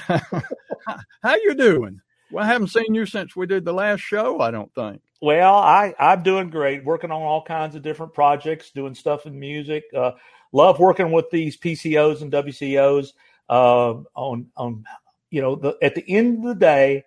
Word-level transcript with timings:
How 1.23 1.37
you 1.37 1.55
doing? 1.55 2.01
Well, 2.31 2.45
I 2.45 2.49
haven't 2.49 2.69
seen 2.69 2.95
you 2.95 3.07
since 3.07 3.35
we 3.35 3.47
did 3.47 3.65
the 3.65 3.73
last 3.73 4.01
show. 4.01 4.41
I 4.41 4.51
don't 4.51 4.73
think. 4.75 5.01
Well, 5.21 5.55
I 5.55 5.95
I'm 5.99 6.23
doing 6.23 6.51
great. 6.51 6.85
Working 6.85 7.11
on 7.11 7.23
all 7.23 7.43
kinds 7.43 7.75
of 7.75 7.83
different 7.83 8.15
projects, 8.15 8.71
doing 8.71 8.95
stuff 8.95 9.27
in 9.27 9.39
music. 9.39 9.85
Uh, 9.95 10.13
love 10.53 10.79
working 10.79 11.13
with 11.13 11.31
these 11.31 11.57
PCOs 11.57 12.23
and 12.23 12.33
WCOs. 12.33 13.13
Uh, 13.49 14.03
on 14.15 14.47
on 14.57 14.85
you 15.31 15.43
know 15.43 15.57
the, 15.57 15.77
at 15.83 15.95
the 15.95 16.05
end 16.09 16.39
of 16.39 16.45
the 16.45 16.55
day, 16.55 17.05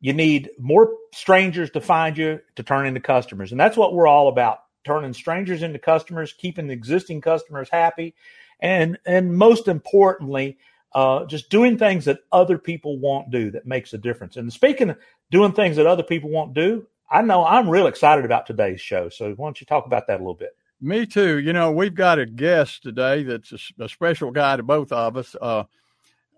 you 0.00 0.12
need 0.12 0.50
more 0.58 0.94
strangers 1.12 1.70
to 1.72 1.80
find 1.80 2.16
you 2.16 2.40
to 2.56 2.62
turn 2.62 2.86
into 2.86 3.00
customers, 3.00 3.50
and 3.50 3.60
that's 3.60 3.76
what 3.76 3.92
we're 3.92 4.06
all 4.06 4.28
about: 4.28 4.60
turning 4.84 5.12
strangers 5.12 5.62
into 5.62 5.78
customers, 5.78 6.32
keeping 6.32 6.68
the 6.68 6.72
existing 6.72 7.20
customers 7.20 7.68
happy, 7.70 8.14
and 8.60 8.98
and 9.04 9.36
most 9.36 9.68
importantly, 9.68 10.56
uh, 10.92 11.24
just 11.26 11.50
doing 11.50 11.78
things 11.78 12.04
that 12.06 12.20
other 12.32 12.58
people 12.58 12.98
won't 12.98 13.30
do 13.30 13.50
that 13.52 13.66
makes 13.66 13.92
a 13.92 13.98
difference. 13.98 14.36
And 14.36 14.52
speaking 14.52 14.90
of 14.90 14.98
doing 15.30 15.52
things 15.52 15.76
that 15.76 15.86
other 15.86 16.02
people 16.02 16.30
won't 16.30 16.54
do, 16.54 16.86
I 17.10 17.22
know 17.22 17.44
I'm 17.44 17.68
real 17.68 17.86
excited 17.86 18.24
about 18.24 18.46
today's 18.46 18.80
show. 18.80 19.08
So 19.08 19.32
why 19.34 19.46
don't 19.46 19.60
you 19.60 19.66
talk 19.66 19.86
about 19.86 20.06
that 20.08 20.16
a 20.16 20.22
little 20.22 20.34
bit? 20.34 20.56
Me 20.80 21.06
too. 21.06 21.38
You 21.38 21.52
know, 21.52 21.70
we've 21.70 21.94
got 21.94 22.18
a 22.18 22.26
guest 22.26 22.82
today 22.82 23.22
that's 23.22 23.52
a, 23.52 23.84
a 23.84 23.88
special 23.88 24.30
guy 24.30 24.56
to 24.56 24.62
both 24.62 24.92
of 24.92 25.16
us. 25.16 25.36
Uh, 25.40 25.64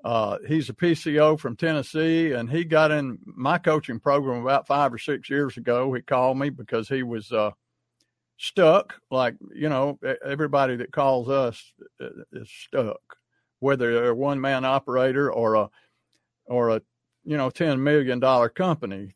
uh, 0.05 0.39
he's 0.49 0.69
a 0.69 0.75
PCO 0.75 1.39
from 1.39 1.55
Tennessee, 1.55 2.33
and 2.33 2.51
he 2.51 2.65
got 2.65 2.91
in 2.91 3.19
my 3.25 3.57
coaching 3.59 4.01
program 4.01 4.43
about 4.43 4.67
five 4.67 4.93
or 4.93 4.99
six 4.99 5.31
years 5.31 5.57
ago. 5.57 5.93
He 5.93 6.03
called 6.03 6.39
me 6.39 6.51
because 6.51 6.89
he 6.89 7.05
was 7.05 7.31
uh, 7.31 7.53
stuck, 8.37 9.01
like 9.13 9.37
you 9.55 9.69
know, 9.69 10.01
everybody 10.25 10.75
that 10.77 10.91
calls 10.91 11.29
us 11.29 11.73
uh, 12.01 12.09
is 12.33 12.51
stuck 12.51 13.01
whether 13.63 13.95
they're 13.95 14.11
a 14.11 14.15
one 14.15 14.41
man 14.41 14.65
operator 14.65 15.33
or 15.33 15.55
a 15.55 15.71
or 16.47 16.71
a 16.71 16.83
you 17.25 17.37
know 17.37 17.49
ten 17.49 17.83
million 17.83 18.19
dollar 18.19 18.49
company. 18.49 19.13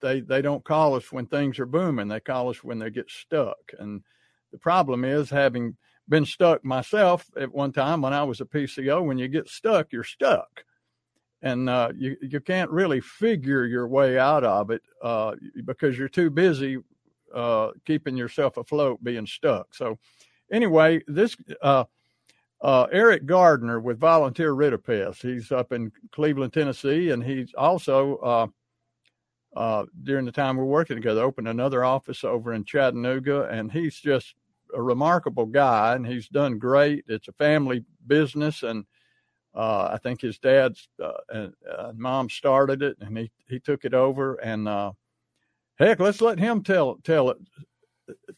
They 0.00 0.20
they 0.20 0.40
don't 0.40 0.64
call 0.64 0.94
us 0.94 1.12
when 1.12 1.26
things 1.26 1.58
are 1.58 1.66
booming. 1.66 2.08
They 2.08 2.20
call 2.20 2.48
us 2.48 2.64
when 2.64 2.78
they 2.78 2.90
get 2.90 3.10
stuck. 3.10 3.58
And 3.78 4.02
the 4.50 4.58
problem 4.58 5.04
is 5.04 5.28
having 5.28 5.76
been 6.08 6.24
stuck 6.24 6.64
myself 6.64 7.26
at 7.38 7.52
one 7.52 7.72
time 7.72 8.00
when 8.00 8.14
I 8.14 8.24
was 8.24 8.40
a 8.40 8.46
PCO. 8.46 9.04
When 9.04 9.18
you 9.18 9.28
get 9.28 9.48
stuck, 9.48 9.92
you're 9.92 10.04
stuck, 10.04 10.64
and 11.42 11.68
uh, 11.68 11.92
you 11.94 12.16
you 12.22 12.40
can't 12.40 12.70
really 12.70 13.00
figure 13.00 13.66
your 13.66 13.88
way 13.88 14.18
out 14.18 14.44
of 14.44 14.70
it 14.70 14.82
uh, 15.02 15.34
because 15.66 15.98
you're 15.98 16.08
too 16.08 16.30
busy 16.30 16.78
uh, 17.34 17.72
keeping 17.84 18.16
yourself 18.16 18.56
afloat, 18.56 19.04
being 19.04 19.26
stuck. 19.26 19.74
So 19.74 19.98
anyway, 20.50 21.02
this 21.06 21.36
uh, 22.60 22.64
uh, 22.64 22.86
Eric 22.92 23.26
Gardner 23.26 23.80
with 23.80 23.98
Volunteer 23.98 24.52
Rid 24.52 24.72
A 24.72 24.78
Pest. 24.78 25.22
He's 25.22 25.52
up 25.52 25.72
in 25.72 25.92
Cleveland, 26.12 26.52
Tennessee, 26.52 27.10
and 27.10 27.22
he's 27.22 27.52
also 27.54 28.16
uh, 28.16 28.46
uh, 29.56 29.86
during 30.04 30.24
the 30.24 30.32
time 30.32 30.56
we're 30.56 30.64
working 30.64 30.96
together 30.96 31.22
opened 31.22 31.48
another 31.48 31.84
office 31.84 32.24
over 32.24 32.52
in 32.52 32.64
Chattanooga, 32.64 33.48
and 33.50 33.70
he's 33.72 33.98
just 33.98 34.34
a 34.74 34.82
remarkable 34.82 35.46
guy, 35.46 35.94
and 35.94 36.06
he's 36.06 36.28
done 36.28 36.58
great. 36.58 37.04
It's 37.08 37.28
a 37.28 37.32
family 37.32 37.84
business, 38.06 38.62
and 38.62 38.84
uh, 39.54 39.90
I 39.92 39.98
think 39.98 40.20
his 40.20 40.38
dad's 40.38 40.88
uh, 41.02 41.12
and 41.30 41.98
mom 41.98 42.28
started 42.28 42.82
it, 42.82 42.96
and 43.00 43.16
he 43.16 43.30
he 43.48 43.58
took 43.58 43.84
it 43.84 43.94
over, 43.94 44.34
and 44.36 44.68
uh, 44.68 44.92
heck, 45.78 46.00
let's 46.00 46.20
let 46.20 46.38
him 46.38 46.62
tell 46.62 46.96
tell 47.02 47.30
it 47.30 47.38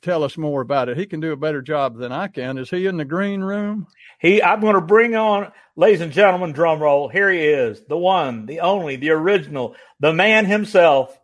tell 0.03 0.25
us 0.25 0.37
more 0.37 0.61
about 0.61 0.89
it. 0.89 0.97
He 0.97 1.07
can 1.07 1.21
do 1.21 1.33
a 1.33 1.37
better 1.37 1.63
job 1.63 1.97
than 1.97 2.13
I 2.13 2.29
can. 2.29 2.59
Is 2.59 2.71
he 2.71 2.87
in 2.87 2.97
the 2.97 3.05
green 3.05 3.41
room? 3.41 3.87
He, 4.19 4.43
I'm 4.43 4.61
going 4.61 4.75
to 4.75 4.81
bring 4.81 5.17
on, 5.17 5.53
ladies 5.77 6.01
and 6.01 6.13
gentlemen, 6.13 6.53
drum 6.53 6.81
roll. 6.81 7.09
Here 7.09 7.31
he 7.31 7.41
is, 7.41 7.83
the 7.89 7.97
one, 7.97 8.47
the 8.47 8.61
only, 8.61 8.97
the 8.97 9.11
original, 9.11 9.75
the 9.99 10.13
man 10.13 10.45
himself, 10.45 11.19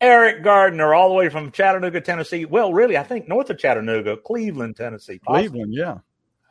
Eric 0.00 0.44
Gardner, 0.44 0.94
all 0.94 1.08
the 1.08 1.14
way 1.14 1.28
from 1.28 1.50
Chattanooga, 1.50 2.00
Tennessee. 2.00 2.44
Well, 2.44 2.72
really, 2.72 2.96
I 2.96 3.02
think 3.02 3.28
north 3.28 3.50
of 3.50 3.58
Chattanooga, 3.58 4.16
Cleveland, 4.16 4.76
Tennessee. 4.76 5.18
Possibly. 5.18 5.48
Cleveland, 5.48 5.74
yeah. 5.74 5.98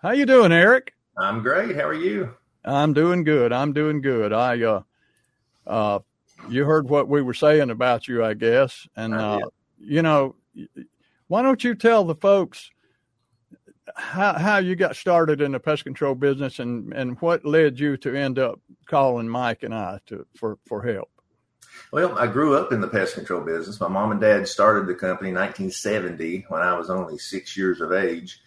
How 0.01 0.11
you 0.11 0.25
doing, 0.25 0.51
Eric? 0.51 0.93
I'm 1.17 1.41
great. 1.41 1.75
How 1.75 1.83
are 1.83 1.93
you? 1.93 2.35
I'm 2.65 2.93
doing 2.93 3.23
good. 3.23 3.53
I'm 3.53 3.71
doing 3.71 4.01
good. 4.01 4.33
I, 4.33 4.61
uh, 4.61 4.81
uh, 5.65 5.99
you 6.49 6.65
heard 6.65 6.89
what 6.89 7.07
we 7.07 7.21
were 7.21 7.33
saying 7.33 7.69
about 7.69 8.07
you, 8.07 8.23
I 8.23 8.33
guess, 8.33 8.87
and 8.95 9.13
uh, 9.13 9.39
you 9.79 10.01
know, 10.01 10.35
why 11.27 11.41
don't 11.41 11.63
you 11.63 11.75
tell 11.75 12.03
the 12.03 12.15
folks 12.15 12.69
how, 13.95 14.33
how 14.33 14.57
you 14.57 14.75
got 14.75 14.95
started 14.95 15.41
in 15.41 15.51
the 15.51 15.59
pest 15.59 15.83
control 15.83 16.15
business 16.15 16.59
and, 16.59 16.93
and 16.93 17.19
what 17.21 17.45
led 17.45 17.79
you 17.79 17.97
to 17.97 18.15
end 18.15 18.39
up 18.39 18.59
calling 18.85 19.29
Mike 19.29 19.63
and 19.63 19.73
I 19.73 19.99
to 20.07 20.25
for, 20.35 20.57
for 20.65 20.83
help? 20.83 21.09
Well, 21.91 22.17
I 22.17 22.27
grew 22.27 22.55
up 22.55 22.71
in 22.71 22.81
the 22.81 22.87
pest 22.87 23.15
control 23.15 23.41
business. 23.41 23.79
My 23.79 23.87
mom 23.87 24.11
and 24.11 24.19
dad 24.19 24.47
started 24.47 24.87
the 24.87 24.95
company 24.95 25.29
in 25.29 25.35
1970 25.35 26.45
when 26.49 26.61
I 26.61 26.77
was 26.77 26.89
only 26.89 27.17
six 27.17 27.55
years 27.55 27.81
of 27.81 27.93
age. 27.93 28.41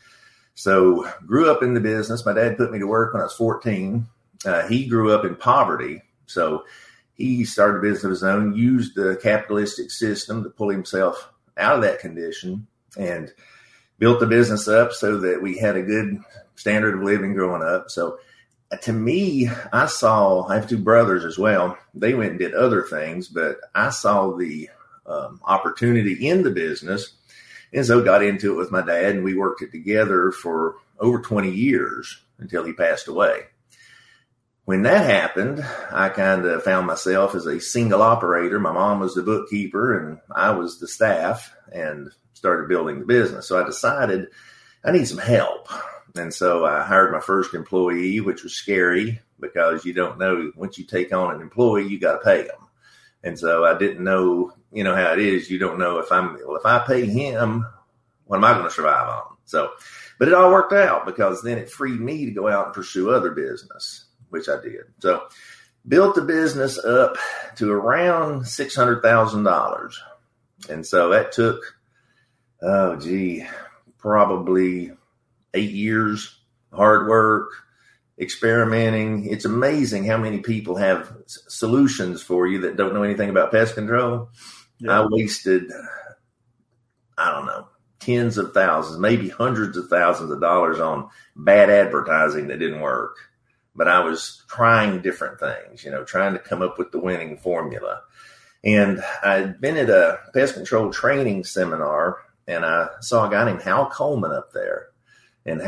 So 0.54 1.08
grew 1.26 1.50
up 1.50 1.62
in 1.62 1.74
the 1.74 1.80
business. 1.80 2.26
My 2.26 2.34
dad 2.34 2.56
put 2.56 2.72
me 2.72 2.78
to 2.78 2.86
work 2.86 3.14
when 3.14 3.22
I 3.22 3.26
was 3.26 3.34
14. 3.34 4.06
Uh, 4.44 4.68
he 4.68 4.86
grew 4.86 5.12
up 5.12 5.24
in 5.24 5.36
poverty. 5.36 6.02
So 6.26 6.64
he 7.14 7.44
started 7.44 7.78
a 7.78 7.82
business 7.82 8.04
of 8.04 8.10
his 8.10 8.24
own, 8.24 8.54
used 8.54 8.94
the 8.94 9.18
capitalistic 9.22 9.90
system 9.90 10.42
to 10.42 10.50
pull 10.50 10.68
himself 10.68 11.32
out 11.56 11.76
of 11.76 11.82
that 11.82 12.00
condition 12.00 12.66
and 12.96 13.32
built 13.98 14.20
the 14.20 14.26
business 14.26 14.66
up 14.66 14.92
so 14.92 15.18
that 15.18 15.42
we 15.42 15.58
had 15.58 15.76
a 15.76 15.82
good 15.82 16.20
standard 16.56 16.94
of 16.94 17.02
living 17.02 17.34
growing 17.34 17.62
up. 17.62 17.90
So 17.90 18.18
uh, 18.72 18.76
to 18.78 18.92
me, 18.92 19.48
I 19.72 19.86
saw, 19.86 20.46
I 20.46 20.56
have 20.56 20.68
two 20.68 20.78
brothers 20.78 21.24
as 21.24 21.38
well. 21.38 21.78
They 21.94 22.14
went 22.14 22.30
and 22.30 22.38
did 22.38 22.54
other 22.54 22.82
things, 22.82 23.28
but 23.28 23.58
I 23.74 23.90
saw 23.90 24.36
the 24.36 24.70
um, 25.06 25.40
opportunity 25.44 26.28
in 26.28 26.42
the 26.42 26.50
business. 26.50 27.14
And 27.72 27.86
so 27.86 28.02
got 28.02 28.24
into 28.24 28.52
it 28.52 28.56
with 28.56 28.72
my 28.72 28.82
dad 28.82 29.16
and 29.16 29.24
we 29.24 29.34
worked 29.34 29.62
it 29.62 29.70
together 29.70 30.32
for 30.32 30.76
over 30.98 31.20
20 31.20 31.50
years 31.50 32.20
until 32.38 32.64
he 32.64 32.72
passed 32.72 33.08
away. 33.08 33.42
When 34.64 34.82
that 34.82 35.04
happened, 35.04 35.64
I 35.90 36.10
kind 36.10 36.44
of 36.44 36.62
found 36.62 36.86
myself 36.86 37.34
as 37.34 37.46
a 37.46 37.60
single 37.60 38.02
operator. 38.02 38.58
My 38.60 38.72
mom 38.72 39.00
was 39.00 39.14
the 39.14 39.22
bookkeeper 39.22 39.98
and 39.98 40.20
I 40.30 40.52
was 40.52 40.78
the 40.78 40.86
staff. 40.86 41.52
And 41.72 42.10
started 42.40 42.68
building 42.68 42.98
the 42.98 43.04
business. 43.04 43.46
So 43.46 43.62
I 43.62 43.66
decided 43.66 44.28
I 44.82 44.92
need 44.92 45.06
some 45.06 45.18
help. 45.18 45.68
And 46.16 46.32
so 46.32 46.64
I 46.64 46.82
hired 46.82 47.12
my 47.12 47.20
first 47.20 47.54
employee, 47.54 48.18
which 48.20 48.42
was 48.42 48.54
scary 48.54 49.20
because 49.38 49.84
you 49.84 49.92
don't 49.92 50.18
know 50.18 50.50
once 50.56 50.78
you 50.78 50.84
take 50.84 51.12
on 51.12 51.34
an 51.34 51.42
employee, 51.42 51.86
you 51.86 52.00
got 52.00 52.14
to 52.14 52.24
pay 52.24 52.42
them. 52.42 52.66
And 53.22 53.38
so 53.38 53.66
I 53.66 53.76
didn't 53.76 54.02
know, 54.02 54.54
you 54.72 54.82
know, 54.82 54.96
how 54.96 55.12
it 55.12 55.18
is. 55.18 55.50
You 55.50 55.58
don't 55.58 55.78
know 55.78 55.98
if 55.98 56.10
I'm, 56.10 56.38
well, 56.46 56.56
if 56.56 56.64
I 56.64 56.78
pay 56.78 57.04
him, 57.04 57.66
what 58.24 58.38
am 58.38 58.44
I 58.44 58.54
going 58.54 58.64
to 58.64 58.70
survive 58.70 59.06
on? 59.06 59.36
So, 59.44 59.72
but 60.18 60.28
it 60.28 60.34
all 60.34 60.50
worked 60.50 60.72
out 60.72 61.04
because 61.04 61.42
then 61.42 61.58
it 61.58 61.70
freed 61.70 62.00
me 62.00 62.24
to 62.24 62.30
go 62.30 62.48
out 62.48 62.66
and 62.66 62.74
pursue 62.74 63.10
other 63.10 63.32
business, 63.32 64.06
which 64.30 64.48
I 64.48 64.62
did. 64.62 64.84
So, 65.00 65.28
built 65.86 66.14
the 66.14 66.22
business 66.22 66.78
up 66.78 67.16
to 67.56 67.70
around 67.70 68.46
six 68.46 68.74
hundred 68.74 69.02
thousand 69.02 69.44
dollars, 69.44 70.00
and 70.68 70.86
so 70.86 71.08
that 71.10 71.32
took, 71.32 71.60
oh 72.62 72.96
gee, 72.96 73.46
probably 73.98 74.92
eight 75.54 75.70
years, 75.70 76.38
hard 76.72 77.08
work, 77.08 77.50
experimenting. 78.18 79.26
It's 79.26 79.44
amazing 79.44 80.04
how 80.04 80.18
many 80.18 80.40
people 80.40 80.76
have 80.76 81.12
solutions 81.26 82.22
for 82.22 82.46
you 82.46 82.60
that 82.62 82.76
don't 82.76 82.94
know 82.94 83.02
anything 83.02 83.30
about 83.30 83.50
pest 83.50 83.74
control. 83.74 84.28
Yeah. 84.78 85.00
I 85.00 85.06
wasted, 85.08 85.70
I 87.16 87.32
don't 87.32 87.46
know, 87.46 87.68
tens 87.98 88.38
of 88.38 88.52
thousands, 88.52 88.98
maybe 88.98 89.28
hundreds 89.28 89.76
of 89.76 89.88
thousands 89.88 90.30
of 90.30 90.40
dollars 90.40 90.80
on 90.80 91.08
bad 91.36 91.70
advertising 91.70 92.48
that 92.48 92.58
didn't 92.58 92.80
work. 92.80 93.16
But 93.74 93.88
I 93.88 94.00
was 94.00 94.42
trying 94.48 95.00
different 95.00 95.38
things, 95.38 95.84
you 95.84 95.90
know, 95.90 96.04
trying 96.04 96.32
to 96.32 96.38
come 96.38 96.60
up 96.60 96.78
with 96.78 96.92
the 96.92 96.98
winning 96.98 97.36
formula. 97.36 98.02
And 98.64 99.02
I'd 99.22 99.60
been 99.60 99.76
at 99.76 99.88
a 99.88 100.18
pest 100.34 100.54
control 100.54 100.92
training 100.92 101.44
seminar 101.44 102.18
and 102.46 102.64
I 102.64 102.88
saw 103.00 103.26
a 103.26 103.30
guy 103.30 103.44
named 103.44 103.62
Hal 103.62 103.90
Coleman 103.90 104.32
up 104.32 104.52
there. 104.52 104.88
And 105.46 105.60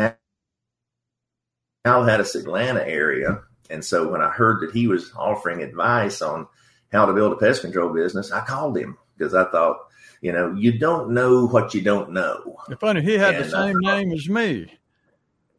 Hal 1.85 2.05
had 2.05 2.21
us 2.21 2.35
Atlanta 2.35 2.87
area. 2.87 3.43
And 3.71 3.85
so 3.85 4.09
when 4.09 4.21
I 4.21 4.29
heard 4.29 4.63
that 4.63 4.75
he 4.75 4.87
was 4.87 5.13
offering 5.17 5.63
advice 5.63 6.21
on 6.23 6.47
how 6.93 7.07
to 7.07 7.13
build 7.13 7.33
a 7.33 7.37
pest 7.37 7.63
control 7.63 7.93
business, 7.93 8.31
I 8.31 8.41
called 8.45 8.77
him 8.77 8.99
because 9.17 9.35
I 9.35 9.45
thought, 9.45 9.79
you 10.21 10.33
know, 10.33 10.55
you 10.55 10.79
don't 10.79 11.11
know 11.11 11.47
what 11.47 11.75
you 11.75 11.81
don't 11.81 12.13
know. 12.13 12.57
It's 12.69 12.81
funny, 12.81 13.03
he 13.03 13.15
had 13.15 13.35
and 13.35 13.45
the 13.45 13.51
same 13.51 13.77
thought, 13.83 13.97
name 13.97 14.13
as 14.13 14.29
me. 14.29 14.79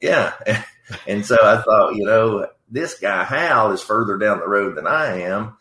Yeah. 0.01 0.33
and 1.07 1.25
so 1.25 1.38
I 1.42 1.62
thought, 1.62 1.95
you 1.95 2.06
know, 2.06 2.48
this 2.69 3.00
guy 3.00 3.24
Hal 3.24 3.71
is 3.71 3.81
further 3.81 4.18
down 4.18 4.39
the 4.39 4.48
road 4.48 4.75
than 4.75 4.88
I 4.88 5.21
am. 5.21 5.57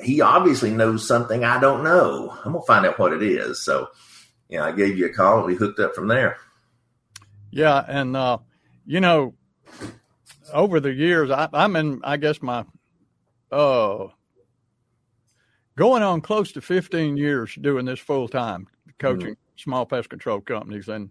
He 0.00 0.20
obviously 0.20 0.70
knows 0.70 1.06
something 1.06 1.44
I 1.44 1.60
don't 1.60 1.82
know. 1.82 2.36
I'm 2.44 2.52
gonna 2.52 2.64
find 2.64 2.86
out 2.86 2.98
what 2.98 3.12
it 3.12 3.22
is. 3.22 3.62
So, 3.62 3.88
you 4.48 4.58
know, 4.58 4.64
I 4.64 4.72
gave 4.72 4.98
you 4.98 5.06
a 5.06 5.12
call 5.12 5.38
and 5.38 5.46
we 5.46 5.54
hooked 5.54 5.78
up 5.80 5.94
from 5.94 6.08
there. 6.08 6.38
Yeah, 7.50 7.84
and 7.86 8.16
uh, 8.16 8.38
you 8.86 9.00
know, 9.00 9.34
over 10.52 10.80
the 10.80 10.92
years, 10.92 11.30
I, 11.30 11.48
am 11.52 11.76
in, 11.76 12.00
I 12.04 12.16
guess 12.16 12.42
my, 12.42 12.64
uh, 13.50 14.06
going 15.76 16.02
on 16.02 16.20
close 16.20 16.52
to 16.52 16.60
15 16.60 17.16
years 17.16 17.54
doing 17.60 17.84
this 17.84 18.00
full 18.00 18.28
time, 18.28 18.66
coaching 18.98 19.32
mm-hmm. 19.32 19.56
small 19.56 19.86
pest 19.86 20.08
control 20.08 20.40
companies, 20.40 20.88
and 20.88 21.10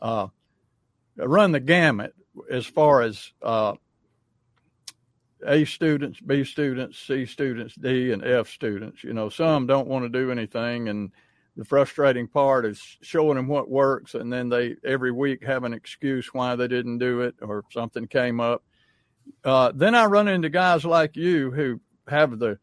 uh, 0.00 0.28
run 1.16 1.52
the 1.52 1.60
gamut 1.60 2.14
as 2.50 2.66
far 2.66 3.02
as 3.02 3.32
uh, 3.42 3.74
A 5.46 5.64
students, 5.64 6.20
B 6.20 6.44
students, 6.44 6.98
C 6.98 7.26
students, 7.26 7.74
D 7.74 8.12
and 8.12 8.24
F 8.24 8.48
students. 8.48 9.04
You 9.04 9.12
know, 9.12 9.28
some 9.28 9.66
don't 9.66 9.88
want 9.88 10.04
to 10.04 10.08
do 10.08 10.30
anything, 10.30 10.88
and 10.88 11.10
the 11.56 11.64
frustrating 11.64 12.26
part 12.26 12.64
is 12.64 12.98
showing 13.02 13.36
them 13.36 13.48
what 13.48 13.68
works, 13.68 14.14
and 14.14 14.32
then 14.32 14.48
they 14.48 14.76
every 14.84 15.12
week 15.12 15.44
have 15.44 15.64
an 15.64 15.72
excuse 15.72 16.32
why 16.32 16.56
they 16.56 16.68
didn't 16.68 16.98
do 16.98 17.20
it 17.22 17.34
or 17.42 17.64
something 17.70 18.06
came 18.06 18.40
up. 18.40 18.62
Uh, 19.44 19.72
then 19.74 19.94
I 19.94 20.06
run 20.06 20.28
into 20.28 20.48
guys 20.48 20.84
like 20.84 21.16
you 21.16 21.50
who 21.50 21.80
have 22.08 22.38
the 22.38 22.58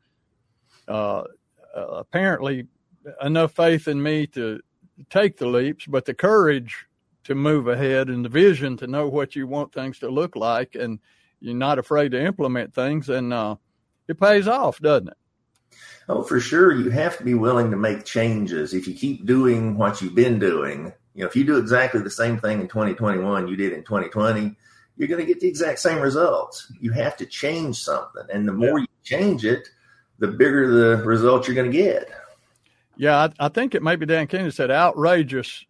uh, 0.87 1.23
uh, 1.75 1.87
apparently 1.87 2.67
enough 3.21 3.53
faith 3.53 3.87
in 3.87 4.01
me 4.01 4.27
to 4.27 4.59
take 5.09 5.37
the 5.37 5.47
leaps, 5.47 5.85
but 5.85 6.05
the 6.05 6.13
courage 6.13 6.87
to 7.23 7.35
move 7.35 7.67
ahead 7.67 8.07
and 8.09 8.23
the 8.23 8.29
vision 8.29 8.77
to 8.77 8.87
know 8.87 9.07
what 9.07 9.35
you 9.35 9.47
want 9.47 9.73
things 9.73 9.99
to 9.99 10.09
look 10.09 10.35
like, 10.35 10.75
and 10.75 10.99
you're 11.39 11.53
not 11.53 11.77
afraid 11.77 12.11
to 12.11 12.23
implement 12.23 12.73
things, 12.73 13.09
and 13.09 13.33
uh, 13.33 13.55
it 14.07 14.19
pays 14.19 14.47
off, 14.47 14.79
doesn't 14.79 15.09
it? 15.09 15.17
Oh, 16.09 16.23
for 16.23 16.39
sure. 16.39 16.71
You 16.71 16.89
have 16.89 17.17
to 17.17 17.23
be 17.23 17.33
willing 17.33 17.71
to 17.71 17.77
make 17.77 18.05
changes. 18.05 18.73
If 18.73 18.87
you 18.87 18.93
keep 18.93 19.25
doing 19.25 19.77
what 19.77 20.01
you've 20.01 20.15
been 20.15 20.39
doing, 20.39 20.93
you 21.13 21.23
know, 21.23 21.27
if 21.27 21.35
you 21.35 21.43
do 21.43 21.57
exactly 21.57 22.01
the 22.01 22.09
same 22.09 22.39
thing 22.39 22.61
in 22.61 22.67
2021 22.67 23.47
you 23.47 23.55
did 23.55 23.73
in 23.73 23.83
2020, 23.83 24.55
you're 24.95 25.07
going 25.07 25.19
to 25.19 25.25
get 25.25 25.39
the 25.39 25.47
exact 25.47 25.79
same 25.79 25.99
results. 25.99 26.71
You 26.79 26.91
have 26.91 27.17
to 27.17 27.25
change 27.25 27.77
something. 27.77 28.23
And 28.31 28.47
the 28.47 28.53
more 28.53 28.79
yeah. 28.79 28.85
you 28.85 28.87
change 29.03 29.45
it, 29.45 29.69
the 30.19 30.27
bigger 30.27 30.71
the 30.71 31.03
results 31.03 31.47
you're 31.47 31.55
going 31.55 31.71
to 31.71 31.77
get. 31.77 32.09
Yeah, 32.95 33.17
I, 33.17 33.45
I 33.45 33.49
think 33.49 33.75
it 33.75 33.83
maybe 33.83 34.05
Dan 34.05 34.27
Kennedy 34.27 34.51
said 34.51 34.71
outrageous 34.71 35.65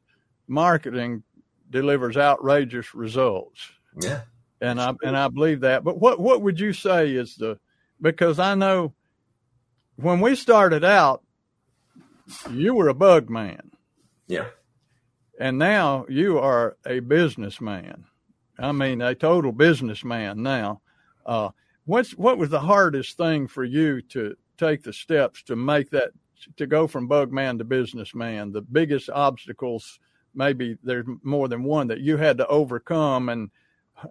marketing 0.47 1.23
delivers 1.69 2.15
outrageous 2.15 2.93
results. 2.95 3.69
Yeah. 3.99 4.21
And 4.61 4.81
I 4.81 4.93
and 5.03 5.15
I 5.15 5.27
believe 5.27 5.61
that. 5.61 5.83
But 5.83 5.99
what 5.99 6.19
what 6.19 6.41
would 6.41 6.59
you 6.59 6.73
say 6.73 7.11
is 7.11 7.35
the 7.35 7.59
because 8.01 8.39
I 8.39 8.55
know 8.55 8.93
when 9.97 10.21
we 10.21 10.35
started 10.35 10.83
out, 10.83 11.23
you 12.51 12.73
were 12.73 12.87
a 12.87 12.93
bug 12.93 13.29
man. 13.29 13.71
Yeah. 14.27 14.47
And 15.39 15.57
now 15.57 16.05
you 16.09 16.39
are 16.39 16.77
a 16.85 16.99
businessman. 16.99 18.05
I 18.59 18.71
mean, 18.71 19.01
a 19.01 19.15
total 19.15 19.51
businessman 19.51 20.41
now. 20.41 20.81
Uh, 21.25 21.49
what's 21.85 22.11
what 22.11 22.37
was 22.37 22.49
the 22.49 22.59
hardest 22.59 23.17
thing 23.17 23.47
for 23.47 23.63
you 23.63 24.01
to 24.01 24.35
take 24.57 24.83
the 24.83 24.93
steps 24.93 25.43
to 25.43 25.55
make 25.55 25.89
that 25.91 26.09
to 26.57 26.65
go 26.65 26.87
from 26.87 27.07
bug 27.07 27.31
man 27.31 27.57
to 27.59 27.63
businessman? 27.63 28.51
The 28.51 28.61
biggest 28.61 29.09
obstacles, 29.09 29.99
maybe 30.33 30.77
there's 30.83 31.05
more 31.23 31.47
than 31.47 31.63
one 31.63 31.87
that 31.87 32.01
you 32.01 32.17
had 32.17 32.37
to 32.37 32.47
overcome 32.47 33.29
and 33.29 33.49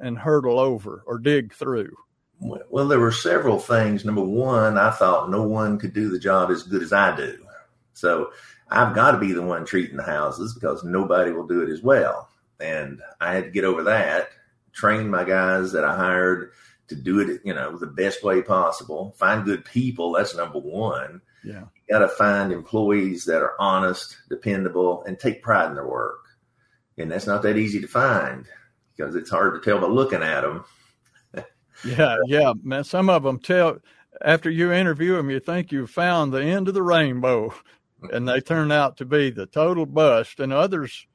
and 0.00 0.18
hurdle 0.18 0.58
over 0.58 1.02
or 1.06 1.18
dig 1.18 1.52
through. 1.54 1.96
Well, 2.38 2.86
there 2.86 3.00
were 3.00 3.12
several 3.12 3.58
things. 3.58 4.04
Number 4.04 4.22
one, 4.22 4.76
I 4.76 4.90
thought 4.90 5.30
no 5.30 5.42
one 5.42 5.78
could 5.78 5.94
do 5.94 6.10
the 6.10 6.18
job 6.18 6.50
as 6.50 6.62
good 6.62 6.82
as 6.82 6.92
I 6.92 7.16
do. 7.16 7.38
So 7.94 8.30
I've 8.70 8.94
got 8.94 9.12
to 9.12 9.18
be 9.18 9.32
the 9.32 9.42
one 9.42 9.64
treating 9.64 9.96
the 9.96 10.02
houses 10.02 10.54
because 10.54 10.84
nobody 10.84 11.32
will 11.32 11.46
do 11.46 11.62
it 11.62 11.70
as 11.70 11.82
well. 11.82 12.28
And 12.60 13.00
I 13.20 13.34
had 13.34 13.44
to 13.44 13.50
get 13.50 13.64
over 13.64 13.84
that, 13.84 14.28
train 14.72 15.08
my 15.08 15.24
guys 15.24 15.72
that 15.72 15.84
I 15.84 15.96
hired 15.96 16.52
to 16.88 16.94
do 16.94 17.20
it, 17.20 17.40
you 17.44 17.54
know, 17.54 17.76
the 17.76 17.86
best 17.86 18.22
way 18.22 18.42
possible. 18.42 19.14
Find 19.18 19.44
good 19.44 19.64
people. 19.64 20.12
That's 20.12 20.36
number 20.36 20.58
one. 20.58 21.20
Yeah. 21.44 21.60
You 21.60 21.92
got 21.94 22.00
to 22.00 22.08
find 22.08 22.52
employees 22.52 23.24
that 23.26 23.42
are 23.42 23.54
honest, 23.58 24.16
dependable, 24.28 25.04
and 25.04 25.18
take 25.18 25.42
pride 25.42 25.68
in 25.68 25.74
their 25.74 25.86
work. 25.86 26.18
And 26.98 27.10
that's 27.10 27.26
not 27.26 27.42
that 27.42 27.56
easy 27.56 27.80
to 27.80 27.88
find 27.88 28.46
because 28.96 29.14
it's 29.14 29.30
hard 29.30 29.54
to 29.54 29.60
tell 29.60 29.80
by 29.80 29.86
looking 29.86 30.22
at 30.22 30.42
them. 30.42 30.64
Yeah, 31.84 32.16
yeah, 32.26 32.52
man. 32.62 32.84
Some 32.84 33.10
of 33.10 33.22
them 33.22 33.38
tell 33.38 33.78
after 34.22 34.50
you 34.50 34.72
interview 34.72 35.16
them, 35.16 35.30
you 35.30 35.40
think 35.40 35.72
you've 35.72 35.90
found 35.90 36.32
the 36.32 36.42
end 36.42 36.68
of 36.68 36.74
the 36.74 36.82
rainbow, 36.82 37.54
and 38.12 38.28
they 38.28 38.40
turn 38.40 38.72
out 38.72 38.96
to 38.98 39.04
be 39.04 39.30
the 39.30 39.46
total 39.46 39.86
bust. 39.86 40.40
And 40.40 40.52
others, 40.52 41.06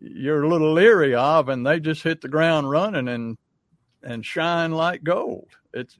you're 0.00 0.44
a 0.44 0.48
little 0.48 0.72
leery 0.72 1.14
of, 1.14 1.48
and 1.48 1.66
they 1.66 1.80
just 1.80 2.02
hit 2.02 2.20
the 2.20 2.28
ground 2.28 2.70
running 2.70 3.08
and 3.08 3.38
and 4.02 4.24
shine 4.24 4.72
like 4.72 5.02
gold. 5.02 5.48
It's 5.72 5.96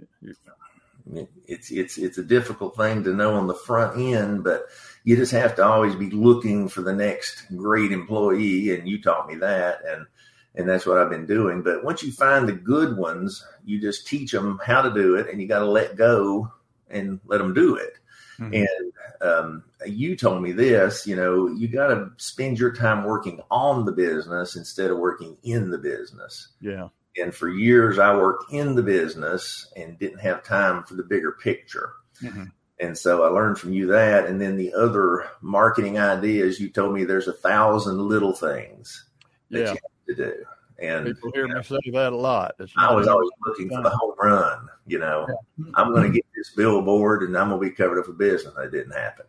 it's 1.47 1.71
it's 1.71 1.99
it's 1.99 2.19
a 2.19 2.25
difficult 2.25 2.77
thing 2.77 3.05
to 3.05 3.15
know 3.15 3.35
on 3.35 3.47
the 3.47 3.55
front 3.55 3.99
end, 3.99 4.45
but 4.45 4.67
you 5.05 5.17
just 5.17 5.33
have 5.33 5.55
to 5.57 5.65
always 5.65 5.95
be 5.95 6.11
looking 6.11 6.69
for 6.69 6.83
the 6.83 6.93
next 6.93 7.47
great 7.57 7.93
employee, 7.93 8.75
and 8.75 8.89
you 8.89 9.01
taught 9.01 9.29
me 9.29 9.37
that, 9.37 9.81
and 9.87 10.07
and 10.57 10.69
that's 10.69 10.87
what 10.87 10.99
I've 10.99 11.11
been 11.11 11.27
doing. 11.27 11.63
But 11.63 11.85
once 11.85 12.03
you 12.03 12.13
find 12.13 12.49
the 12.49 12.53
good 12.53 12.97
ones, 12.97 13.45
you 13.65 13.81
just 13.81 14.07
teach 14.07 14.33
them 14.33 14.59
how 14.65 14.83
to 14.83 14.93
do 14.93 15.17
it, 15.17 15.29
and 15.29 15.41
you 15.41 15.47
got 15.47 15.61
to 15.61 15.67
let 15.67 15.97
go 15.97 16.51
and 16.89 17.21
let 17.27 17.39
them 17.39 17.55
do 17.55 17.77
it. 17.77 17.95
Mm-hmm. 18.39 18.55
And 18.55 18.93
um, 19.21 19.65
you 19.87 20.17
told 20.17 20.43
me 20.43 20.53
this, 20.53 21.07
you 21.07 21.17
know, 21.17 21.49
you 21.49 21.69
got 21.69 21.89
to 21.89 22.11
spend 22.17 22.59
your 22.59 22.73
time 22.73 23.05
working 23.05 23.41
on 23.51 23.85
the 23.85 23.93
business 23.93 24.57
instead 24.57 24.91
of 24.91 24.99
working 24.99 25.37
in 25.43 25.71
the 25.71 25.79
business. 25.79 26.49
Yeah. 26.61 26.89
And 27.17 27.35
for 27.35 27.49
years, 27.49 27.99
I 27.99 28.15
worked 28.15 28.53
in 28.53 28.75
the 28.75 28.83
business 28.83 29.73
and 29.75 29.99
didn't 29.99 30.19
have 30.19 30.43
time 30.43 30.85
for 30.85 30.95
the 30.95 31.03
bigger 31.03 31.33
picture. 31.33 31.93
Mm-hmm. 32.23 32.45
And 32.79 32.97
so 32.97 33.25
I 33.25 33.29
learned 33.29 33.59
from 33.59 33.73
you 33.73 33.87
that. 33.87 34.27
And 34.27 34.39
then 34.39 34.57
the 34.57 34.75
other 34.75 35.27
marketing 35.41 35.99
ideas, 35.99 36.61
you 36.61 36.69
told 36.69 36.93
me 36.93 37.05
there's 37.05 37.29
a 37.29 37.33
thousand 37.33 37.99
little 37.99 38.35
things 38.35 39.07
that 39.51 39.61
yeah. 39.61 39.75
To 40.07 40.15
do. 40.15 40.45
And 40.79 41.07
people 41.07 41.31
hear 41.33 41.47
you 41.47 41.55
know, 41.55 41.59
me 41.59 41.65
say 41.65 41.91
that 41.93 42.13
a 42.13 42.17
lot. 42.17 42.55
I 42.77 42.93
was 42.93 43.09
always 43.09 43.31
looking 43.47 43.71
for 43.71 43.83
the 43.83 43.91
home 43.91 44.15
run. 44.21 44.69
You 44.87 44.99
know, 44.99 45.27
yeah. 45.29 45.71
I'm 45.75 45.93
going 45.93 46.07
to 46.07 46.15
get 46.15 46.27
this 46.35 46.51
billboard 46.51 47.23
and 47.23 47.37
I'm 47.37 47.49
going 47.49 47.61
to 47.61 47.69
be 47.69 47.75
covered 47.75 47.99
up 47.99 48.07
for 48.07 48.13
business. 48.13 48.55
That 48.55 48.73
didn't 48.73 48.93
happen. 48.93 49.27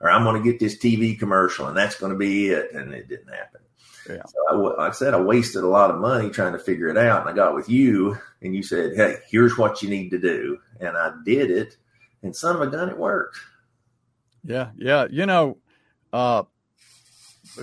Or 0.00 0.10
I'm 0.10 0.24
going 0.24 0.42
to 0.42 0.50
get 0.50 0.58
this 0.58 0.78
TV 0.78 1.18
commercial 1.18 1.66
and 1.66 1.76
that's 1.76 1.98
going 1.98 2.12
to 2.12 2.18
be 2.18 2.48
it. 2.48 2.72
And 2.72 2.94
it 2.94 3.08
didn't 3.08 3.28
happen. 3.28 3.60
Yeah. 4.08 4.22
So 4.24 4.38
I, 4.50 4.54
like 4.54 4.90
I 4.90 4.90
said, 4.92 5.14
I 5.14 5.20
wasted 5.20 5.64
a 5.64 5.68
lot 5.68 5.90
of 5.90 5.98
money 5.98 6.30
trying 6.30 6.52
to 6.52 6.58
figure 6.58 6.88
it 6.88 6.96
out. 6.96 7.22
And 7.22 7.30
I 7.30 7.32
got 7.34 7.54
with 7.54 7.68
you 7.68 8.16
and 8.40 8.54
you 8.54 8.62
said, 8.62 8.96
Hey, 8.96 9.16
here's 9.30 9.58
what 9.58 9.82
you 9.82 9.90
need 9.90 10.10
to 10.10 10.18
do. 10.18 10.58
And 10.80 10.96
I 10.96 11.12
did 11.24 11.50
it. 11.50 11.76
And 12.22 12.34
son 12.34 12.56
of 12.56 12.62
a 12.62 12.68
gun, 12.68 12.88
it 12.88 12.96
worked. 12.96 13.38
Yeah. 14.44 14.70
Yeah. 14.76 15.06
You 15.10 15.26
know, 15.26 15.58
uh, 16.12 16.44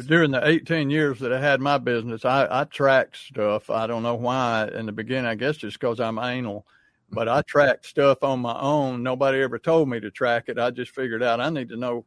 during 0.02 0.32
the 0.32 0.48
18 0.48 0.90
years 0.90 1.20
that 1.20 1.32
I 1.32 1.40
had 1.40 1.62
my 1.62 1.78
business, 1.78 2.26
I, 2.26 2.48
I 2.50 2.64
tracked 2.66 3.18
stuff. 3.18 3.70
I 3.70 3.88
don't 3.88 4.04
know 4.04 4.16
why 4.16 4.70
in 4.74 4.86
the 4.86 4.92
beginning. 4.92 5.26
I 5.26 5.36
guess 5.36 5.58
just 5.58 5.80
because 5.80 6.00
I'm 6.00 6.20
anal, 6.20 6.66
but 7.12 7.30
I 7.30 7.42
tracked 7.44 7.86
stuff 7.86 8.24
on 8.24 8.40
my 8.40 8.60
own. 8.60 9.04
Nobody 9.04 9.42
ever 9.42 9.60
told 9.60 9.90
me 9.90 10.00
to 10.00 10.12
track 10.12 10.46
it. 10.48 10.60
I 10.60 10.72
just 10.72 10.92
figured 10.92 11.24
out 11.24 11.40
I 11.40 11.50
need 11.50 11.70
to 11.70 11.78
know, 11.78 12.06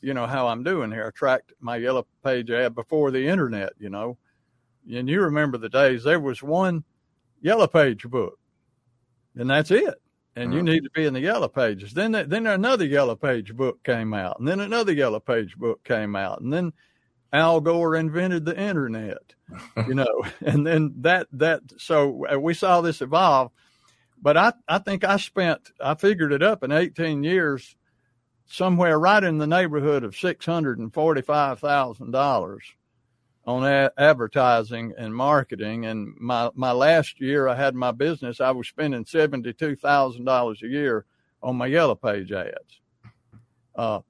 you 0.00 0.14
know, 0.14 0.26
how 0.26 0.48
I'm 0.48 0.62
doing 0.62 0.90
here. 0.90 1.06
I 1.06 1.10
tracked 1.16 1.52
my 1.60 1.76
yellow 1.76 2.06
page 2.24 2.50
ad 2.50 2.74
before 2.74 3.10
the 3.10 3.26
internet, 3.26 3.72
you 3.78 3.90
know, 3.90 4.18
and 4.90 5.08
you 5.08 5.20
remember 5.20 5.58
the 5.58 5.68
days 5.68 6.04
there 6.04 6.20
was 6.20 6.42
one 6.42 6.84
yellow 7.40 7.66
page 7.66 8.08
book, 8.08 8.38
and 9.36 9.48
that's 9.48 9.70
it. 9.70 9.94
And 10.34 10.54
you 10.54 10.60
uh-huh. 10.60 10.72
need 10.72 10.84
to 10.84 10.90
be 10.90 11.04
in 11.04 11.12
the 11.12 11.20
yellow 11.20 11.48
pages. 11.48 11.92
Then, 11.92 12.12
then 12.12 12.46
another 12.46 12.86
yellow 12.86 13.14
page 13.14 13.54
book 13.54 13.82
came 13.84 14.14
out, 14.14 14.38
and 14.38 14.48
then 14.48 14.60
another 14.60 14.92
yellow 14.92 15.20
page 15.20 15.56
book 15.56 15.84
came 15.84 16.16
out, 16.16 16.40
and 16.40 16.50
then 16.50 16.72
Al 17.32 17.60
Gore 17.60 17.96
invented 17.96 18.44
the 18.44 18.58
internet, 18.58 19.34
you 19.86 19.94
know, 19.94 20.22
and 20.40 20.66
then 20.66 20.94
that 20.98 21.28
that 21.32 21.62
so 21.78 22.26
uh, 22.32 22.38
we 22.38 22.54
saw 22.54 22.80
this 22.80 23.00
evolve. 23.00 23.50
But 24.20 24.36
I 24.36 24.52
I 24.68 24.78
think 24.78 25.04
I 25.04 25.16
spent 25.16 25.70
I 25.80 25.94
figured 25.94 26.32
it 26.32 26.42
up 26.42 26.62
in 26.62 26.72
18 26.72 27.24
years, 27.24 27.76
somewhere 28.46 28.98
right 28.98 29.22
in 29.24 29.38
the 29.38 29.46
neighborhood 29.46 30.04
of 30.04 30.16
six 30.16 30.44
hundred 30.46 30.78
and 30.78 30.92
forty 30.92 31.22
five 31.22 31.58
thousand 31.58 32.10
dollars 32.10 32.64
on 33.44 33.64
a- 33.64 33.92
advertising 33.98 34.94
and 34.96 35.14
marketing. 35.14 35.86
And 35.86 36.14
my, 36.18 36.50
my 36.54 36.72
last 36.72 37.20
year 37.20 37.48
I 37.48 37.56
had 37.56 37.74
my 37.74 37.90
business, 37.90 38.40
I 38.40 38.50
was 38.50 38.68
spending 38.68 39.04
$72,000 39.04 40.62
a 40.62 40.66
year 40.66 41.04
on 41.42 41.56
my 41.56 41.66
yellow 41.66 41.94
page 41.94 42.30
ads. 42.32 42.80
Uh, 43.74 44.00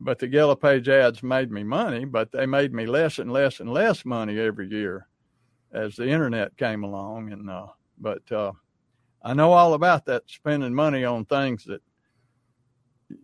but 0.00 0.18
the 0.18 0.28
yellow 0.28 0.56
page 0.56 0.88
ads 0.88 1.22
made 1.22 1.50
me 1.50 1.62
money, 1.62 2.04
but 2.04 2.32
they 2.32 2.46
made 2.46 2.72
me 2.72 2.86
less 2.86 3.18
and 3.18 3.32
less 3.32 3.60
and 3.60 3.72
less 3.72 4.04
money 4.04 4.38
every 4.38 4.68
year 4.68 5.06
as 5.72 5.96
the 5.96 6.08
internet 6.08 6.56
came 6.56 6.82
along. 6.82 7.32
And, 7.32 7.48
uh, 7.48 7.66
but, 7.98 8.30
uh, 8.32 8.52
I 9.22 9.34
know 9.34 9.52
all 9.52 9.74
about 9.74 10.06
that 10.06 10.22
spending 10.26 10.74
money 10.74 11.04
on 11.04 11.26
things 11.26 11.64
that 11.64 11.82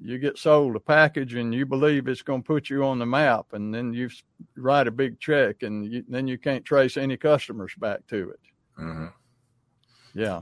you 0.01 0.19
get 0.19 0.39
sold 0.39 0.77
a 0.77 0.81
package 0.81 1.35
and 1.35 1.55
you 1.55 1.65
believe 1.65 2.09
it's 2.09 2.23
going 2.23 2.43
to 2.43 2.47
put 2.47 2.69
you 2.69 2.85
on 2.85 2.99
the 2.99 3.07
map 3.07 3.47
and 3.53 3.75
then 3.75 3.93
you 3.93 4.11
write 4.57 4.89
a 4.89 4.91
big 4.91 5.19
check 5.21 5.63
and 5.63 5.91
you, 5.91 6.05
then 6.09 6.27
you 6.27 6.39
can't 6.39 6.65
trace 6.65 6.97
any 6.97 7.17
customers 7.17 7.73
back 7.79 8.07
to 8.09 8.31
it. 8.31 8.41
Mm-hmm. 8.81 9.07
Yeah. 10.15 10.41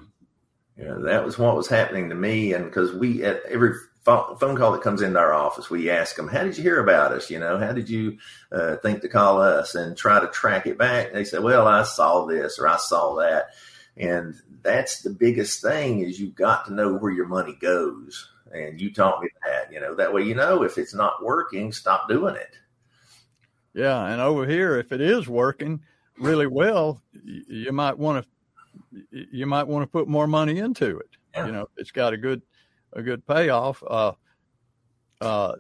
Yeah, 0.76 0.96
that 1.04 1.24
was 1.24 1.38
what 1.38 1.56
was 1.56 1.68
happening 1.68 2.08
to 2.08 2.14
me. 2.16 2.54
And 2.54 2.64
because 2.64 2.94
we, 2.94 3.22
at 3.22 3.42
every 3.48 3.74
phone, 4.04 4.36
phone 4.36 4.56
call 4.56 4.72
that 4.72 4.82
comes 4.82 5.02
into 5.02 5.18
our 5.18 5.32
office, 5.32 5.70
we 5.70 5.90
ask 5.90 6.16
them, 6.16 6.28
How 6.28 6.44
did 6.44 6.56
you 6.56 6.62
hear 6.62 6.80
about 6.80 7.12
us? 7.12 7.30
You 7.30 7.38
know, 7.38 7.58
how 7.58 7.72
did 7.72 7.88
you 7.88 8.18
uh, 8.52 8.76
think 8.76 9.00
to 9.00 9.08
call 9.08 9.40
us 9.40 9.74
and 9.74 9.96
try 9.96 10.20
to 10.20 10.28
track 10.28 10.66
it 10.66 10.78
back? 10.78 11.12
They 11.12 11.24
say, 11.24 11.38
Well, 11.38 11.66
I 11.66 11.82
saw 11.82 12.26
this 12.26 12.58
or 12.58 12.68
I 12.68 12.76
saw 12.76 13.16
that. 13.16 13.48
And 13.96 14.34
that's 14.62 15.02
the 15.02 15.10
biggest 15.10 15.62
thing 15.62 16.00
is 16.00 16.20
you've 16.20 16.34
got 16.34 16.66
to 16.66 16.74
know 16.74 16.94
where 16.94 17.12
your 17.12 17.26
money 17.26 17.56
goes. 17.60 18.28
And 18.52 18.80
you 18.80 18.92
taught 18.92 19.22
me 19.22 19.28
that, 19.44 19.72
you 19.72 19.80
know, 19.80 19.94
that 19.96 20.12
way 20.12 20.22
you 20.22 20.34
know 20.34 20.62
if 20.62 20.78
it's 20.78 20.94
not 20.94 21.24
working, 21.24 21.72
stop 21.72 22.08
doing 22.08 22.36
it. 22.36 22.56
Yeah. 23.72 24.06
And 24.06 24.20
over 24.20 24.46
here, 24.46 24.78
if 24.78 24.92
it 24.92 25.00
is 25.00 25.26
working 25.26 25.80
really 26.18 26.46
well, 26.46 27.00
you 27.24 27.72
might 27.72 27.98
want 27.98 28.24
to 28.24 28.30
you 29.10 29.46
might 29.46 29.66
want 29.66 29.82
to 29.82 29.86
put 29.86 30.08
more 30.08 30.26
money 30.26 30.58
into 30.58 30.98
it. 30.98 31.10
Yeah. 31.34 31.46
You 31.46 31.52
know, 31.52 31.68
it's 31.76 31.90
got 31.90 32.12
a 32.12 32.16
good 32.16 32.42
a 32.94 33.02
good 33.02 33.26
payoff. 33.26 33.82
Uh, 33.86 34.12
uh, 35.20 35.54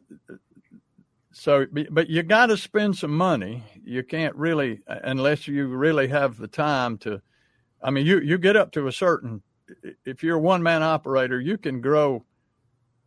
so, 1.32 1.66
but 1.90 2.08
you 2.08 2.22
got 2.22 2.46
to 2.46 2.56
spend 2.56 2.96
some 2.96 3.16
money. 3.16 3.64
You 3.84 4.04
can't 4.04 4.34
really, 4.36 4.80
unless 4.86 5.48
you 5.48 5.66
really 5.66 6.06
have 6.08 6.38
the 6.38 6.46
time 6.46 6.96
to. 6.98 7.20
I 7.82 7.90
mean, 7.90 8.06
you 8.06 8.20
you 8.20 8.38
get 8.38 8.56
up 8.56 8.70
to 8.72 8.86
a 8.86 8.92
certain. 8.92 9.42
If 10.04 10.22
you're 10.22 10.36
a 10.36 10.40
one 10.40 10.62
man 10.62 10.82
operator, 10.82 11.40
you 11.40 11.58
can 11.58 11.80
grow. 11.80 12.24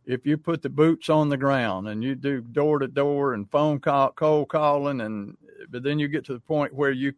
If 0.04 0.26
you 0.26 0.36
put 0.36 0.62
the 0.62 0.68
boots 0.68 1.08
on 1.08 1.30
the 1.30 1.36
ground 1.36 1.88
and 1.88 2.02
you 2.02 2.14
do 2.14 2.40
door 2.40 2.78
to 2.78 2.88
door 2.88 3.34
and 3.34 3.50
phone 3.50 3.80
call, 3.80 4.12
cold 4.12 4.48
calling, 4.48 5.00
and 5.00 5.36
but 5.70 5.82
then 5.82 5.98
you 5.98 6.08
get 6.08 6.24
to 6.26 6.34
the 6.34 6.40
point 6.40 6.74
where 6.74 6.90
you 6.90 7.14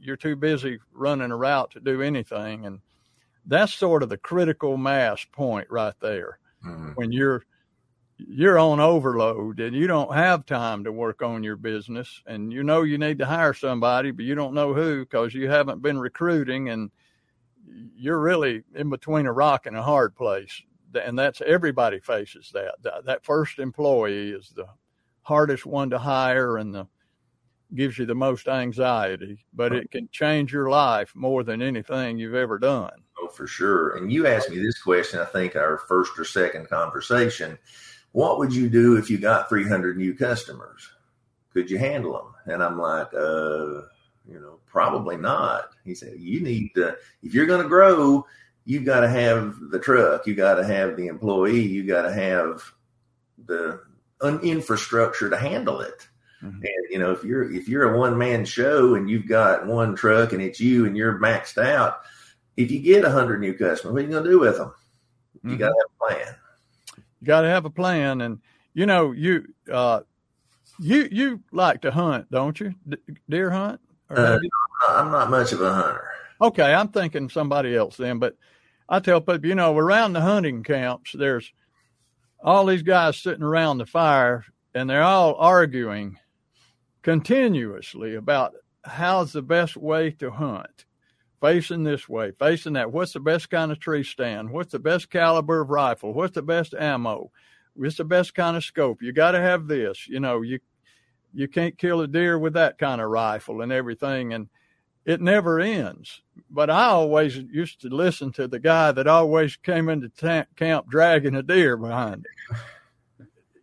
you're 0.00 0.16
too 0.16 0.34
busy 0.34 0.80
running 0.92 1.30
a 1.30 1.36
route 1.36 1.70
to 1.72 1.80
do 1.80 2.02
anything, 2.02 2.66
and 2.66 2.80
that's 3.46 3.72
sort 3.72 4.02
of 4.02 4.08
the 4.08 4.18
critical 4.18 4.76
mass 4.76 5.24
point 5.32 5.68
right 5.70 5.94
there. 6.00 6.39
Mhm. 6.64 6.92
When 6.94 7.12
you're 7.12 7.44
you're 8.18 8.58
on 8.58 8.80
overload 8.80 9.60
and 9.60 9.74
you 9.76 9.86
don't 9.86 10.14
have 10.14 10.46
time 10.46 10.84
to 10.84 10.92
work 10.92 11.22
on 11.22 11.42
your 11.42 11.56
business 11.56 12.22
and 12.26 12.52
you 12.52 12.62
know 12.62 12.82
you 12.82 12.98
need 12.98 13.18
to 13.18 13.26
hire 13.26 13.54
somebody 13.54 14.10
but 14.10 14.24
you 14.24 14.34
don't 14.34 14.54
know 14.54 14.74
who 14.74 15.00
because 15.00 15.34
you 15.34 15.48
haven't 15.50 15.82
been 15.82 15.98
recruiting 15.98 16.68
and 16.70 16.90
you're 17.96 18.20
really 18.20 18.62
in 18.74 18.90
between 18.90 19.26
a 19.26 19.32
rock 19.32 19.66
and 19.66 19.76
a 19.76 19.82
hard 19.82 20.14
place. 20.16 20.62
And 20.94 21.18
that's 21.18 21.40
everybody 21.42 22.00
faces 22.00 22.50
that. 22.52 22.74
That, 22.82 23.04
that 23.04 23.24
first 23.24 23.58
employee 23.58 24.30
is 24.30 24.50
the 24.54 24.66
hardest 25.22 25.66
one 25.66 25.90
to 25.90 25.98
hire 25.98 26.56
and 26.56 26.74
the 26.74 26.86
gives 27.74 27.98
you 27.98 28.06
the 28.06 28.14
most 28.14 28.48
anxiety 28.48 29.44
but 29.52 29.72
it 29.72 29.90
can 29.90 30.08
change 30.12 30.52
your 30.52 30.70
life 30.70 31.12
more 31.14 31.44
than 31.44 31.62
anything 31.62 32.18
you've 32.18 32.34
ever 32.34 32.58
done 32.58 32.90
Oh, 33.20 33.28
for 33.28 33.46
sure. 33.46 33.96
And 33.96 34.12
you 34.12 34.26
asked 34.26 34.50
me 34.50 34.58
this 34.58 34.80
question, 34.80 35.20
I 35.20 35.24
think, 35.24 35.56
our 35.56 35.78
first 35.78 36.18
or 36.18 36.24
second 36.24 36.68
conversation. 36.68 37.58
What 38.12 38.38
would 38.38 38.54
you 38.54 38.68
do 38.68 38.96
if 38.96 39.10
you 39.10 39.18
got 39.18 39.48
300 39.48 39.96
new 39.96 40.14
customers? 40.14 40.88
Could 41.52 41.70
you 41.70 41.78
handle 41.78 42.12
them? 42.12 42.54
And 42.54 42.62
I'm 42.62 42.78
like, 42.78 43.12
uh, 43.14 43.82
you 44.28 44.38
know, 44.40 44.58
probably 44.66 45.16
not. 45.16 45.70
He 45.84 45.94
said, 45.94 46.14
you 46.18 46.40
need 46.40 46.70
to, 46.76 46.96
if 47.22 47.34
you're 47.34 47.46
going 47.46 47.62
to 47.62 47.68
grow, 47.68 48.26
you've 48.64 48.84
got 48.84 49.00
to 49.00 49.08
have 49.08 49.56
the 49.70 49.78
truck, 49.78 50.26
you 50.26 50.34
got 50.34 50.54
to 50.54 50.64
have 50.64 50.96
the 50.96 51.08
employee, 51.08 51.60
you 51.62 51.84
got 51.84 52.02
to 52.02 52.12
have 52.12 52.62
the 53.46 53.80
un- 54.20 54.40
infrastructure 54.42 55.28
to 55.30 55.36
handle 55.36 55.80
it. 55.80 56.06
Mhm. 56.42 56.54
And 56.54 56.90
you 56.90 56.98
know, 56.98 57.10
if 57.12 57.22
you're 57.24 57.50
if 57.52 57.68
you're 57.68 57.94
a 57.94 57.98
one 57.98 58.16
man 58.16 58.44
show 58.46 58.94
and 58.94 59.10
you've 59.10 59.28
got 59.28 59.66
one 59.66 59.94
truck 59.94 60.32
and 60.32 60.40
it's 60.40 60.58
you 60.60 60.86
and 60.86 60.96
you're 60.96 61.18
maxed 61.18 61.62
out, 61.62 62.00
if 62.56 62.70
you 62.70 62.80
get 62.80 63.04
a 63.04 63.10
hundred 63.10 63.40
new 63.40 63.54
customers, 63.54 63.92
what 63.92 64.00
are 64.02 64.06
you 64.06 64.10
going 64.10 64.24
to 64.24 64.30
do 64.30 64.38
with 64.38 64.56
them? 64.58 64.72
You 65.44 65.56
Mhm. 65.56 65.58
got 65.58 65.68
to 65.68 65.74
have 65.74 65.90
a 65.90 66.04
plan. 66.14 66.34
you 67.20 67.26
got 67.26 67.40
to 67.42 67.48
have 67.48 67.64
a 67.64 67.70
plan 67.70 68.20
and 68.22 68.40
you 68.74 68.86
know 68.86 69.12
you 69.12 69.46
uh 69.72 70.00
you 70.78 71.08
you 71.12 71.42
like 71.52 71.80
to 71.82 71.90
hunt 71.90 72.30
don't 72.30 72.58
you 72.60 72.74
D- 72.88 72.96
deer 73.28 73.50
hunt 73.50 73.80
Uh, 74.10 74.38
you- 74.40 74.50
I'm 74.88 75.10
not 75.10 75.28
much 75.30 75.52
of 75.52 75.60
a 75.60 75.72
hunter. 75.72 76.08
okay 76.40 76.72
i'm 76.72 76.88
thinking 76.88 77.28
somebody 77.28 77.76
else 77.76 77.96
then 77.98 78.18
but 78.18 78.36
i 78.88 78.98
tell 79.00 79.20
people 79.20 79.44
you 79.46 79.54
know 79.54 79.76
around 79.76 80.14
the 80.14 80.20
hunting 80.22 80.62
camps 80.62 81.12
there's 81.12 81.52
all 82.42 82.64
these 82.64 82.82
guys 82.82 83.18
sitting 83.18 83.42
around 83.42 83.76
the 83.78 83.86
fire 83.86 84.44
and 84.74 84.88
they're 84.88 85.02
all 85.02 85.34
arguing 85.34 86.16
continuously 87.02 88.14
about 88.14 88.54
how's 88.84 89.32
the 89.32 89.42
best 89.42 89.76
way 89.76 90.10
to 90.12 90.30
hunt 90.30 90.84
facing 91.40 91.84
this 91.84 92.08
way, 92.08 92.32
facing 92.32 92.74
that. 92.74 92.92
What's 92.92 93.12
the 93.12 93.20
best 93.20 93.50
kind 93.50 93.72
of 93.72 93.80
tree 93.80 94.04
stand? 94.04 94.50
What's 94.50 94.72
the 94.72 94.78
best 94.78 95.10
caliber 95.10 95.60
of 95.60 95.70
rifle? 95.70 96.12
What's 96.12 96.34
the 96.34 96.42
best 96.42 96.74
ammo? 96.74 97.30
What's 97.74 97.96
the 97.96 98.04
best 98.04 98.34
kind 98.34 98.56
of 98.56 98.64
scope? 98.64 99.02
You 99.02 99.12
got 99.12 99.32
to 99.32 99.40
have 99.40 99.66
this. 99.66 100.06
You 100.08 100.20
know, 100.20 100.42
you 100.42 100.60
you 101.32 101.48
can't 101.48 101.78
kill 101.78 102.00
a 102.00 102.08
deer 102.08 102.38
with 102.38 102.54
that 102.54 102.78
kind 102.78 103.00
of 103.00 103.08
rifle 103.08 103.62
and 103.62 103.72
everything, 103.72 104.32
and 104.32 104.48
it 105.04 105.20
never 105.20 105.60
ends. 105.60 106.22
But 106.50 106.70
I 106.70 106.86
always 106.86 107.36
used 107.36 107.80
to 107.82 107.88
listen 107.88 108.32
to 108.32 108.48
the 108.48 108.58
guy 108.58 108.92
that 108.92 109.06
always 109.06 109.56
came 109.56 109.88
into 109.88 110.46
camp 110.56 110.88
dragging 110.88 111.36
a 111.36 111.42
deer 111.42 111.76
behind 111.76 112.26
him. 112.26 112.56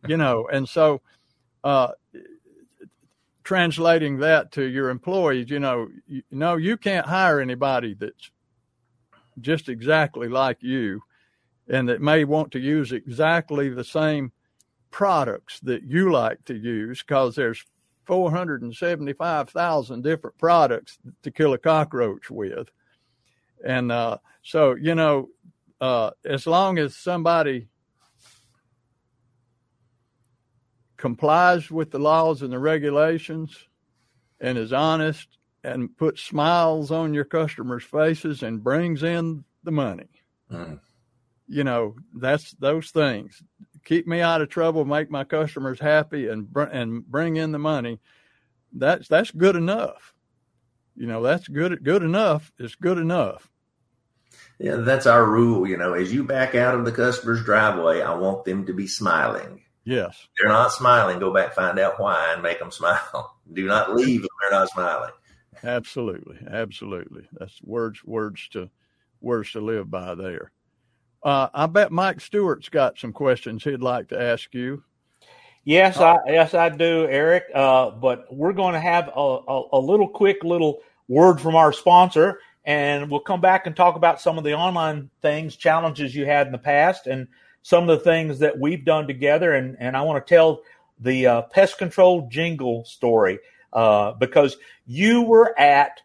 You 0.08 0.18
know, 0.18 0.48
and 0.52 0.68
so 0.68 1.02
uh, 1.64 1.90
translating 3.48 4.18
that 4.18 4.52
to 4.52 4.64
your 4.64 4.90
employees, 4.90 5.50
you 5.50 5.58
know, 5.58 5.88
you, 6.06 6.22
no, 6.32 6.58
you 6.58 6.76
can't 6.76 7.06
hire 7.06 7.40
anybody 7.40 7.94
that's 7.94 8.30
just 9.40 9.70
exactly 9.70 10.28
like 10.28 10.58
you 10.60 11.02
and 11.70 11.88
that 11.88 12.02
may 12.02 12.26
want 12.26 12.52
to 12.52 12.60
use 12.60 12.92
exactly 12.92 13.70
the 13.70 13.86
same 13.86 14.34
products 14.92 15.62
that 15.62 15.82
you 15.84 16.12
like 16.12 16.44
to 16.44 16.56
use 16.56 17.02
because 17.02 17.38
there's 17.38 17.64
475,000 18.04 20.04
different 20.04 20.38
products 20.38 20.98
to 21.24 21.32
kill 21.32 21.54
a 21.54 21.58
cockroach 21.58 22.30
with. 22.30 22.68
And 23.66 23.94
uh, 23.94 24.18
so, 24.44 24.76
you 24.76 24.94
know, 24.94 25.30
uh, 25.80 26.12
as 26.26 26.48
long 26.48 26.80
as 26.80 26.98
somebody 26.98 27.70
complies 30.98 31.72
with 31.72 31.92
the 31.92 32.00
laws 32.00 32.42
and 32.42 32.52
the 32.52 32.60
regulations 32.60 33.68
and 34.40 34.58
is 34.58 34.74
honest 34.74 35.28
and 35.64 35.96
puts 35.98 36.22
smiles 36.22 36.92
on 36.92 37.14
your 37.14 37.26
customers' 37.26 37.84
faces 37.84 38.44
and 38.44 38.64
brings 38.64 39.04
in 39.04 39.44
the 39.64 39.72
money. 39.72 40.10
Mm. 40.52 40.80
You 41.48 41.64
know, 41.64 41.96
that's 42.14 42.52
those 42.54 42.92
things. 42.92 43.42
Keep 43.86 44.08
me 44.08 44.22
out 44.22 44.42
of 44.42 44.50
trouble, 44.50 44.86
make 44.86 45.10
my 45.10 45.24
customers 45.24 45.80
happy, 45.80 46.28
and 46.28 46.52
br- 46.52 46.64
and 46.64 47.06
bring 47.06 47.38
in 47.38 47.52
the 47.52 47.60
money. 47.60 48.00
that's 48.74 49.08
that's 49.08 49.32
good 49.32 49.56
enough. 49.56 50.14
You 50.96 51.08
know, 51.08 51.22
that's 51.22 51.48
good 51.48 51.84
good 51.84 52.04
enough. 52.04 52.52
It's 52.60 52.76
good 52.76 52.98
enough. 52.98 53.50
Yeah, 54.60 54.78
that's 54.78 55.06
our 55.06 55.26
rule. 55.26 55.68
You 55.68 55.78
know, 55.78 55.94
as 55.94 56.14
you 56.14 56.24
back 56.24 56.56
out 56.56 56.76
of 56.76 56.86
the 56.86 56.92
customer's 56.92 57.44
driveway, 57.44 58.02
I 58.02 58.16
want 58.16 58.44
them 58.44 58.66
to 58.66 58.74
be 58.74 58.88
smiling. 58.88 59.62
Yes. 59.88 60.28
They're 60.38 60.52
not 60.52 60.74
smiling, 60.74 61.18
go 61.18 61.34
back, 61.34 61.54
find 61.54 61.80
out 61.80 61.98
why, 61.98 62.34
and 62.34 62.44
make 62.44 62.60
them 62.60 62.72
smile. 62.72 63.38
Do 63.54 63.66
not 63.68 63.96
leave 63.96 64.20
if 64.22 64.30
they're 64.42 64.60
not 64.60 64.70
smiling. 64.70 65.12
Absolutely, 65.64 66.40
absolutely. 66.46 67.26
That's 67.32 67.62
words 67.64 68.04
words 68.04 68.50
to 68.50 68.70
words 69.22 69.54
to 69.54 69.62
live 69.62 69.90
by 69.90 70.14
there. 70.16 70.52
Uh, 71.24 71.48
I 71.54 71.68
bet 71.68 71.94
Mike 71.94 72.20
Stewart's 72.20 72.68
got 72.68 73.00
some 73.00 73.14
questions 73.14 73.64
he'd 73.64 73.82
like 73.82 74.10
to 74.10 74.22
ask 74.22 74.54
you. 74.54 74.84
Yes, 75.64 75.98
I 76.02 76.18
yes 76.28 76.54
I 76.54 76.68
do, 76.68 77.08
Eric. 77.10 77.46
Uh, 77.56 77.92
but 77.92 78.26
we're 78.30 78.52
going 78.52 78.74
to 78.74 78.82
have 78.82 79.08
a, 79.16 79.40
a, 79.48 79.64
a, 79.72 79.80
little 79.80 80.10
quick 80.10 80.44
little 80.44 80.80
word 81.08 81.40
from 81.40 81.56
our 81.56 81.72
sponsor, 81.72 82.42
and 82.66 83.10
we'll 83.10 83.22
come 83.22 83.40
back 83.40 83.66
and 83.68 83.76
talk 83.76 83.96
about 83.96 84.20
some 84.20 84.38
of 84.38 84.44
the 84.44 84.54
online 84.54 85.10
things, 85.22 85.56
challenges 85.56 86.14
you 86.14 86.26
had 86.26 86.46
in 86.46 86.52
the 86.52 86.58
past, 86.58 87.08
and 87.08 87.30
some 87.68 87.90
of 87.90 87.98
the 88.00 88.02
things 88.02 88.40
that 88.40 88.58
we've 88.58 88.86
done 88.86 89.08
together. 89.08 89.54
And 89.54 89.76
and 89.78 89.98
I 89.98 90.04
want 90.04 90.26
to 90.26 90.36
tell 90.36 90.62
the 91.02 91.28
uh, 91.28 91.42
pest 91.44 91.78
control 91.78 92.30
jingle 92.32 92.86
story 92.86 93.40
uh, 93.74 94.14
because 94.14 94.56
you 94.86 95.24
were 95.24 95.54
at 95.60 96.00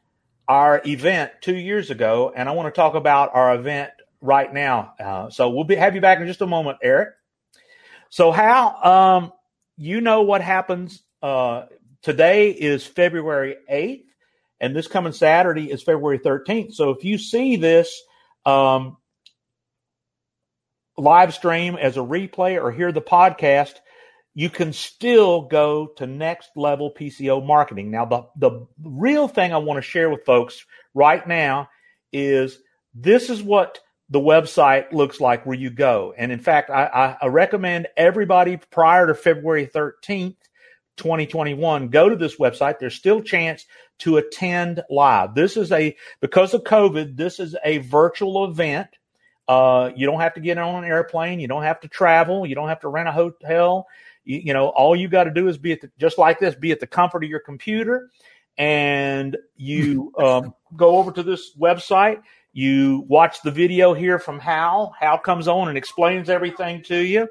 our 0.49 0.83
event 0.85 1.31
two 1.41 1.55
years 1.55 1.91
ago, 1.91 2.33
and 2.35 2.49
I 2.49 2.53
want 2.53 2.75
to 2.75 2.77
talk 2.77 2.97
about 2.97 3.31
our 3.35 3.55
event 3.55 3.91
right 4.21 4.53
now. 4.53 4.95
Uh, 4.99 5.31
so 5.31 5.51
we'll 5.51 5.63
be, 5.63 5.77
have 5.77 5.95
you 5.95 6.01
back 6.01 6.19
in 6.19 6.27
just 6.27 6.41
a 6.41 6.49
moment, 6.49 6.79
Eric. 6.83 7.11
So, 8.11 8.33
how 8.33 9.21
um, 9.23 9.33
you 9.77 10.01
know 10.01 10.23
what 10.23 10.41
happens. 10.41 11.01
Uh, 11.23 11.67
today 12.03 12.51
is 12.51 12.85
February 12.85 13.55
8th, 13.71 14.07
and 14.59 14.75
this 14.75 14.89
coming 14.89 15.13
Saturday 15.13 15.71
is 15.71 15.85
February 15.85 16.19
13th. 16.19 16.75
So, 16.75 16.91
if 16.91 17.05
you 17.05 17.19
see 17.19 17.55
this 17.55 18.03
um, 18.45 18.97
live 20.97 21.35
stream 21.35 21.77
as 21.77 21.97
a 21.97 22.01
replay 22.01 22.63
or 22.63 22.71
hear 22.71 22.93
the 22.93 23.01
podcast, 23.01 23.75
you 24.35 24.49
can 24.49 24.73
still 24.73 25.43
go 25.43 25.89
to 25.97 26.07
next 26.07 26.51
level 26.57 26.93
PCO 26.99 27.45
marketing. 27.45 27.91
Now, 27.91 28.07
the, 28.07 28.27
the 28.37 28.67
real 28.83 29.29
thing 29.29 29.53
I 29.53 29.59
want 29.59 29.79
to 29.79 29.83
share 29.83 30.09
with 30.09 30.25
folks 30.25 30.65
right 30.95 31.27
now 31.27 31.69
is 32.13 32.59
this 32.95 33.31
is 33.31 33.43
what 33.43 33.81
the 34.09 34.21
website 34.21 34.93
looks 34.93 35.21
like 35.21 35.47
where 35.47 35.57
you 35.57 35.71
go. 35.71 36.15
And 36.17 36.31
in 36.31 36.39
fact, 36.39 36.71
I, 36.71 37.17
I, 37.21 37.27
recommend 37.29 37.89
everybody 37.97 38.59
prior 38.59 39.07
to 39.07 39.15
February 39.15 39.67
13th, 39.67 40.37
2021, 40.99 41.89
go 41.89 42.11
to 42.11 42.17
this 42.17 42.37
website. 42.37 42.79
There's 42.79 42.95
still 42.95 43.23
chance 43.23 43.65
to 44.01 44.19
attend 44.19 44.83
live. 44.91 45.35
This 45.35 45.57
is 45.57 45.73
a, 45.73 45.97
because 46.21 46.53
of 46.53 46.65
COVID, 46.65 47.17
this 47.17 47.41
is 47.41 47.57
a 47.65 47.79
virtual 47.79 48.45
event. 48.45 48.89
Uh, 49.49 49.91
you 49.97 50.07
don't 50.07 50.21
have 50.21 50.35
to 50.35 50.41
get 50.41 50.59
on 50.59 50.85
an 50.85 50.91
airplane. 50.91 51.41
You 51.41 51.49
don't 51.49 51.65
have 51.65 51.81
to 51.81 51.89
travel. 51.89 52.47
You 52.47 52.55
don't 52.55 52.69
have 52.69 52.81
to 52.81 52.89
rent 52.89 53.09
a 53.09 53.13
hotel. 53.13 53.87
You, 54.25 54.39
you 54.39 54.53
know, 54.53 54.69
all 54.69 54.95
you 54.95 55.09
got 55.09 55.25
to 55.25 55.31
do 55.31 55.49
is 55.49 55.59
be 55.59 55.73
at 55.73 55.81
the, 55.81 55.91
just 55.99 56.19
like 56.19 56.39
this, 56.39 56.55
be 56.55 56.73
at 56.73 56.81
the 56.81 56.87
comfort 56.87 57.25
of 57.25 57.31
your 57.31 57.41
computer 57.41 58.11
and 58.59 59.37
you 59.57 60.13
um, 60.19 60.55
go 60.77 60.97
over 60.97 61.11
to 61.13 61.23
this 61.23 61.57
website 61.57 62.23
you 62.53 63.05
watch 63.09 63.43
the 63.43 63.51
video 63.51 63.95
here 63.95 64.19
from 64.19 64.39
Hal. 64.39 64.95
Hal 64.99 65.19
comes 65.19 65.49
on 65.49 65.69
and 65.69 65.79
explains 65.79 66.29
everything 66.29 66.83
to 66.85 66.99
you. 66.99 67.29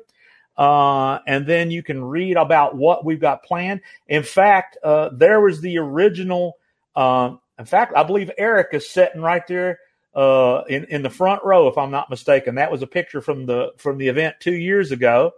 Uh, 0.58 1.20
and 1.28 1.46
then 1.46 1.72
you 1.72 1.84
can 1.84 2.04
read 2.04 2.38
about 2.38 2.76
what 2.76 3.06
we've 3.06 3.22
got 3.22 3.44
planned. 3.44 3.82
In 4.08 4.24
fact, 4.24 4.78
uh, 4.84 5.10
there 5.14 5.40
was 5.40 5.62
the 5.62 5.78
original. 5.78 6.58
Uh, 6.96 7.36
in 7.58 7.66
fact, 7.66 7.94
I 7.96 8.04
believe 8.04 8.32
Eric 8.38 8.70
is 8.74 8.90
sitting 8.90 9.22
right 9.22 9.46
there 9.48 9.80
uh, 10.14 10.64
in 10.68 10.86
in 10.86 11.04
the 11.04 11.10
front 11.10 11.44
row, 11.44 11.68
if 11.68 11.78
I'm 11.78 11.92
not 11.92 12.10
mistaken. 12.10 12.56
That 12.56 12.72
was 12.72 12.82
a 12.82 12.88
picture 12.88 13.22
from 13.22 13.46
the 13.46 13.74
from 13.78 13.98
the 13.98 14.08
event 14.08 14.36
two 14.40 14.56
years 14.56 14.92
ago. 14.92 15.32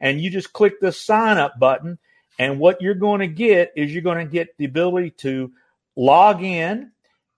And 0.00 0.20
you 0.20 0.28
just 0.28 0.52
click 0.52 0.80
the 0.80 0.92
sign 0.92 1.38
up 1.38 1.58
button, 1.58 1.98
and 2.38 2.58
what 2.58 2.82
you're 2.82 2.94
going 2.94 3.20
to 3.20 3.26
get 3.26 3.72
is 3.76 3.92
you're 3.92 4.02
going 4.02 4.24
to 4.24 4.30
get 4.30 4.56
the 4.58 4.64
ability 4.64 5.10
to 5.18 5.52
log 5.96 6.42
in 6.42 6.90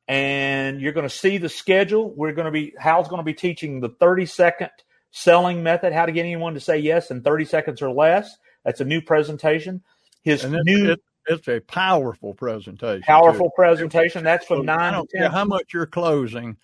and 0.08 0.80
you're 0.80 0.92
going 0.92 1.08
to 1.08 1.14
see 1.14 1.38
the 1.38 1.48
schedule. 1.48 2.10
We're 2.14 2.32
going 2.32 2.46
to 2.46 2.50
be 2.50 2.74
Hal's 2.78 3.08
going 3.08 3.20
to 3.20 3.24
be 3.24 3.34
teaching 3.34 3.80
the 3.80 3.88
30 3.88 4.26
second 4.26 4.70
selling 5.10 5.62
method, 5.62 5.92
how 5.92 6.06
to 6.06 6.12
get 6.12 6.20
anyone 6.20 6.54
to 6.54 6.60
say 6.60 6.78
yes 6.78 7.10
in 7.10 7.22
30 7.22 7.44
seconds 7.44 7.82
or 7.82 7.90
less. 7.90 8.36
That's 8.64 8.80
a 8.80 8.84
new 8.84 9.00
presentation. 9.00 9.82
His 10.22 10.44
and 10.44 10.58
new 10.64 10.92
it, 10.92 11.00
it's 11.26 11.48
a 11.48 11.60
powerful 11.60 12.34
presentation. 12.34 13.02
Powerful 13.02 13.46
too. 13.46 13.54
presentation. 13.56 14.24
That's 14.24 14.46
from 14.46 14.64
nine 14.64 14.94
to 14.94 15.06
ten. 15.10 15.30
how 15.30 15.44
much 15.44 15.72
you're 15.72 15.86
closing, 15.86 16.56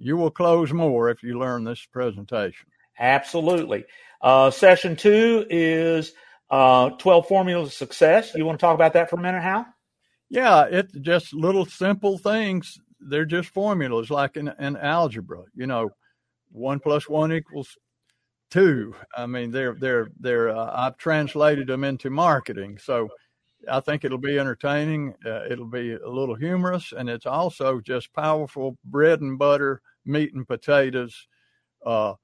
you 0.00 0.16
will 0.16 0.30
close 0.30 0.72
more 0.72 1.10
if 1.10 1.22
you 1.22 1.38
learn 1.38 1.62
this 1.62 1.86
presentation. 1.92 2.66
Absolutely. 2.98 3.84
Uh, 4.20 4.50
session 4.50 4.96
two 4.96 5.46
is 5.48 6.12
uh, 6.50 6.90
12 6.90 7.28
formulas 7.28 7.68
of 7.68 7.74
success. 7.74 8.34
You 8.34 8.44
want 8.44 8.58
to 8.58 8.66
talk 8.66 8.74
about 8.74 8.94
that 8.94 9.08
for 9.08 9.16
a 9.16 9.22
minute, 9.22 9.42
Hal? 9.42 9.66
Yeah, 10.28 10.66
it's 10.68 10.92
just 10.92 11.32
little 11.32 11.64
simple 11.64 12.18
things 12.18 12.80
they're 13.00 13.24
just 13.24 13.48
formulas 13.50 14.10
like 14.10 14.36
in, 14.36 14.52
in 14.58 14.76
algebra. 14.76 15.42
You 15.54 15.66
know, 15.66 15.90
one 16.50 16.80
plus 16.80 17.08
one 17.08 17.32
equals 17.32 17.76
two. 18.50 18.94
I 19.16 19.26
mean, 19.26 19.50
they're 19.50 19.74
they're 19.74 20.10
they're. 20.18 20.50
Uh, 20.50 20.70
I've 20.72 20.96
translated 20.98 21.66
them 21.66 21.84
into 21.84 22.10
marketing, 22.10 22.78
so 22.78 23.08
I 23.70 23.80
think 23.80 24.04
it'll 24.04 24.18
be 24.18 24.38
entertaining. 24.38 25.14
Uh, 25.24 25.44
it'll 25.50 25.66
be 25.70 25.92
a 25.94 26.08
little 26.08 26.34
humorous, 26.34 26.92
and 26.96 27.08
it's 27.08 27.26
also 27.26 27.80
just 27.80 28.12
powerful 28.12 28.76
bread 28.84 29.20
and 29.20 29.38
butter, 29.38 29.80
meat 30.04 30.34
and 30.34 30.46
potatoes. 30.46 31.26
Uh, 31.84 32.14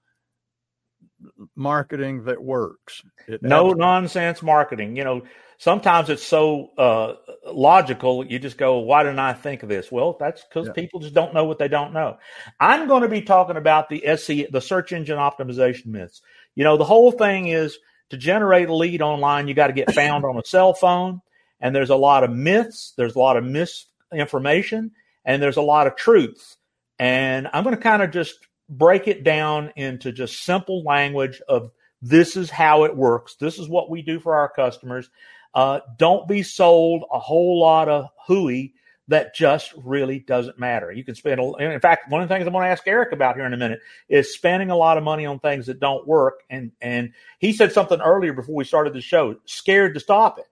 marketing 1.55 2.25
that 2.25 2.43
works. 2.43 3.03
It 3.27 3.43
no 3.43 3.73
nonsense 3.73 4.43
marketing. 4.43 4.97
You 4.97 5.05
know, 5.05 5.23
sometimes 5.59 6.11
it's 6.11 6.25
so 6.25 6.71
uh, 6.77 7.15
logical. 7.47 8.25
You 8.25 8.39
just 8.39 8.59
go, 8.59 8.79
"Why 8.79 9.03
didn't 9.03 9.19
I 9.19 9.33
think 9.33 9.63
of 9.63 9.69
this?" 9.69 9.91
Well, 9.91 10.17
that's 10.19 10.45
because 10.45 10.69
yeah. 10.69 10.73
people 10.73 11.01
just 11.01 11.15
don't 11.15 11.35
know 11.35 11.45
what 11.45 11.59
they 11.59 11.69
don't 11.69 11.93
know. 11.93 12.19
I'm 12.61 12.89
going 12.89 13.03
to 13.03 13.09
be 13.09 13.23
talking 13.23 13.57
about 13.57 13.89
the 13.89 14.03
SEO, 14.07 14.51
the 14.51 14.61
search 14.61 14.93
engine 14.93 15.19
optimization 15.19 15.87
myths. 15.87 16.23
You 16.55 16.65
know, 16.65 16.77
the 16.77 16.85
whole 16.85 17.13
thing 17.13 17.49
is 17.49 17.79
to 18.11 18.17
generate 18.17 18.69
a 18.69 18.75
lead 18.75 19.03
online. 19.03 19.49
You 19.49 19.55
got 19.55 19.69
to 19.69 19.73
get 19.73 19.93
found 19.93 20.25
on 20.25 20.39
a 20.39 20.45
cell 20.45 20.75
phone, 20.75 21.21
and 21.61 21.75
there's 21.75 21.91
a 21.91 21.97
lot 21.97 22.25
of 22.25 22.31
myths. 22.31 22.93
There's 22.97 23.15
a 23.15 23.19
lot 23.19 23.37
of 23.37 23.45
misinformation, 23.45 24.93
and 25.25 25.43
there's 25.43 25.57
a 25.57 25.63
lot 25.63 25.87
of 25.87 25.97
truths. 25.97 26.59
And 26.99 27.49
I'm 27.53 27.65
going 27.65 27.77
to 27.77 27.83
kind 27.83 28.03
of 28.03 28.11
just 28.11 28.47
break 28.69 29.07
it 29.09 29.23
down 29.23 29.73
into 29.77 30.13
just 30.13 30.45
simple 30.45 30.83
language 30.83 31.41
of 31.49 31.71
this 32.03 32.37
is 32.37 32.51
how 32.51 32.85
it 32.85 32.97
works. 32.97 33.37
This 33.37 33.59
is 33.59 33.69
what 33.69 33.91
we 33.91 34.03
do 34.03 34.21
for 34.21 34.35
our 34.35 34.49
customers. 34.49 35.11
Uh, 35.55 35.81
don't 35.99 36.29
be 36.29 36.43
sold 36.43 37.05
a 37.13 37.19
whole 37.19 37.61
lot 37.61 37.89
of 37.89 38.09
hooey 38.27 38.75
that 39.09 39.35
just 39.35 39.73
really 39.77 40.19
doesn't 40.19 40.59
matter. 40.59 40.91
You 40.91 41.05
can 41.05 41.15
spend, 41.15 41.41
in 41.41 41.81
fact, 41.81 42.11
one 42.11 42.23
of 42.23 42.29
the 42.29 42.35
things 42.35 42.47
I'm 42.47 42.53
going 42.53 42.65
to 42.65 42.71
ask 42.71 42.87
Eric 42.87 43.13
about 43.13 43.37
here 43.37 43.47
in 43.47 43.55
a 43.55 43.57
minute 43.57 43.81
is 44.09 44.35
spending 44.35 44.71
a 44.71 44.77
lot 44.77 44.99
of 44.99 45.05
money 45.05 45.25
on 45.27 45.39
things 45.39 45.67
that 45.67 45.79
don't 45.79 46.07
work. 46.07 46.43
And, 46.51 46.73
and 46.81 47.13
he 47.39 47.53
said 47.53 47.73
something 47.73 48.01
earlier 48.01 48.33
before 48.33 48.57
we 48.57 48.65
started 48.65 48.93
the 48.93 49.01
show, 49.01 49.37
scared 49.45 49.95
to 49.95 50.01
stop 50.01 50.39
it. 50.39 50.47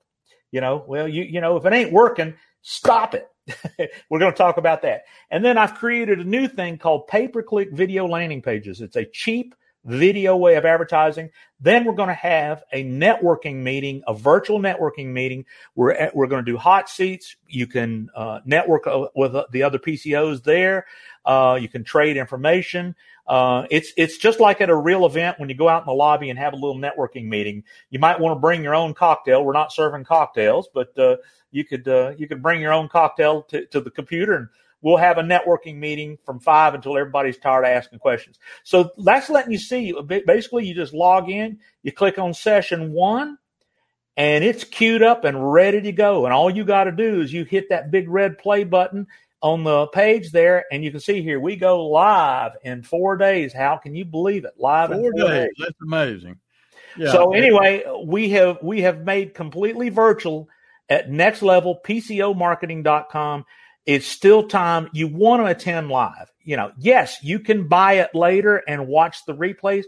You 0.54 0.60
know, 0.60 0.84
well, 0.86 1.08
you, 1.08 1.24
you 1.24 1.40
know, 1.40 1.56
if 1.56 1.66
it 1.66 1.72
ain't 1.72 1.90
working, 1.90 2.32
stop 2.62 3.12
it. 3.16 3.28
We're 4.08 4.20
going 4.20 4.30
to 4.30 4.38
talk 4.38 4.56
about 4.56 4.82
that. 4.82 5.02
And 5.32 5.44
then 5.44 5.58
I've 5.58 5.74
created 5.74 6.20
a 6.20 6.24
new 6.24 6.46
thing 6.46 6.78
called 6.78 7.08
pay 7.08 7.26
per 7.26 7.42
click 7.42 7.72
video 7.72 8.06
landing 8.06 8.40
pages. 8.40 8.80
It's 8.80 8.94
a 8.94 9.04
cheap 9.04 9.56
video 9.85 10.37
way 10.37 10.57
of 10.57 10.64
advertising. 10.64 11.31
Then 11.61 11.85
we're 11.85 11.94
going 11.94 12.09
to 12.09 12.14
have 12.14 12.62
a 12.73 12.85
networking 12.85 13.57
meeting, 13.57 14.03
a 14.07 14.14
virtual 14.14 14.59
networking 14.59 15.07
meeting. 15.07 15.44
We're, 15.75 16.11
we're 16.14 16.27
going 16.27 16.44
to 16.44 16.51
do 16.51 16.59
hot 16.59 16.88
seats. 16.88 17.37
You 17.49 17.66
can 17.66 18.11
uh, 18.14 18.40
network 18.44 18.87
uh, 18.87 19.09
with 19.14 19.35
the 19.51 19.62
other 19.62 19.79
PCOs 19.79 20.42
there. 20.42 20.87
Uh, 21.25 21.59
you 21.61 21.68
can 21.68 21.85
trade 21.85 22.16
information. 22.16 22.94
Uh, 23.27 23.64
it's 23.70 23.92
it's 23.97 24.18
just 24.18 24.38
like 24.38 24.61
at 24.61 24.68
a 24.68 24.77
real 24.77 25.07
event 25.07 25.38
when 25.40 25.49
you 25.49 25.55
go 25.55 25.68
out 25.68 25.83
in 25.83 25.87
the 25.87 25.94
lobby 25.94 26.29
and 26.29 26.38
have 26.38 26.53
a 26.53 26.57
little 26.57 26.77
networking 26.77 27.27
meeting. 27.27 27.64
You 27.88 27.99
might 27.99 28.20
want 28.20 28.37
to 28.37 28.40
bring 28.40 28.62
your 28.62 28.75
own 28.75 28.92
cocktail. 28.92 29.42
We're 29.42 29.55
not 29.55 29.73
serving 29.73 30.05
cocktails, 30.05 30.68
but 30.75 30.97
uh, 30.99 31.16
you 31.51 31.64
could 31.64 31.88
uh, 31.88 32.12
you 32.18 32.29
could 32.29 32.42
bring 32.42 32.61
your 32.61 32.73
own 32.73 32.88
cocktail 32.88 33.42
to, 33.44 33.64
to 33.66 33.81
the 33.81 33.90
computer 33.90 34.35
and 34.35 34.49
we'll 34.85 34.99
have 34.99 35.18
a 35.18 35.23
networking 35.23 35.79
meeting 35.79 36.18
from 36.27 36.38
five 36.38 36.75
until 36.75 36.99
everybody's 36.99 37.38
tired 37.38 37.64
of 37.64 37.70
asking 37.70 37.99
questions. 37.99 38.38
So 38.64 38.90
that's 38.99 39.31
letting 39.31 39.51
you 39.51 39.59
see. 39.59 39.94
Basically, 40.27 40.66
you 40.66 40.75
just 40.75 40.92
log 40.92 41.31
in, 41.31 41.59
you 41.83 41.90
click 41.90 42.18
on 42.18 42.35
session 42.35 42.92
one, 42.92 43.38
and 44.18 44.44
it's 44.44 44.62
queued 44.62 45.03
up 45.03 45.25
and 45.25 45.53
ready 45.53 45.81
to 45.81 45.90
go. 45.90 46.27
And 46.27 46.35
all 46.35 46.51
you 46.51 46.64
got 46.64 46.85
to 46.85 46.92
do 46.92 47.23
is 47.23 47.33
you 47.33 47.44
hit 47.44 47.70
that 47.70 47.90
big 47.90 48.11
red 48.11 48.37
play 48.37 48.64
button 48.64 49.07
on 49.40 49.64
the 49.64 49.87
page 49.87 50.33
there, 50.33 50.66
and 50.70 50.85
you 50.85 50.90
can 50.90 51.01
see 51.01 51.23
here 51.23 51.40
we 51.40 51.57
go 51.57 51.87
live 51.87 52.53
in 52.62 52.83
four 52.83 53.16
days. 53.16 53.55
How 53.55 53.79
can 53.79 53.94
you 53.94 54.05
believe 54.05 54.44
it? 54.44 54.53
Live 54.59 54.90
four 54.90 54.99
in 54.99 55.05
four 55.18 55.31
days. 55.31 55.44
days. 55.44 55.53
That's 55.59 55.81
amazing. 55.83 56.37
Yeah. 56.99 57.11
So 57.11 57.33
anyway, 57.33 57.85
we 58.05 58.29
have 58.31 58.59
we 58.62 58.83
have 58.83 59.01
made 59.01 59.33
completely 59.33 59.88
virtual 59.88 60.47
at 60.90 61.09
nextlevelpcomarketing.com. 61.09 63.47
It's 63.87 64.07
still 64.07 64.49
time. 64.49 64.88
You 64.92 65.09
want 65.09 65.42
to 65.42 65.47
attend 65.47 65.88
live. 65.88 66.33
You 66.42 66.57
know, 66.57 66.73
yes, 66.79 67.18
you 67.23 67.38
can 67.38 67.68
buy 67.68 67.94
it 67.94 68.14
later 68.14 68.62
and 68.66 68.87
watch 68.87 69.25
the 69.27 69.35
replays, 69.35 69.85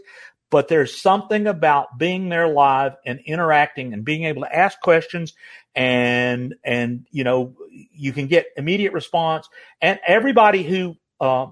but 0.49 0.67
there's 0.67 1.01
something 1.01 1.47
about 1.47 1.97
being 1.97 2.29
there 2.29 2.47
live 2.47 2.93
and 3.05 3.19
interacting 3.25 3.93
and 3.93 4.05
being 4.05 4.23
able 4.25 4.43
to 4.43 4.55
ask 4.55 4.79
questions 4.79 5.33
and 5.75 6.55
and 6.63 7.05
you 7.11 7.23
know 7.23 7.55
you 7.69 8.11
can 8.11 8.25
get 8.25 8.47
immediate 8.57 8.93
response 8.93 9.47
and 9.79 9.99
everybody 10.07 10.63
who 10.63 10.95
uh, 11.21 11.45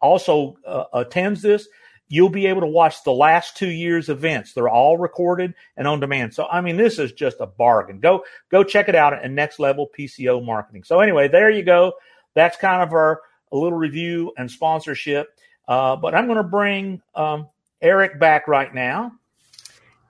also 0.00 0.56
uh, 0.64 0.84
attends 0.92 1.42
this 1.42 1.66
you'll 2.08 2.28
be 2.28 2.46
able 2.46 2.60
to 2.60 2.66
watch 2.66 3.02
the 3.02 3.12
last 3.12 3.56
two 3.56 3.68
years 3.68 4.08
events. 4.08 4.52
They're 4.52 4.68
all 4.68 4.98
recorded 4.98 5.54
and 5.76 5.88
on 5.88 6.00
demand. 6.00 6.34
So 6.34 6.46
i 6.46 6.60
mean 6.60 6.76
this 6.76 6.98
is 6.98 7.12
just 7.12 7.40
a 7.40 7.46
bargain. 7.46 8.00
Go 8.00 8.24
go 8.50 8.62
check 8.62 8.88
it 8.88 8.94
out 8.94 9.12
at 9.12 9.30
next 9.30 9.58
level 9.58 9.88
pco 9.98 10.44
marketing. 10.44 10.84
So 10.84 11.00
anyway 11.00 11.28
there 11.28 11.50
you 11.50 11.62
go. 11.62 11.94
That's 12.34 12.56
kind 12.56 12.82
of 12.82 12.92
our 12.92 13.22
little 13.50 13.78
review 13.78 14.32
and 14.36 14.50
sponsorship. 14.50 15.28
Uh, 15.66 15.96
but 15.96 16.14
i'm 16.14 16.26
going 16.26 16.36
to 16.36 16.42
bring 16.42 17.00
um, 17.14 17.48
eric 17.80 18.18
back 18.20 18.48
right 18.48 18.74
now. 18.74 19.12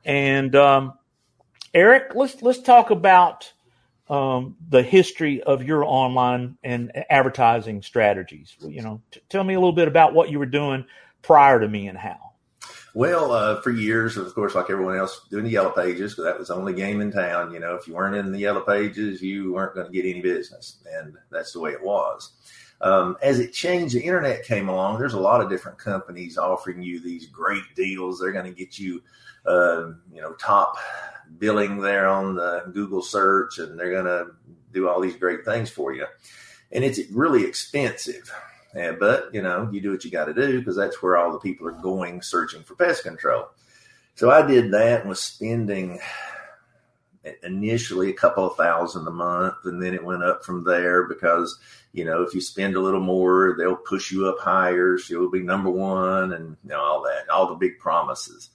And 0.05 0.55
um, 0.57 0.95
eric 1.73 2.15
let's 2.15 2.43
let's 2.43 2.61
talk 2.61 2.91
about 2.91 3.53
um, 4.11 4.57
the 4.69 4.83
history 4.83 5.43
of 5.43 5.63
your 5.63 5.83
online 5.83 6.59
and 6.63 6.93
advertising 7.09 7.81
strategies. 7.83 8.57
You 8.61 8.83
know 8.83 9.01
t- 9.13 9.21
tell 9.29 9.45
me 9.45 9.55
a 9.55 9.61
little 9.61 9.73
bit 9.73 9.89
about 9.89 10.13
what 10.13 10.29
you 10.29 10.41
were 10.41 10.47
doing 10.47 10.85
prior 11.25 11.61
to 11.61 11.69
me 11.69 11.89
and 11.89 11.99
Hal? 11.99 12.35
Well, 12.95 13.33
uh, 13.33 13.61
for 13.61 13.73
years, 13.73 14.17
of 14.17 14.33
course, 14.37 14.55
like 14.55 14.71
everyone 14.71 14.97
else, 14.97 15.27
doing 15.29 15.45
the 15.45 15.51
yellow 15.51 15.71
pages 15.71 16.13
because 16.13 16.27
that 16.27 16.39
was 16.39 16.49
the 16.49 16.55
only 16.55 16.73
game 16.73 17.01
in 17.01 17.11
town. 17.11 17.53
You 17.53 17.59
know, 17.59 17.75
if 17.75 17.89
you 17.89 17.95
weren't 17.95 18.15
in 18.15 18.31
the 18.31 18.39
yellow 18.39 18.61
pages, 18.61 19.21
you 19.21 19.53
weren't 19.53 19.75
going 19.75 19.89
to 19.89 19.93
get 19.93 20.09
any 20.09 20.21
business, 20.21 20.79
and 20.89 21.17
that's 21.31 21.53
the 21.53 21.61
way 21.61 21.73
it 21.73 21.83
was. 21.83 22.31
Um, 22.81 23.17
as 23.21 23.41
it 23.41 23.53
changed, 23.53 23.97
the 23.97 24.03
internet 24.03 24.45
came 24.45 24.69
along. 24.69 24.99
There's 24.99 25.15
a 25.15 25.21
lot 25.21 25.41
of 25.41 25.51
different 25.51 25.79
companies 25.79 26.39
offering 26.39 26.83
you 26.83 27.01
these 27.01 27.27
great 27.27 27.65
deals. 27.75 28.21
They're 28.21 28.31
going 28.31 28.45
to 28.45 28.57
get 28.57 28.79
you, 28.79 29.03
uh, 29.45 29.93
you 30.13 30.21
know, 30.21 30.35
top 30.35 30.77
billing 31.39 31.81
there 31.81 32.07
on 32.07 32.37
the 32.37 32.63
Google 32.73 33.03
search, 33.03 33.59
and 33.59 33.77
they're 33.77 33.91
going 33.91 34.05
to 34.05 34.27
do 34.73 34.89
all 34.89 35.01
these 35.01 35.17
great 35.17 35.45
things 35.45 35.69
for 35.69 35.93
you. 35.93 36.07
And 36.71 36.85
it's 36.85 37.01
really 37.11 37.45
expensive. 37.45 38.31
Yeah, 38.75 38.93
but 38.99 39.31
you 39.33 39.41
know, 39.41 39.69
you 39.73 39.81
do 39.81 39.93
what 39.93 40.05
you 40.05 40.11
got 40.11 40.25
to 40.25 40.35
do 40.35 40.59
because 40.59 40.77
that's 40.77 41.01
where 41.01 41.17
all 41.17 41.33
the 41.33 41.39
people 41.39 41.67
are 41.69 41.73
going 41.73 42.23
searching 42.23 42.63
for 42.63 42.75
pest 42.75 43.05
control. 43.05 43.47
So 44.17 44.31
I 44.31 44.45
did 44.47 44.73
that 44.73 45.01
and 45.01 45.09
was 45.09 45.21
spending 45.21 46.01
initially 47.43 48.11
a 48.11 48.15
couple 48.15 48.45
of 48.45 48.57
thousand 48.57 49.07
a 49.07 49.13
month, 49.13 49.55
and 49.65 49.83
then 49.83 49.95
it 49.95 50.05
went 50.05 50.25
up 50.25 50.45
from 50.45 50.65
there 50.65 51.05
because 51.05 51.59
you 51.93 52.05
know 52.05 52.23
if 52.23 52.35
you 52.35 52.41
spend 52.41 52.75
a 52.75 52.81
little 52.81 53.01
more, 53.01 53.55
they'll 53.57 53.77
push 53.77 54.11
you 54.11 54.27
up 54.29 54.41
higher, 54.41 54.99
so 54.99 55.15
you'll 55.15 55.31
be 55.31 55.41
number 55.41 55.71
one, 55.71 56.33
and 56.33 56.57
you 56.65 56.71
know 56.71 56.81
all 56.81 57.03
that, 57.03 57.29
all 57.31 57.49
the 57.49 57.55
big 57.55 57.79
promises. 57.79 58.51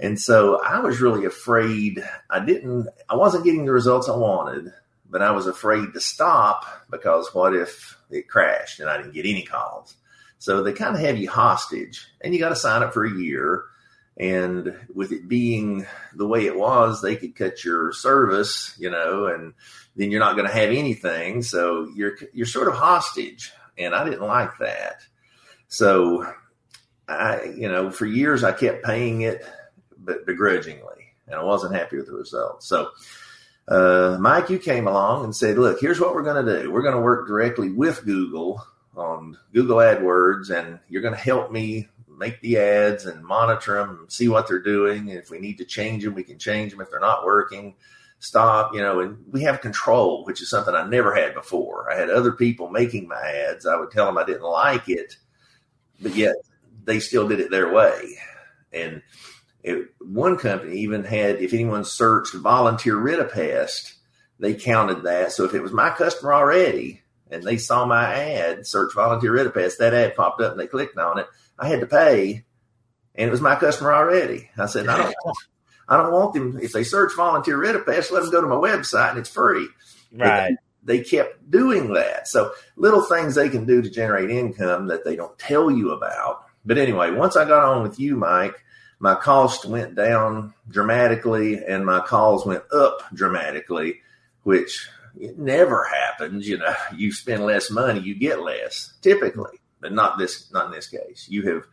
And 0.00 0.20
so 0.20 0.60
I 0.60 0.80
was 0.80 1.00
really 1.00 1.24
afraid. 1.24 2.04
I 2.28 2.44
didn't. 2.44 2.88
I 3.08 3.14
wasn't 3.14 3.44
getting 3.44 3.66
the 3.66 3.72
results 3.72 4.08
I 4.08 4.16
wanted 4.16 4.72
but 5.14 5.22
I 5.22 5.30
was 5.30 5.46
afraid 5.46 5.92
to 5.92 6.00
stop 6.00 6.66
because 6.90 7.32
what 7.32 7.54
if 7.54 7.96
it 8.14 8.28
crashed 8.28 8.80
and 8.80 8.88
I 8.88 8.96
didn't 8.96 9.14
get 9.14 9.26
any 9.26 9.42
calls? 9.42 9.96
So 10.38 10.62
they 10.62 10.72
kind 10.72 10.94
of 10.94 11.00
have 11.00 11.16
you 11.16 11.30
hostage 11.30 12.06
and 12.22 12.34
you 12.34 12.40
got 12.40 12.50
to 12.50 12.56
sign 12.56 12.82
up 12.82 12.92
for 12.92 13.04
a 13.04 13.14
year. 13.14 13.64
And 14.16 14.76
with 14.94 15.10
it 15.10 15.26
being 15.26 15.86
the 16.14 16.26
way 16.26 16.46
it 16.46 16.56
was, 16.56 17.02
they 17.02 17.16
could 17.16 17.34
cut 17.34 17.64
your 17.64 17.92
service, 17.92 18.74
you 18.78 18.90
know, 18.90 19.26
and 19.26 19.54
then 19.96 20.10
you're 20.10 20.20
not 20.20 20.36
going 20.36 20.46
to 20.46 20.54
have 20.54 20.70
anything. 20.70 21.42
So 21.42 21.88
you're, 21.94 22.16
you're 22.32 22.46
sort 22.46 22.68
of 22.68 22.74
hostage. 22.74 23.52
And 23.76 23.94
I 23.94 24.04
didn't 24.04 24.22
like 24.22 24.58
that. 24.58 25.02
So 25.66 26.32
I, 27.08 27.44
you 27.56 27.68
know, 27.68 27.90
for 27.90 28.06
years 28.06 28.44
I 28.44 28.52
kept 28.52 28.84
paying 28.84 29.22
it, 29.22 29.44
but 29.98 30.26
begrudgingly, 30.26 31.14
and 31.26 31.36
I 31.36 31.42
wasn't 31.42 31.74
happy 31.74 31.96
with 31.96 32.06
the 32.06 32.12
results. 32.12 32.68
So 32.68 32.90
uh, 33.68 34.18
Mike, 34.20 34.50
you 34.50 34.58
came 34.58 34.86
along 34.86 35.24
and 35.24 35.34
said, 35.34 35.58
look, 35.58 35.80
here's 35.80 36.00
what 36.00 36.14
we're 36.14 36.22
going 36.22 36.44
to 36.44 36.62
do. 36.62 36.70
We're 36.70 36.82
going 36.82 36.96
to 36.96 37.00
work 37.00 37.26
directly 37.26 37.70
with 37.70 38.04
Google 38.04 38.64
on 38.96 39.38
Google 39.52 39.78
AdWords, 39.78 40.50
and 40.50 40.78
you're 40.88 41.02
going 41.02 41.14
to 41.14 41.20
help 41.20 41.50
me 41.50 41.88
make 42.08 42.40
the 42.40 42.58
ads 42.58 43.06
and 43.06 43.24
monitor 43.24 43.74
them 43.74 43.98
and 44.00 44.12
see 44.12 44.28
what 44.28 44.46
they're 44.46 44.60
doing. 44.62 45.10
And 45.10 45.18
if 45.18 45.30
we 45.30 45.38
need 45.38 45.58
to 45.58 45.64
change 45.64 46.04
them, 46.04 46.14
we 46.14 46.22
can 46.22 46.38
change 46.38 46.72
them. 46.72 46.80
If 46.80 46.90
they're 46.90 47.00
not 47.00 47.24
working, 47.24 47.74
stop, 48.18 48.74
you 48.74 48.80
know, 48.80 49.00
and 49.00 49.18
we 49.32 49.42
have 49.42 49.60
control, 49.60 50.24
which 50.24 50.40
is 50.40 50.50
something 50.50 50.74
I 50.74 50.86
never 50.86 51.14
had 51.14 51.34
before. 51.34 51.90
I 51.90 51.96
had 51.96 52.10
other 52.10 52.32
people 52.32 52.70
making 52.70 53.08
my 53.08 53.20
ads. 53.20 53.66
I 53.66 53.76
would 53.76 53.90
tell 53.90 54.06
them 54.06 54.18
I 54.18 54.24
didn't 54.24 54.42
like 54.42 54.88
it, 54.88 55.16
but 56.00 56.14
yet 56.14 56.36
they 56.84 57.00
still 57.00 57.26
did 57.28 57.40
it 57.40 57.50
their 57.50 57.72
way. 57.72 58.16
And 58.72 59.02
it, 59.64 59.88
one 59.98 60.36
company 60.36 60.80
even 60.80 61.04
had, 61.04 61.40
if 61.40 61.54
anyone 61.54 61.84
searched 61.84 62.34
volunteer 62.34 62.96
rid 62.96 63.18
a 63.18 63.24
pest, 63.24 63.94
they 64.38 64.54
counted 64.54 65.04
that. 65.04 65.32
So 65.32 65.44
if 65.44 65.54
it 65.54 65.62
was 65.62 65.72
my 65.72 65.88
customer 65.88 66.34
already 66.34 67.00
and 67.30 67.42
they 67.42 67.56
saw 67.56 67.86
my 67.86 68.14
ad, 68.14 68.66
search 68.66 68.94
volunteer 68.94 69.32
rid 69.32 69.46
a 69.46 69.50
pest, 69.50 69.78
that 69.78 69.94
ad 69.94 70.14
popped 70.14 70.42
up 70.42 70.52
and 70.52 70.60
they 70.60 70.66
clicked 70.66 70.98
on 70.98 71.18
it, 71.18 71.26
I 71.58 71.68
had 71.68 71.80
to 71.80 71.86
pay 71.86 72.44
and 73.14 73.28
it 73.28 73.30
was 73.30 73.40
my 73.40 73.56
customer 73.56 73.94
already. 73.94 74.50
I 74.58 74.66
said, 74.66 74.86
I 74.86 74.98
don't, 74.98 75.14
I 75.88 75.96
don't 75.96 76.12
want 76.12 76.34
them. 76.34 76.58
If 76.60 76.72
they 76.72 76.84
search 76.84 77.16
volunteer 77.16 77.56
rid 77.56 77.74
a 77.74 77.78
pest, 77.78 78.12
let 78.12 78.22
them 78.22 78.32
go 78.32 78.42
to 78.42 78.46
my 78.46 78.56
website 78.56 79.10
and 79.10 79.18
it's 79.18 79.30
free. 79.30 79.68
Right. 80.12 80.56
They 80.82 81.00
kept 81.00 81.50
doing 81.50 81.94
that. 81.94 82.28
So 82.28 82.52
little 82.76 83.00
things 83.00 83.34
they 83.34 83.48
can 83.48 83.64
do 83.64 83.80
to 83.80 83.88
generate 83.88 84.28
income 84.28 84.88
that 84.88 85.06
they 85.06 85.16
don't 85.16 85.38
tell 85.38 85.70
you 85.70 85.92
about. 85.92 86.44
But 86.66 86.76
anyway, 86.76 87.12
once 87.12 87.34
I 87.34 87.46
got 87.46 87.64
on 87.64 87.82
with 87.82 87.98
you, 87.98 88.16
Mike, 88.16 88.62
my 89.04 89.14
cost 89.14 89.66
went 89.66 89.94
down 89.94 90.54
dramatically 90.66 91.62
and 91.62 91.84
my 91.84 92.00
calls 92.00 92.46
went 92.46 92.62
up 92.72 93.02
dramatically, 93.12 94.00
which 94.44 94.88
it 95.20 95.38
never 95.38 95.84
happens. 95.84 96.48
You 96.48 96.56
know, 96.56 96.74
you 96.96 97.12
spend 97.12 97.44
less 97.44 97.70
money, 97.70 98.00
you 98.00 98.14
get 98.14 98.40
less 98.40 98.94
typically, 99.02 99.60
but 99.82 99.92
not 99.92 100.16
this, 100.16 100.50
not 100.52 100.64
in 100.64 100.72
this 100.72 100.88
case. 100.88 101.26
You 101.28 101.42
have 101.52 101.66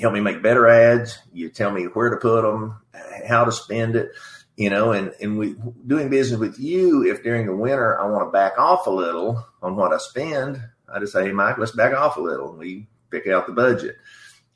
helped 0.00 0.14
me 0.14 0.20
make 0.20 0.44
better 0.44 0.68
ads. 0.68 1.18
You 1.32 1.48
tell 1.48 1.72
me 1.72 1.86
where 1.86 2.10
to 2.10 2.18
put 2.18 2.42
them, 2.42 2.80
how 3.26 3.44
to 3.44 3.50
spend 3.50 3.96
it, 3.96 4.12
you 4.56 4.70
know, 4.70 4.92
and, 4.92 5.12
and 5.20 5.38
we 5.38 5.56
doing 5.88 6.08
business 6.08 6.38
with 6.38 6.60
you. 6.60 7.04
If 7.04 7.24
during 7.24 7.46
the 7.46 7.56
winter 7.56 7.98
I 8.00 8.06
want 8.06 8.28
to 8.28 8.30
back 8.30 8.56
off 8.58 8.86
a 8.86 8.90
little 8.90 9.44
on 9.60 9.74
what 9.74 9.92
I 9.92 9.98
spend, 9.98 10.62
I 10.88 11.00
just 11.00 11.14
say, 11.14 11.24
hey, 11.24 11.32
Mike, 11.32 11.58
let's 11.58 11.72
back 11.72 11.94
off 11.94 12.16
a 12.16 12.20
little. 12.20 12.50
And 12.50 12.60
we 12.60 12.86
pick 13.10 13.26
out 13.26 13.48
the 13.48 13.52
budget. 13.54 13.96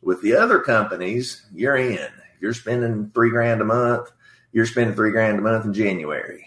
With 0.05 0.21
the 0.21 0.35
other 0.35 0.61
companies, 0.61 1.47
you're 1.55 1.77
in. 1.77 2.09
You're 2.41 2.55
spending 2.55 3.11
three 3.15 3.31
grand 3.31 3.63
a 3.63 3.65
month, 3.65 4.13
you're 4.53 4.67
spending 4.67 4.95
three 4.95 5.11
grand 5.11 5.39
a 5.39 5.43
month 5.43 5.65
in 5.65 5.73
January. 5.73 6.47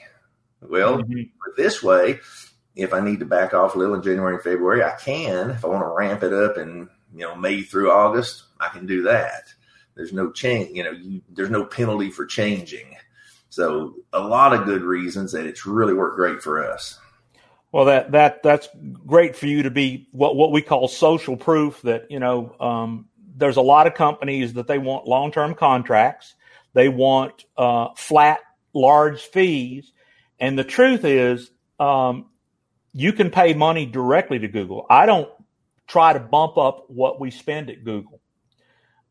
Well, 0.61 0.99
mm-hmm. 0.99 1.21
this 1.57 1.81
way, 1.81 2.19
if 2.75 2.93
I 2.93 2.99
need 2.99 3.19
to 3.19 3.25
back 3.25 3.53
off 3.53 3.75
a 3.75 3.79
little 3.79 3.95
in 3.95 4.03
January 4.03 4.35
and 4.35 4.43
February, 4.43 4.83
I 4.83 4.91
can. 4.91 5.49
If 5.49 5.65
I 5.65 5.67
want 5.67 5.83
to 5.83 5.87
ramp 5.87 6.23
it 6.23 6.33
up 6.33 6.57
in 6.57 6.87
you 7.13 7.21
know 7.21 7.35
May 7.35 7.63
through 7.63 7.91
August, 7.91 8.43
I 8.59 8.69
can 8.69 8.85
do 8.85 9.01
that. 9.03 9.53
There's 9.95 10.13
no 10.13 10.31
change. 10.31 10.75
You 10.75 10.83
know, 10.83 10.91
you, 10.91 11.21
there's 11.29 11.49
no 11.49 11.65
penalty 11.65 12.11
for 12.11 12.25
changing. 12.25 12.95
So 13.49 13.95
a 14.13 14.19
lot 14.19 14.53
of 14.53 14.65
good 14.65 14.83
reasons 14.83 15.31
that 15.31 15.47
it's 15.47 15.65
really 15.65 15.93
worked 15.93 16.17
great 16.17 16.43
for 16.43 16.63
us. 16.63 16.99
Well, 17.71 17.85
that 17.85 18.11
that 18.11 18.43
that's 18.43 18.69
great 19.05 19.35
for 19.35 19.47
you 19.47 19.63
to 19.63 19.71
be 19.71 20.07
what 20.11 20.35
what 20.35 20.51
we 20.51 20.61
call 20.61 20.87
social 20.87 21.35
proof 21.35 21.81
that 21.81 22.09
you 22.11 22.19
know 22.19 22.55
um, 22.59 23.07
there's 23.37 23.57
a 23.57 23.61
lot 23.61 23.87
of 23.87 23.93
companies 23.93 24.53
that 24.53 24.67
they 24.67 24.77
want 24.77 25.07
long 25.07 25.31
term 25.31 25.53
contracts. 25.53 26.35
They 26.73 26.89
want 26.89 27.45
uh, 27.57 27.89
flat, 27.95 28.39
large 28.73 29.21
fees. 29.21 29.91
And 30.39 30.57
the 30.57 30.63
truth 30.63 31.05
is, 31.05 31.49
um, 31.79 32.25
you 32.93 33.13
can 33.13 33.29
pay 33.29 33.53
money 33.53 33.85
directly 33.85 34.39
to 34.39 34.47
Google. 34.47 34.85
I 34.89 35.05
don't 35.05 35.29
try 35.87 36.13
to 36.13 36.19
bump 36.19 36.57
up 36.57 36.89
what 36.89 37.19
we 37.19 37.31
spend 37.31 37.69
at 37.69 37.83
Google. 37.83 38.19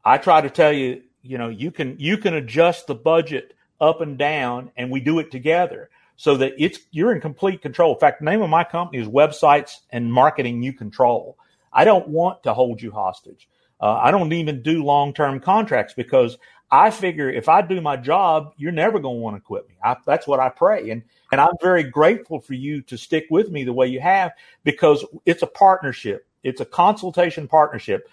I 0.04 0.18
try 0.18 0.40
to 0.40 0.50
tell 0.50 0.72
you, 0.72 1.02
you 1.22 1.38
know, 1.38 1.48
you 1.48 1.70
can 1.70 1.96
you 1.98 2.18
can 2.18 2.34
adjust 2.34 2.86
the 2.86 2.94
budget 2.94 3.54
up 3.80 4.00
and 4.00 4.16
down, 4.16 4.70
and 4.76 4.90
we 4.90 5.00
do 5.00 5.18
it 5.18 5.30
together 5.30 5.90
so 6.16 6.36
that 6.36 6.54
it's 6.58 6.78
you're 6.90 7.12
in 7.12 7.20
complete 7.20 7.62
control. 7.62 7.94
In 7.94 8.00
fact, 8.00 8.20
the 8.20 8.24
name 8.24 8.42
of 8.42 8.50
my 8.50 8.64
company 8.64 9.02
is 9.02 9.08
Websites 9.08 9.78
and 9.90 10.12
Marketing 10.12 10.62
You 10.62 10.72
Control. 10.72 11.36
I 11.72 11.84
don't 11.84 12.08
want 12.08 12.42
to 12.44 12.54
hold 12.54 12.80
you 12.80 12.90
hostage. 12.90 13.48
Uh, 13.80 13.94
I 13.94 14.10
don't 14.10 14.32
even 14.32 14.62
do 14.62 14.84
long 14.84 15.12
term 15.12 15.40
contracts 15.40 15.94
because 15.94 16.38
I 16.70 16.90
figure 16.90 17.30
if 17.30 17.48
I 17.48 17.62
do 17.62 17.80
my 17.80 17.96
job, 17.96 18.52
you're 18.56 18.72
never 18.72 18.98
going 18.98 19.16
to 19.16 19.20
want 19.20 19.36
to 19.36 19.40
quit 19.40 19.68
me. 19.68 19.74
I, 19.82 19.96
that's 20.04 20.26
what 20.26 20.40
I 20.40 20.48
pray. 20.48 20.90
And, 20.90 21.02
and 21.30 21.40
I'm 21.40 21.54
very 21.60 21.84
grateful 21.84 22.40
for 22.40 22.54
you 22.54 22.82
to 22.82 22.98
stick 22.98 23.26
with 23.30 23.50
me 23.50 23.64
the 23.64 23.72
way 23.72 23.86
you 23.86 24.00
have 24.00 24.32
because 24.64 25.04
it's 25.24 25.42
a 25.42 25.46
partnership. 25.46 26.26
It's 26.42 26.60
a 26.60 26.64
consultation 26.64 27.46
partnership. 27.48 28.08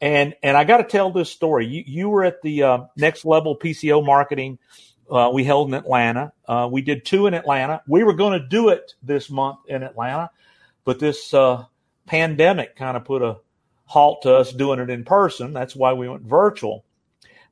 And, 0.00 0.34
and 0.42 0.56
I 0.56 0.64
got 0.64 0.78
to 0.78 0.84
tell 0.84 1.10
this 1.10 1.30
story. 1.30 1.66
You, 1.66 1.82
you 1.86 2.08
were 2.08 2.24
at 2.24 2.42
the 2.42 2.62
uh, 2.62 2.78
next 2.96 3.24
level 3.24 3.58
PCO 3.58 4.04
marketing 4.04 4.58
uh, 5.10 5.30
we 5.32 5.44
held 5.44 5.68
in 5.68 5.74
Atlanta. 5.74 6.32
Uh, 6.46 6.68
we 6.70 6.82
did 6.82 7.04
two 7.04 7.26
in 7.26 7.34
Atlanta. 7.34 7.82
We 7.86 8.04
were 8.04 8.14
going 8.14 8.40
to 8.40 8.46
do 8.46 8.70
it 8.70 8.94
this 9.02 9.30
month 9.30 9.58
in 9.68 9.82
Atlanta, 9.82 10.30
but 10.84 10.98
this 10.98 11.32
uh, 11.32 11.64
pandemic 12.06 12.76
kind 12.76 12.96
of 12.96 13.04
put 13.04 13.22
a 13.22 13.38
halt 13.86 14.22
to 14.22 14.34
us 14.34 14.52
doing 14.52 14.80
it 14.80 14.90
in 14.90 15.04
person. 15.04 15.52
That's 15.52 15.74
why 15.74 15.94
we 15.94 16.08
went 16.08 16.22
virtual. 16.22 16.84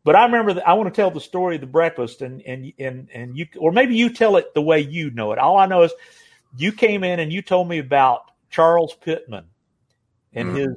But 0.05 0.17
I 0.17 0.27
remember 0.27 0.55
that 0.55 0.69
I 0.69 0.75
want 0.75 0.93
to 0.93 1.01
tell 1.01 1.11
the 1.11 1.21
story 1.21 1.55
of 1.55 1.63
the 1.63 1.67
breakfast, 1.67 2.21
and 2.21 2.43
and 2.43 2.73
and 2.79 3.09
and 3.13 3.39
you, 3.39 3.47
or 3.57 3.73
maybe 3.73 3.97
you 3.97 4.11
tell 4.11 4.37
it 4.37 4.53
the 4.53 4.63
way 4.63 4.81
you 4.81 5.11
know 5.11 5.33
it. 5.33 5.39
All 5.39 5.57
I 5.57 5.67
know 5.67 5.83
is 5.83 5.93
you 6.57 6.73
came 6.73 7.03
in 7.05 7.21
and 7.21 7.33
you 7.33 7.41
told 7.41 7.69
me 7.69 7.79
about 7.79 8.31
Charles 8.51 8.95
Pittman 8.95 9.47
and 10.35 10.49
mm-hmm. 10.49 10.57
his 10.57 10.77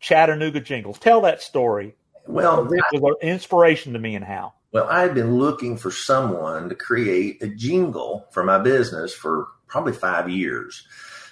Chattanooga 0.00 0.60
jingles. 0.60 0.98
Tell 0.98 1.22
that 1.22 1.40
story. 1.40 1.94
Well, 2.26 2.70
it 2.70 3.00
was 3.00 3.16
an 3.22 3.28
inspiration 3.28 3.92
to 3.94 3.98
me 3.98 4.14
and 4.14 4.24
how. 4.24 4.54
Well, 4.72 4.88
I 4.90 5.00
had 5.00 5.14
been 5.14 5.38
looking 5.38 5.76
for 5.76 5.90
someone 5.90 6.68
to 6.68 6.74
create 6.74 7.42
a 7.42 7.48
jingle 7.48 8.26
for 8.30 8.44
my 8.44 8.58
business 8.58 9.14
for 9.14 9.48
probably 9.68 9.92
five 9.92 10.28
years 10.28 10.86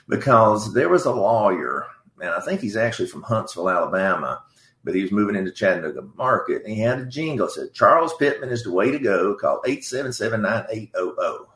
because 0.08 0.72
there 0.72 0.88
was 0.88 1.04
a 1.04 1.12
lawyer, 1.12 1.86
and 2.20 2.30
I 2.30 2.40
think 2.40 2.60
he's 2.60 2.76
actually 2.76 3.08
from 3.08 3.22
Huntsville, 3.22 3.70
Alabama, 3.70 4.42
but 4.82 4.94
he 4.94 5.02
was 5.02 5.12
moving 5.12 5.36
into 5.36 5.50
Chattanooga 5.50 6.02
market. 6.14 6.62
And 6.64 6.72
he 6.72 6.80
had 6.80 6.98
a 7.00 7.06
jingle 7.06 7.46
that 7.46 7.52
said, 7.52 7.74
Charles 7.74 8.14
Pittman 8.14 8.50
is 8.50 8.62
the 8.62 8.72
way 8.72 8.90
to 8.90 8.98
go. 8.98 9.34
Call 9.34 9.62
877 9.66 10.42
9800. 10.42 11.46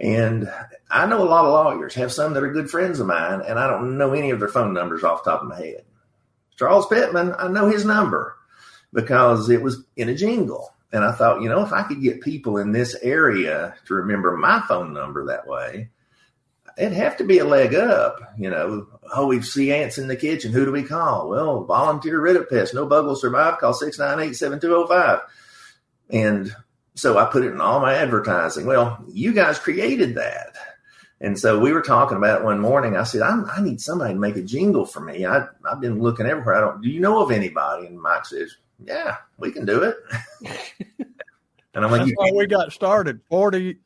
And 0.00 0.50
I 0.90 1.06
know 1.06 1.22
a 1.22 1.24
lot 1.24 1.44
of 1.44 1.52
lawyers, 1.52 1.94
have 1.94 2.12
some 2.12 2.34
that 2.34 2.44
are 2.44 2.52
good 2.52 2.70
friends 2.70 3.00
of 3.00 3.08
mine, 3.08 3.40
and 3.40 3.58
I 3.58 3.66
don't 3.66 3.98
know 3.98 4.12
any 4.12 4.30
of 4.30 4.38
their 4.38 4.48
phone 4.48 4.72
numbers 4.72 5.02
off 5.02 5.24
the 5.24 5.30
top 5.30 5.42
of 5.42 5.48
my 5.48 5.58
head. 5.58 5.84
Charles 6.56 6.86
Pittman, 6.86 7.34
I 7.38 7.48
know 7.48 7.68
his 7.68 7.84
number 7.84 8.36
because 8.92 9.50
it 9.50 9.62
was 9.62 9.84
in 9.96 10.08
a 10.08 10.14
jingle. 10.14 10.74
And 10.92 11.04
I 11.04 11.12
thought, 11.12 11.42
you 11.42 11.48
know, 11.48 11.64
if 11.64 11.72
I 11.72 11.82
could 11.82 12.00
get 12.00 12.22
people 12.22 12.58
in 12.58 12.72
this 12.72 12.96
area 13.02 13.74
to 13.86 13.94
remember 13.94 14.36
my 14.36 14.62
phone 14.68 14.92
number 14.92 15.26
that 15.26 15.46
way, 15.46 15.90
it'd 16.78 16.92
have 16.92 17.16
to 17.16 17.24
be 17.24 17.38
a 17.38 17.44
leg 17.44 17.74
up. 17.74 18.20
You 18.38 18.50
know, 18.50 18.86
oh, 19.14 19.26
we 19.26 19.42
see 19.42 19.72
ants 19.72 19.98
in 19.98 20.08
the 20.08 20.16
kitchen. 20.16 20.52
Who 20.52 20.64
do 20.64 20.72
we 20.72 20.84
call? 20.84 21.28
Well, 21.28 21.64
volunteer 21.64 22.20
rid 22.20 22.36
of 22.36 22.48
pests. 22.48 22.74
No 22.74 22.86
bug 22.86 23.04
will 23.04 23.16
survive. 23.16 23.58
Call 23.58 23.74
698 23.74 24.34
7205. 24.34 25.20
And 26.10 26.54
so 26.94 27.18
I 27.18 27.26
put 27.26 27.44
it 27.44 27.52
in 27.52 27.60
all 27.60 27.80
my 27.80 27.94
advertising. 27.94 28.66
Well, 28.66 29.04
you 29.08 29.32
guys 29.32 29.58
created 29.58 30.14
that. 30.14 30.56
And 31.20 31.36
so 31.38 31.58
we 31.58 31.72
were 31.72 31.82
talking 31.82 32.16
about 32.16 32.40
it 32.40 32.44
one 32.44 32.60
morning. 32.60 32.96
I 32.96 33.02
said, 33.02 33.22
I, 33.22 33.42
I 33.56 33.60
need 33.60 33.80
somebody 33.80 34.14
to 34.14 34.20
make 34.20 34.36
a 34.36 34.42
jingle 34.42 34.86
for 34.86 35.00
me. 35.00 35.26
I, 35.26 35.46
I've 35.68 35.80
been 35.80 36.00
looking 36.00 36.26
everywhere. 36.26 36.54
I 36.54 36.60
don't, 36.60 36.80
do 36.80 36.88
you 36.88 37.00
know 37.00 37.20
of 37.20 37.32
anybody? 37.32 37.86
And 37.86 38.00
Mike 38.00 38.24
says, 38.24 38.56
yeah, 38.84 39.16
we 39.36 39.50
can 39.50 39.64
do 39.64 39.82
it. 39.82 39.96
and 41.74 41.84
I'm 41.84 41.90
like, 41.90 42.02
That's 42.02 42.12
how 42.20 42.36
we 42.36 42.46
got 42.46 42.72
started 42.72 43.20
40, 43.28 43.78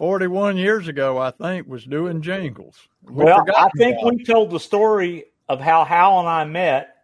41 0.00 0.56
years 0.56 0.88
ago, 0.88 1.18
I 1.18 1.30
think, 1.30 1.68
was 1.68 1.84
doing 1.84 2.22
jingles. 2.22 2.88
We 3.02 3.22
well, 3.22 3.44
I 3.54 3.68
think 3.76 4.00
we 4.02 4.24
told 4.24 4.50
the 4.50 4.58
story 4.58 5.26
of 5.46 5.60
how 5.60 5.84
Hal 5.84 6.20
and 6.20 6.26
I 6.26 6.44
met. 6.44 6.96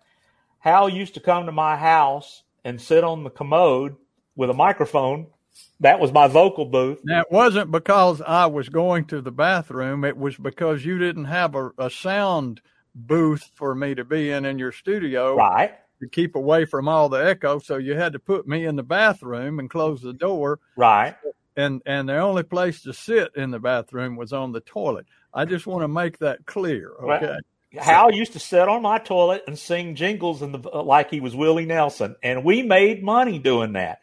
Hal 0.60 0.88
used 0.88 1.12
to 1.12 1.20
come 1.20 1.44
to 1.44 1.52
my 1.52 1.76
house 1.76 2.42
and 2.64 2.80
sit 2.80 3.04
on 3.04 3.22
the 3.22 3.28
commode 3.28 3.96
with 4.34 4.48
a 4.48 4.54
microphone. 4.54 5.26
That 5.80 6.00
was 6.00 6.10
my 6.10 6.26
vocal 6.26 6.64
booth. 6.64 7.00
Now, 7.04 7.20
it 7.20 7.30
wasn't 7.30 7.70
because 7.70 8.22
I 8.22 8.46
was 8.46 8.70
going 8.70 9.04
to 9.08 9.20
the 9.20 9.30
bathroom. 9.30 10.02
It 10.02 10.16
was 10.16 10.38
because 10.38 10.82
you 10.82 10.96
didn't 10.96 11.26
have 11.26 11.54
a, 11.54 11.72
a 11.76 11.90
sound 11.90 12.62
booth 12.94 13.50
for 13.56 13.74
me 13.74 13.94
to 13.94 14.06
be 14.06 14.30
in 14.30 14.46
in 14.46 14.58
your 14.58 14.72
studio. 14.72 15.36
Right 15.36 15.74
to 16.00 16.08
keep 16.08 16.34
away 16.34 16.64
from 16.64 16.88
all 16.88 17.08
the 17.08 17.16
echo. 17.16 17.58
So 17.58 17.76
you 17.76 17.94
had 17.94 18.12
to 18.12 18.18
put 18.18 18.46
me 18.46 18.66
in 18.66 18.76
the 18.76 18.82
bathroom 18.82 19.58
and 19.58 19.70
close 19.70 20.02
the 20.02 20.12
door. 20.12 20.60
Right. 20.76 21.16
And 21.56 21.82
and 21.86 22.08
the 22.08 22.18
only 22.18 22.42
place 22.42 22.82
to 22.82 22.92
sit 22.92 23.32
in 23.34 23.50
the 23.50 23.58
bathroom 23.58 24.16
was 24.16 24.32
on 24.32 24.52
the 24.52 24.60
toilet. 24.60 25.06
I 25.32 25.44
just 25.44 25.66
want 25.66 25.82
to 25.82 25.88
make 25.88 26.18
that 26.18 26.44
clear. 26.46 26.92
Okay. 27.02 27.26
Well, 27.26 27.38
Hal 27.84 28.12
used 28.12 28.32
to 28.32 28.38
sit 28.38 28.68
on 28.68 28.82
my 28.82 28.98
toilet 28.98 29.44
and 29.46 29.58
sing 29.58 29.94
jingles 29.94 30.42
in 30.42 30.52
the 30.52 30.70
uh, 30.70 30.82
like 30.82 31.10
he 31.10 31.20
was 31.20 31.34
Willie 31.34 31.66
Nelson, 31.66 32.16
and 32.22 32.44
we 32.44 32.62
made 32.62 33.02
money 33.02 33.38
doing 33.38 33.72
that. 33.72 34.00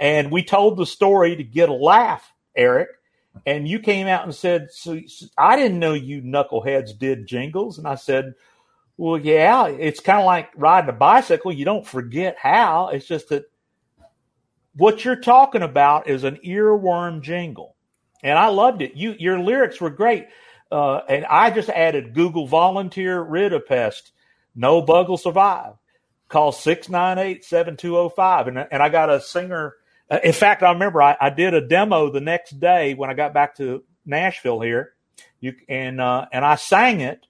And 0.00 0.30
we 0.30 0.42
told 0.42 0.76
the 0.76 0.86
story 0.86 1.36
to 1.36 1.44
get 1.44 1.68
a 1.68 1.74
laugh, 1.74 2.32
Eric. 2.56 2.88
And 3.46 3.66
you 3.66 3.80
came 3.80 4.06
out 4.06 4.24
and 4.24 4.34
said, 4.34 4.68
so, 4.70 5.00
so 5.06 5.26
"I 5.36 5.56
didn't 5.56 5.78
know 5.80 5.92
you 5.92 6.22
knuckleheads 6.22 6.96
did 6.96 7.26
jingles." 7.26 7.78
And 7.78 7.86
I 7.86 7.96
said, 7.96 8.34
well, 8.96 9.18
yeah, 9.18 9.66
it's 9.66 10.00
kind 10.00 10.20
of 10.20 10.26
like 10.26 10.50
riding 10.56 10.90
a 10.90 10.94
bicycle. 10.94 11.52
You 11.52 11.64
don't 11.64 11.86
forget 11.86 12.36
how. 12.38 12.88
It's 12.88 13.06
just 13.06 13.28
that 13.30 13.44
what 14.76 15.04
you're 15.04 15.16
talking 15.16 15.62
about 15.62 16.08
is 16.08 16.24
an 16.24 16.38
earworm 16.44 17.22
jingle, 17.22 17.76
and 18.22 18.38
I 18.38 18.48
loved 18.48 18.82
it. 18.82 18.96
You 18.96 19.14
your 19.18 19.38
lyrics 19.38 19.80
were 19.80 19.90
great, 19.90 20.26
uh, 20.70 21.00
and 21.08 21.24
I 21.26 21.50
just 21.50 21.68
added 21.68 22.14
Google 22.14 22.46
volunteer 22.46 23.20
rid 23.20 23.52
of 23.52 23.66
pest. 23.66 24.12
No 24.54 24.82
bug 24.82 25.08
will 25.08 25.18
survive. 25.18 25.74
Call 26.28 26.52
698-7205. 26.52 28.48
And, 28.48 28.58
and 28.70 28.82
I 28.82 28.88
got 28.88 29.10
a 29.10 29.20
singer. 29.20 29.74
Uh, 30.10 30.20
in 30.22 30.32
fact, 30.32 30.62
I 30.62 30.72
remember 30.72 31.02
I, 31.02 31.16
I 31.20 31.30
did 31.30 31.54
a 31.54 31.66
demo 31.66 32.10
the 32.10 32.20
next 32.20 32.58
day 32.60 32.94
when 32.94 33.10
I 33.10 33.14
got 33.14 33.34
back 33.34 33.56
to 33.56 33.84
Nashville 34.06 34.60
here. 34.60 34.94
You 35.40 35.54
and 35.68 36.00
uh, 36.00 36.26
and 36.32 36.44
I 36.44 36.54
sang 36.54 37.00
it 37.00 37.26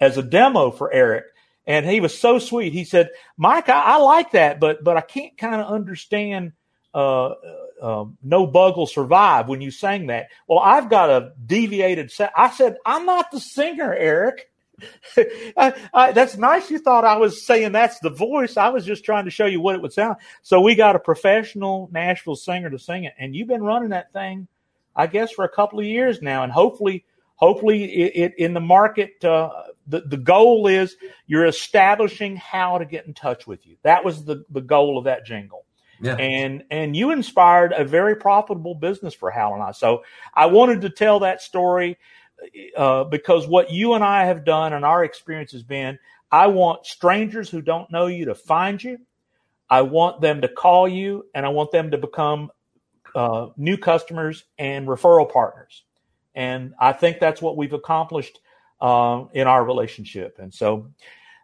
as 0.00 0.18
a 0.18 0.22
demo 0.22 0.70
for 0.70 0.92
Eric. 0.92 1.24
And 1.66 1.86
he 1.86 2.00
was 2.00 2.18
so 2.18 2.40
sweet. 2.40 2.72
He 2.72 2.84
said, 2.84 3.10
Mike, 3.36 3.68
I, 3.68 3.80
I 3.80 3.96
like 3.98 4.32
that, 4.32 4.58
but, 4.58 4.82
but 4.82 4.96
I 4.96 5.00
can't 5.00 5.38
kind 5.38 5.60
of 5.60 5.72
understand, 5.72 6.52
uh, 6.94 7.26
uh, 7.26 7.34
um, 7.80 8.18
no 8.22 8.46
bug 8.46 8.76
will 8.76 8.86
survive 8.86 9.48
when 9.48 9.60
you 9.60 9.70
sang 9.70 10.06
that. 10.06 10.28
Well, 10.46 10.60
I've 10.60 10.88
got 10.88 11.10
a 11.10 11.32
deviated 11.44 12.10
set. 12.10 12.32
I 12.36 12.50
said, 12.50 12.76
I'm 12.86 13.06
not 13.06 13.30
the 13.30 13.40
singer, 13.40 13.92
Eric. 13.92 14.50
I, 15.16 15.74
I, 15.92 16.12
that's 16.12 16.36
nice. 16.36 16.70
You 16.70 16.78
thought 16.78 17.04
I 17.04 17.16
was 17.16 17.44
saying 17.44 17.72
that's 17.72 17.98
the 18.00 18.10
voice. 18.10 18.56
I 18.56 18.68
was 18.68 18.84
just 18.84 19.04
trying 19.04 19.24
to 19.24 19.30
show 19.30 19.46
you 19.46 19.60
what 19.60 19.74
it 19.74 19.82
would 19.82 19.92
sound. 19.92 20.16
So 20.42 20.60
we 20.60 20.74
got 20.74 20.96
a 20.96 21.00
professional 21.00 21.88
Nashville 21.92 22.36
singer 22.36 22.70
to 22.70 22.78
sing 22.78 23.04
it, 23.04 23.14
and 23.18 23.34
you've 23.34 23.48
been 23.48 23.62
running 23.62 23.90
that 23.90 24.12
thing, 24.12 24.48
I 24.94 25.06
guess, 25.06 25.32
for 25.32 25.44
a 25.44 25.48
couple 25.48 25.78
of 25.78 25.84
years 25.84 26.20
now, 26.22 26.42
and 26.42 26.52
hopefully, 26.52 27.04
hopefully, 27.36 27.84
it, 27.84 28.12
it 28.16 28.34
in 28.38 28.54
the 28.54 28.60
market 28.60 29.24
uh, 29.24 29.50
the, 29.86 30.00
the 30.00 30.16
goal 30.16 30.66
is 30.66 30.96
you're 31.26 31.46
establishing 31.46 32.36
how 32.36 32.78
to 32.78 32.84
get 32.84 33.06
in 33.06 33.14
touch 33.14 33.46
with 33.46 33.66
you. 33.66 33.76
That 33.82 34.04
was 34.04 34.24
the, 34.24 34.44
the 34.50 34.60
goal 34.60 34.98
of 34.98 35.04
that 35.04 35.26
jingle. 35.26 35.64
Yeah. 36.02 36.16
And 36.16 36.64
and 36.70 36.96
you 36.96 37.12
inspired 37.12 37.72
a 37.72 37.84
very 37.84 38.16
profitable 38.16 38.74
business 38.74 39.14
for 39.14 39.30
Hal 39.30 39.54
and 39.54 39.62
I. 39.62 39.70
So 39.70 40.02
I 40.34 40.46
wanted 40.46 40.80
to 40.82 40.90
tell 40.90 41.20
that 41.20 41.40
story 41.40 41.96
uh, 42.76 43.04
because 43.04 43.46
what 43.46 43.70
you 43.70 43.94
and 43.94 44.02
I 44.02 44.24
have 44.24 44.44
done 44.44 44.72
and 44.72 44.84
our 44.84 45.04
experience 45.04 45.52
has 45.52 45.62
been, 45.62 45.98
I 46.30 46.48
want 46.48 46.86
strangers 46.86 47.48
who 47.48 47.62
don't 47.62 47.90
know 47.92 48.06
you 48.06 48.26
to 48.26 48.34
find 48.34 48.82
you. 48.82 48.98
I 49.70 49.82
want 49.82 50.20
them 50.20 50.40
to 50.42 50.48
call 50.48 50.88
you, 50.88 51.24
and 51.34 51.46
I 51.46 51.50
want 51.50 51.70
them 51.70 51.92
to 51.92 51.98
become 51.98 52.50
uh, 53.14 53.48
new 53.56 53.76
customers 53.76 54.44
and 54.58 54.86
referral 54.86 55.30
partners. 55.30 55.84
And 56.34 56.74
I 56.78 56.92
think 56.92 57.20
that's 57.20 57.40
what 57.40 57.56
we've 57.56 57.72
accomplished 57.72 58.40
uh, 58.80 59.24
in 59.32 59.46
our 59.46 59.64
relationship. 59.64 60.38
And 60.38 60.52
so 60.52 60.90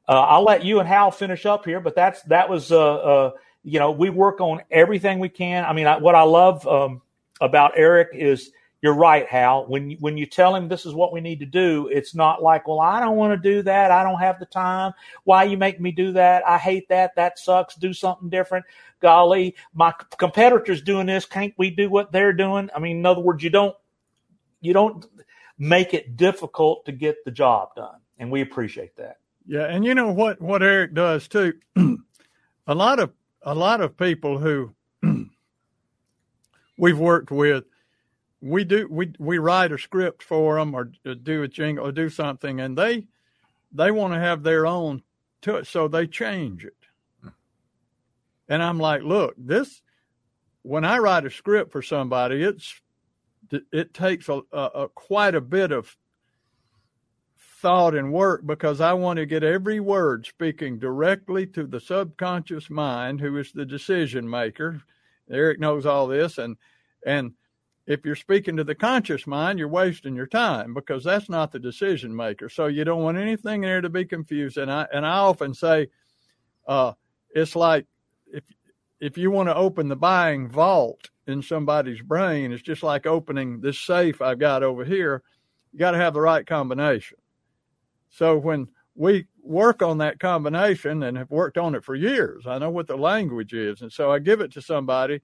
uh, 0.08 0.20
I'll 0.20 0.42
let 0.42 0.64
you 0.64 0.80
and 0.80 0.88
Hal 0.88 1.10
finish 1.10 1.46
up 1.46 1.64
here, 1.64 1.80
but 1.80 1.94
that's 1.94 2.22
that 2.22 2.48
was 2.48 2.72
uh, 2.72 2.94
uh 2.94 3.30
you 3.68 3.78
know 3.78 3.90
we 3.90 4.10
work 4.10 4.40
on 4.40 4.62
everything 4.70 5.18
we 5.18 5.28
can. 5.28 5.64
I 5.64 5.72
mean, 5.72 5.86
I, 5.86 5.98
what 5.98 6.14
I 6.14 6.22
love 6.22 6.66
um, 6.66 7.02
about 7.40 7.72
Eric 7.76 8.10
is 8.14 8.50
you're 8.80 8.94
right, 8.94 9.26
Hal. 9.26 9.66
When 9.66 9.92
when 10.00 10.16
you 10.16 10.24
tell 10.24 10.54
him 10.54 10.68
this 10.68 10.86
is 10.86 10.94
what 10.94 11.12
we 11.12 11.20
need 11.20 11.40
to 11.40 11.46
do, 11.46 11.88
it's 11.92 12.14
not 12.14 12.42
like, 12.42 12.68
well, 12.68 12.80
I 12.80 13.00
don't 13.00 13.16
want 13.16 13.40
to 13.40 13.50
do 13.50 13.62
that. 13.62 13.90
I 13.90 14.02
don't 14.02 14.20
have 14.20 14.38
the 14.38 14.46
time. 14.46 14.92
Why 15.24 15.44
you 15.44 15.56
make 15.56 15.80
me 15.80 15.90
do 15.90 16.12
that? 16.12 16.46
I 16.46 16.58
hate 16.58 16.88
that. 16.88 17.14
That 17.16 17.38
sucks. 17.38 17.74
Do 17.74 17.92
something 17.92 18.30
different. 18.30 18.64
Golly, 19.00 19.56
my 19.74 19.92
competitors 20.16 20.80
doing 20.80 21.06
this. 21.06 21.26
Can't 21.26 21.54
we 21.58 21.70
do 21.70 21.90
what 21.90 22.12
they're 22.12 22.32
doing? 22.32 22.70
I 22.74 22.78
mean, 22.78 22.98
in 22.98 23.06
other 23.06 23.20
words, 23.20 23.42
you 23.42 23.50
don't 23.50 23.76
you 24.60 24.72
don't 24.72 25.04
make 25.58 25.92
it 25.92 26.16
difficult 26.16 26.84
to 26.86 26.92
get 26.92 27.24
the 27.24 27.30
job 27.30 27.74
done. 27.76 28.00
And 28.18 28.30
we 28.30 28.40
appreciate 28.40 28.96
that. 28.96 29.18
Yeah, 29.46 29.64
and 29.64 29.84
you 29.84 29.94
know 29.94 30.12
what 30.12 30.40
what 30.40 30.62
Eric 30.62 30.94
does 30.94 31.26
too. 31.26 31.54
a 31.76 32.74
lot 32.74 33.00
of 33.00 33.12
a 33.42 33.54
lot 33.54 33.80
of 33.80 33.96
people 33.96 34.38
who 34.38 34.74
we've 36.78 36.98
worked 36.98 37.30
with, 37.30 37.64
we 38.40 38.64
do 38.64 38.86
we 38.90 39.12
we 39.18 39.38
write 39.38 39.72
a 39.72 39.78
script 39.78 40.22
for 40.22 40.56
them 40.56 40.74
or 40.74 40.92
do 41.22 41.42
a 41.42 41.48
jingle 41.48 41.86
or 41.86 41.92
do 41.92 42.08
something, 42.08 42.60
and 42.60 42.76
they 42.76 43.06
they 43.72 43.90
want 43.90 44.14
to 44.14 44.20
have 44.20 44.42
their 44.42 44.66
own 44.66 45.02
to 45.42 45.56
it, 45.56 45.66
so 45.66 45.88
they 45.88 46.06
change 46.06 46.64
it. 46.64 46.74
And 48.48 48.62
I'm 48.62 48.78
like, 48.78 49.02
look, 49.02 49.34
this 49.36 49.82
when 50.62 50.84
I 50.84 50.98
write 50.98 51.26
a 51.26 51.30
script 51.30 51.72
for 51.72 51.82
somebody, 51.82 52.42
it's 52.42 52.80
it 53.72 53.94
takes 53.94 54.28
a, 54.28 54.42
a, 54.52 54.62
a 54.62 54.88
quite 54.90 55.34
a 55.34 55.40
bit 55.40 55.72
of 55.72 55.96
thought 57.60 57.94
and 57.94 58.12
work 58.12 58.46
because 58.46 58.80
I 58.80 58.92
want 58.94 59.18
to 59.18 59.26
get 59.26 59.42
every 59.42 59.80
word 59.80 60.26
speaking 60.26 60.78
directly 60.78 61.46
to 61.48 61.66
the 61.66 61.80
subconscious 61.80 62.70
mind, 62.70 63.20
who 63.20 63.36
is 63.38 63.52
the 63.52 63.66
decision 63.66 64.28
maker. 64.28 64.82
Eric 65.30 65.60
knows 65.60 65.86
all 65.86 66.06
this, 66.06 66.38
and 66.38 66.56
And 67.06 67.32
if 67.86 68.04
you're 68.04 68.16
speaking 68.16 68.56
to 68.56 68.64
the 68.64 68.74
conscious 68.74 69.26
mind, 69.26 69.58
you're 69.58 69.68
wasting 69.68 70.14
your 70.14 70.26
time 70.26 70.74
because 70.74 71.04
that's 71.04 71.30
not 71.30 71.52
the 71.52 71.58
decision 71.58 72.14
maker. 72.14 72.48
So 72.50 72.66
you 72.66 72.84
don't 72.84 73.02
want 73.02 73.18
anything 73.18 73.62
there 73.62 73.80
to 73.80 73.88
be 73.88 74.04
confused. 74.04 74.58
And 74.58 74.70
I 74.70 74.86
and 74.92 75.06
I 75.06 75.18
often 75.18 75.54
say, 75.54 75.88
uh, 76.66 76.92
it's 77.34 77.56
like 77.56 77.86
if 78.26 78.44
if 79.00 79.16
you 79.16 79.30
want 79.30 79.48
to 79.48 79.54
open 79.54 79.88
the 79.88 79.96
buying 79.96 80.48
vault 80.48 81.10
in 81.26 81.42
somebody's 81.42 82.02
brain, 82.02 82.52
it's 82.52 82.62
just 82.62 82.82
like 82.82 83.06
opening 83.06 83.60
this 83.60 83.78
safe 83.78 84.20
I've 84.20 84.38
got 84.38 84.62
over 84.62 84.84
here. 84.84 85.22
You 85.72 85.78
got 85.78 85.92
to 85.92 85.98
have 85.98 86.14
the 86.14 86.20
right 86.20 86.46
combination. 86.46 87.18
So 88.10 88.36
when 88.36 88.68
we 88.94 89.26
work 89.42 89.82
on 89.82 89.98
that 89.98 90.18
combination 90.18 91.02
and 91.02 91.16
have 91.16 91.30
worked 91.30 91.58
on 91.58 91.74
it 91.74 91.84
for 91.84 91.94
years, 91.94 92.46
I 92.46 92.58
know 92.58 92.70
what 92.70 92.86
the 92.86 92.96
language 92.96 93.52
is, 93.52 93.82
and 93.82 93.92
so 93.92 94.10
I 94.10 94.18
give 94.18 94.40
it 94.40 94.52
to 94.52 94.62
somebody 94.62 95.20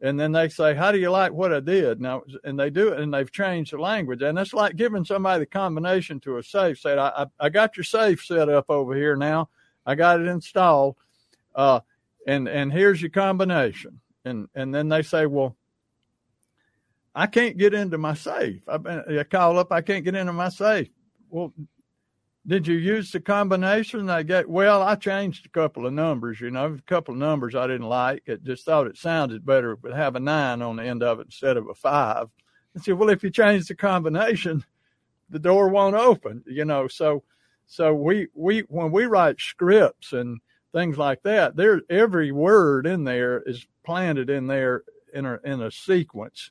and 0.00 0.18
then 0.18 0.32
they 0.32 0.48
say, 0.48 0.74
"How 0.74 0.92
do 0.92 0.98
you 0.98 1.10
like 1.10 1.32
what 1.32 1.52
I 1.52 1.60
did?" 1.60 2.00
Now, 2.00 2.22
and 2.44 2.58
they 2.58 2.70
do 2.70 2.92
it, 2.92 3.00
and 3.00 3.12
they've 3.12 3.30
changed 3.30 3.72
the 3.72 3.78
language, 3.78 4.22
and 4.22 4.38
it's 4.38 4.54
like 4.54 4.76
giving 4.76 5.04
somebody 5.04 5.40
the 5.40 5.46
combination 5.46 6.20
to 6.20 6.38
a 6.38 6.42
safe. 6.42 6.78
Said, 6.78 6.98
"I, 6.98 7.08
I, 7.08 7.46
I 7.46 7.48
got 7.48 7.76
your 7.76 7.84
safe 7.84 8.24
set 8.24 8.48
up 8.48 8.66
over 8.68 8.94
here 8.94 9.16
now. 9.16 9.48
I 9.86 9.94
got 9.94 10.20
it 10.20 10.28
installed, 10.28 10.96
uh, 11.54 11.80
and 12.26 12.48
and 12.48 12.72
here's 12.72 13.02
your 13.02 13.10
combination." 13.10 14.00
And 14.24 14.48
and 14.54 14.74
then 14.74 14.88
they 14.88 15.02
say, 15.02 15.26
"Well, 15.26 15.56
I 17.14 17.26
can't 17.26 17.56
get 17.56 17.74
into 17.74 17.98
my 17.98 18.14
safe. 18.14 18.62
I, 18.68 19.18
I 19.18 19.24
call 19.24 19.58
up, 19.58 19.72
I 19.72 19.80
can't 19.80 20.04
get 20.04 20.14
into 20.14 20.32
my 20.32 20.48
safe." 20.48 20.90
Well, 21.28 21.52
did 22.48 22.66
you 22.66 22.76
use 22.76 23.12
the 23.12 23.20
combination? 23.20 24.06
They 24.06 24.24
get 24.24 24.48
well. 24.48 24.82
I 24.82 24.94
changed 24.94 25.44
a 25.44 25.50
couple 25.50 25.86
of 25.86 25.92
numbers. 25.92 26.40
You 26.40 26.50
know, 26.50 26.74
a 26.74 26.82
couple 26.90 27.12
of 27.12 27.20
numbers 27.20 27.54
I 27.54 27.66
didn't 27.66 27.88
like. 27.88 28.22
It 28.26 28.42
just 28.42 28.64
thought 28.64 28.86
it 28.86 28.96
sounded 28.96 29.44
better 29.44 29.76
to 29.84 29.94
have 29.94 30.16
a 30.16 30.20
nine 30.20 30.62
on 30.62 30.76
the 30.76 30.84
end 30.84 31.02
of 31.02 31.20
it 31.20 31.26
instead 31.26 31.58
of 31.58 31.68
a 31.68 31.74
five. 31.74 32.28
And 32.72 32.82
said, 32.82 32.94
well, 32.94 33.10
if 33.10 33.22
you 33.22 33.30
change 33.30 33.68
the 33.68 33.74
combination, 33.74 34.64
the 35.28 35.38
door 35.38 35.68
won't 35.68 35.94
open. 35.94 36.42
You 36.46 36.64
know, 36.64 36.88
so 36.88 37.22
so 37.66 37.92
we 37.94 38.28
we 38.32 38.60
when 38.60 38.90
we 38.90 39.04
write 39.04 39.38
scripts 39.38 40.14
and 40.14 40.40
things 40.72 40.96
like 40.96 41.22
that, 41.24 41.54
there 41.54 41.82
every 41.90 42.32
word 42.32 42.86
in 42.86 43.04
there 43.04 43.42
is 43.44 43.66
planted 43.84 44.30
in 44.30 44.46
there 44.46 44.84
in 45.12 45.26
a 45.26 45.38
in 45.44 45.60
a 45.60 45.70
sequence 45.70 46.50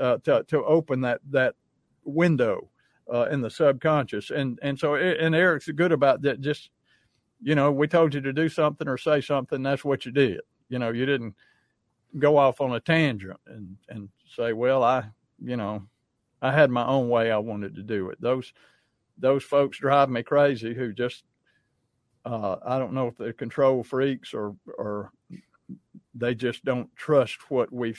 uh, 0.00 0.18
to 0.18 0.44
to 0.44 0.64
open 0.64 1.00
that 1.00 1.20
that 1.30 1.56
window 2.04 2.68
uh, 3.12 3.28
in 3.30 3.40
the 3.40 3.50
subconscious. 3.50 4.30
And 4.30 4.58
and 4.62 4.78
so 4.78 4.94
and 4.94 5.34
Eric's 5.34 5.68
good 5.68 5.92
about 5.92 6.22
that. 6.22 6.40
Just 6.40 6.70
you 7.42 7.54
know, 7.54 7.72
we 7.72 7.88
told 7.88 8.14
you 8.14 8.20
to 8.20 8.32
do 8.32 8.48
something 8.48 8.88
or 8.88 8.98
say 8.98 9.20
something. 9.20 9.62
That's 9.62 9.84
what 9.84 10.06
you 10.06 10.12
did. 10.12 10.40
You 10.68 10.78
know, 10.78 10.90
you 10.90 11.06
didn't 11.06 11.34
go 12.18 12.36
off 12.36 12.60
on 12.60 12.72
a 12.72 12.80
tangent 12.80 13.38
and 13.46 13.76
and 13.88 14.08
say, 14.36 14.52
well, 14.52 14.82
I 14.82 15.04
you 15.42 15.56
know, 15.56 15.82
I 16.40 16.52
had 16.52 16.70
my 16.70 16.86
own 16.86 17.08
way 17.08 17.30
I 17.30 17.38
wanted 17.38 17.74
to 17.76 17.82
do 17.82 18.10
it. 18.10 18.20
Those 18.20 18.52
those 19.18 19.44
folks 19.44 19.78
drive 19.78 20.10
me 20.10 20.22
crazy 20.22 20.74
who 20.74 20.92
just 20.92 21.24
uh, 22.24 22.56
I 22.64 22.78
don't 22.78 22.92
know 22.92 23.08
if 23.08 23.16
they're 23.16 23.32
control 23.32 23.82
freaks 23.82 24.32
or 24.34 24.54
or 24.78 25.10
they 26.14 26.34
just 26.34 26.64
don't 26.64 26.94
trust 26.96 27.50
what 27.50 27.72
we 27.72 27.94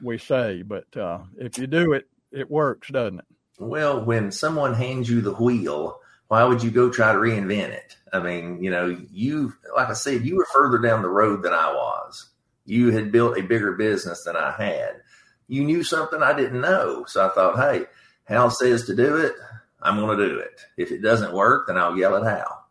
we 0.00 0.18
say. 0.18 0.62
But 0.62 0.96
uh, 0.96 1.20
if 1.36 1.58
you 1.58 1.66
do 1.66 1.92
it, 1.92 2.08
it 2.30 2.50
works, 2.50 2.88
doesn't 2.88 3.20
it? 3.20 3.24
Well, 3.58 4.04
when 4.04 4.32
someone 4.32 4.74
hands 4.74 5.08
you 5.08 5.20
the 5.20 5.34
wheel, 5.34 6.00
why 6.28 6.44
would 6.44 6.62
you 6.62 6.70
go 6.70 6.90
try 6.90 7.12
to 7.12 7.18
reinvent 7.18 7.70
it? 7.70 7.96
I 8.12 8.18
mean, 8.18 8.62
you 8.62 8.70
know, 8.70 8.96
you, 9.10 9.54
like 9.76 9.88
I 9.88 9.92
said, 9.94 10.24
you 10.24 10.36
were 10.36 10.46
further 10.52 10.78
down 10.78 11.02
the 11.02 11.08
road 11.08 11.42
than 11.42 11.52
I 11.52 11.72
was. 11.72 12.30
You 12.64 12.90
had 12.90 13.12
built 13.12 13.38
a 13.38 13.42
bigger 13.42 13.72
business 13.72 14.24
than 14.24 14.36
I 14.36 14.52
had. 14.52 15.02
You 15.48 15.64
knew 15.64 15.82
something 15.82 16.22
I 16.22 16.32
didn't 16.32 16.60
know. 16.60 17.04
So 17.06 17.26
I 17.26 17.28
thought, 17.30 17.58
hey, 17.58 17.86
Hal 18.24 18.50
says 18.50 18.86
to 18.86 18.96
do 18.96 19.16
it. 19.16 19.34
I'm 19.80 19.98
going 19.98 20.16
to 20.16 20.28
do 20.28 20.38
it. 20.38 20.60
If 20.76 20.90
it 20.90 21.02
doesn't 21.02 21.34
work, 21.34 21.66
then 21.66 21.76
I'll 21.76 21.96
yell 21.96 22.16
at 22.16 22.22
Hal. 22.22 22.66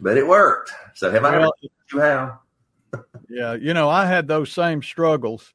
But 0.00 0.16
it 0.16 0.26
worked. 0.26 0.72
So 0.94 1.10
have 1.10 1.22
well, 1.22 1.52
I 1.62 1.68
you, 1.92 1.98
Hal? 1.98 2.42
yeah. 3.28 3.54
You 3.54 3.74
know, 3.74 3.88
I 3.88 4.06
had 4.06 4.28
those 4.28 4.52
same 4.52 4.82
struggles. 4.82 5.54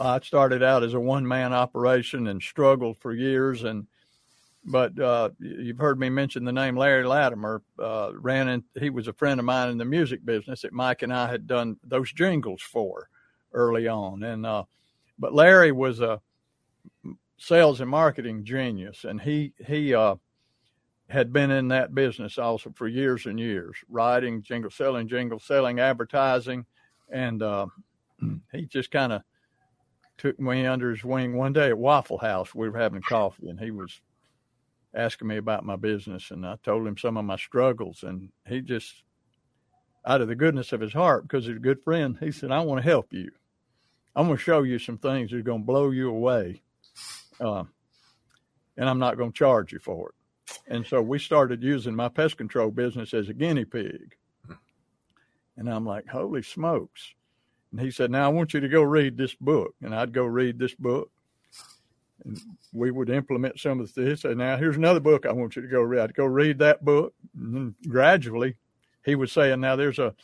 I 0.00 0.20
started 0.20 0.62
out 0.62 0.84
as 0.84 0.94
a 0.94 1.00
one 1.00 1.26
man 1.26 1.52
operation 1.52 2.28
and 2.28 2.40
struggled 2.40 2.98
for 2.98 3.12
years. 3.12 3.64
And, 3.64 3.86
but 4.70 4.98
uh, 4.98 5.30
you've 5.40 5.78
heard 5.78 5.98
me 5.98 6.10
mention 6.10 6.44
the 6.44 6.52
name 6.52 6.76
Larry 6.76 7.04
Latimer. 7.04 7.62
Uh, 7.78 8.10
ran 8.14 8.48
in, 8.48 8.64
he 8.78 8.90
was 8.90 9.08
a 9.08 9.12
friend 9.12 9.40
of 9.40 9.46
mine 9.46 9.70
in 9.70 9.78
the 9.78 9.84
music 9.84 10.24
business 10.24 10.62
that 10.62 10.72
Mike 10.72 11.02
and 11.02 11.12
I 11.12 11.30
had 11.30 11.46
done 11.46 11.76
those 11.84 12.12
jingles 12.12 12.60
for 12.60 13.08
early 13.52 13.88
on. 13.88 14.22
And 14.22 14.44
uh, 14.44 14.64
but 15.18 15.34
Larry 15.34 15.72
was 15.72 16.00
a 16.00 16.20
sales 17.38 17.80
and 17.80 17.90
marketing 17.90 18.44
genius, 18.44 19.04
and 19.04 19.20
he 19.20 19.54
he 19.66 19.94
uh, 19.94 20.16
had 21.08 21.32
been 21.32 21.50
in 21.50 21.68
that 21.68 21.94
business 21.94 22.36
also 22.36 22.70
for 22.74 22.88
years 22.88 23.24
and 23.26 23.40
years, 23.40 23.76
writing 23.88 24.42
jingle, 24.42 24.70
selling 24.70 25.08
jingle, 25.08 25.38
selling 25.38 25.80
advertising, 25.80 26.66
and 27.10 27.42
uh, 27.42 27.66
he 28.52 28.66
just 28.66 28.90
kind 28.90 29.12
of 29.12 29.22
took 30.18 30.38
me 30.38 30.66
under 30.66 30.90
his 30.90 31.04
wing 31.04 31.36
one 31.36 31.52
day 31.52 31.68
at 31.68 31.78
Waffle 31.78 32.18
House. 32.18 32.54
We 32.54 32.68
were 32.68 32.78
having 32.78 33.00
coffee, 33.02 33.48
and 33.48 33.58
he 33.58 33.70
was 33.70 34.00
asking 34.94 35.28
me 35.28 35.36
about 35.36 35.64
my 35.64 35.76
business, 35.76 36.30
and 36.30 36.46
I 36.46 36.56
told 36.62 36.86
him 36.86 36.96
some 36.96 37.16
of 37.16 37.24
my 37.24 37.36
struggles, 37.36 38.02
and 38.02 38.30
he 38.46 38.60
just, 38.60 39.02
out 40.06 40.20
of 40.20 40.28
the 40.28 40.34
goodness 40.34 40.72
of 40.72 40.80
his 40.80 40.92
heart, 40.92 41.24
because 41.24 41.46
he's 41.46 41.56
a 41.56 41.60
good 41.60 41.82
friend, 41.82 42.16
he 42.20 42.32
said, 42.32 42.50
"I 42.50 42.60
want 42.60 42.82
to 42.82 42.88
help 42.88 43.12
you. 43.12 43.30
I'm 44.16 44.26
going 44.26 44.38
to 44.38 44.42
show 44.42 44.62
you 44.62 44.78
some 44.78 44.98
things 44.98 45.30
that 45.30 45.38
are 45.38 45.42
going 45.42 45.60
to 45.60 45.66
blow 45.66 45.90
you 45.90 46.08
away, 46.10 46.62
uh, 47.40 47.64
and 48.76 48.88
I'm 48.88 48.98
not 48.98 49.16
going 49.16 49.32
to 49.32 49.38
charge 49.38 49.72
you 49.72 49.78
for 49.78 50.10
it." 50.10 50.14
And 50.66 50.86
so 50.86 51.02
we 51.02 51.18
started 51.18 51.62
using 51.62 51.94
my 51.94 52.08
pest 52.08 52.36
control 52.36 52.70
business 52.70 53.12
as 53.12 53.28
a 53.28 53.34
guinea 53.34 53.66
pig, 53.66 54.16
and 55.56 55.68
I'm 55.68 55.84
like, 55.84 56.08
"Holy 56.08 56.42
smokes!" 56.42 57.14
And 57.70 57.80
he 57.80 57.90
said, 57.90 58.10
"Now 58.10 58.24
I 58.24 58.28
want 58.28 58.54
you 58.54 58.60
to 58.60 58.68
go 58.68 58.82
read 58.82 59.18
this 59.18 59.34
book," 59.34 59.74
and 59.82 59.94
I'd 59.94 60.14
go 60.14 60.24
read 60.24 60.58
this 60.58 60.74
book 60.74 61.10
and 62.24 62.40
we 62.72 62.90
would 62.90 63.10
implement 63.10 63.60
some 63.60 63.80
of 63.80 63.92
this. 63.94 64.24
And 64.24 64.38
now 64.38 64.56
here's 64.56 64.76
another 64.76 65.00
book 65.00 65.26
I 65.26 65.32
want 65.32 65.56
you 65.56 65.62
to 65.62 65.68
go 65.68 65.82
read. 65.82 66.14
Go 66.14 66.24
read 66.24 66.58
that 66.58 66.84
book. 66.84 67.14
And 67.36 67.74
gradually, 67.88 68.56
he 69.04 69.14
was 69.14 69.32
saying, 69.32 69.60
now 69.60 69.76
there's 69.76 69.98
a, 69.98 70.14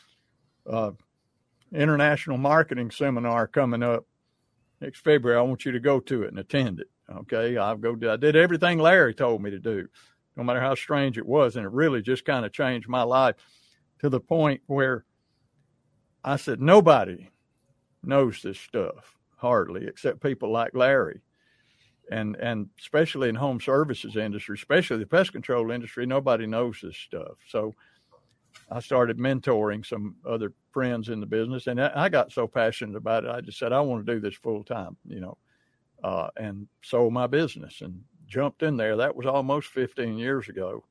a 0.65 0.93
international 1.73 2.37
marketing 2.37 2.91
seminar 2.91 3.47
coming 3.47 3.83
up 3.83 4.05
next 4.81 4.99
February. 4.99 5.39
I 5.39 5.43
want 5.43 5.65
you 5.65 5.71
to 5.71 5.79
go 5.79 5.99
to 6.01 6.23
it 6.23 6.29
and 6.29 6.39
attend 6.39 6.79
it. 6.79 6.89
Okay, 7.09 7.57
I'll 7.57 7.77
go. 7.77 7.97
I 8.11 8.17
did 8.17 8.35
everything 8.35 8.79
Larry 8.79 9.13
told 9.13 9.41
me 9.41 9.51
to 9.51 9.59
do, 9.59 9.87
no 10.35 10.43
matter 10.43 10.59
how 10.59 10.75
strange 10.75 11.17
it 11.17 11.25
was, 11.25 11.55
and 11.55 11.65
it 11.65 11.71
really 11.71 12.01
just 12.01 12.25
kind 12.25 12.45
of 12.45 12.51
changed 12.51 12.87
my 12.87 13.03
life 13.03 13.35
to 13.99 14.09
the 14.09 14.19
point 14.19 14.61
where 14.65 15.05
I 16.23 16.37
said 16.37 16.61
nobody 16.61 17.29
knows 18.03 18.41
this 18.41 18.59
stuff 18.59 19.15
hardly 19.37 19.85
except 19.85 20.23
people 20.23 20.51
like 20.51 20.75
Larry 20.75 21.21
and 22.11 22.35
and 22.37 22.69
especially 22.79 23.29
in 23.29 23.35
home 23.35 23.59
services 23.59 24.15
industry, 24.15 24.55
especially 24.55 24.97
the 24.97 25.05
pest 25.05 25.31
control 25.31 25.71
industry, 25.71 26.05
nobody 26.05 26.45
knows 26.45 26.79
this 26.81 26.97
stuff. 26.97 27.37
So 27.47 27.73
I 28.71 28.79
started 28.79 29.17
mentoring 29.17 29.85
some 29.85 30.15
other 30.27 30.53
friends 30.71 31.09
in 31.09 31.19
the 31.19 31.25
business, 31.25 31.67
and 31.67 31.79
I 31.81 32.09
got 32.09 32.31
so 32.31 32.47
passionate 32.47 32.95
about 32.95 33.25
it, 33.25 33.31
I 33.31 33.41
just 33.41 33.59
said 33.59 33.73
I 33.73 33.81
want 33.81 34.05
to 34.05 34.13
do 34.13 34.19
this 34.19 34.35
full 34.35 34.63
time, 34.63 34.97
you 35.05 35.19
know, 35.19 35.37
uh, 36.03 36.29
and 36.37 36.67
sold 36.81 37.13
my 37.13 37.27
business 37.27 37.81
and 37.81 38.01
jumped 38.27 38.63
in 38.63 38.77
there. 38.77 38.97
That 38.97 39.15
was 39.15 39.25
almost 39.25 39.67
15 39.69 40.17
years 40.17 40.49
ago, 40.49 40.83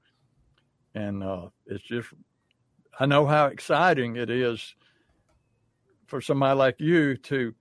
and 0.95 1.23
uh, 1.23 1.49
it's 1.67 1.85
just 1.85 2.09
I 2.99 3.07
know 3.07 3.27
how 3.27 3.47
exciting 3.47 4.17
it 4.17 4.31
is 4.31 4.75
for 6.07 6.21
somebody 6.21 6.57
like 6.57 6.77
you 6.79 7.17
to 7.17 7.55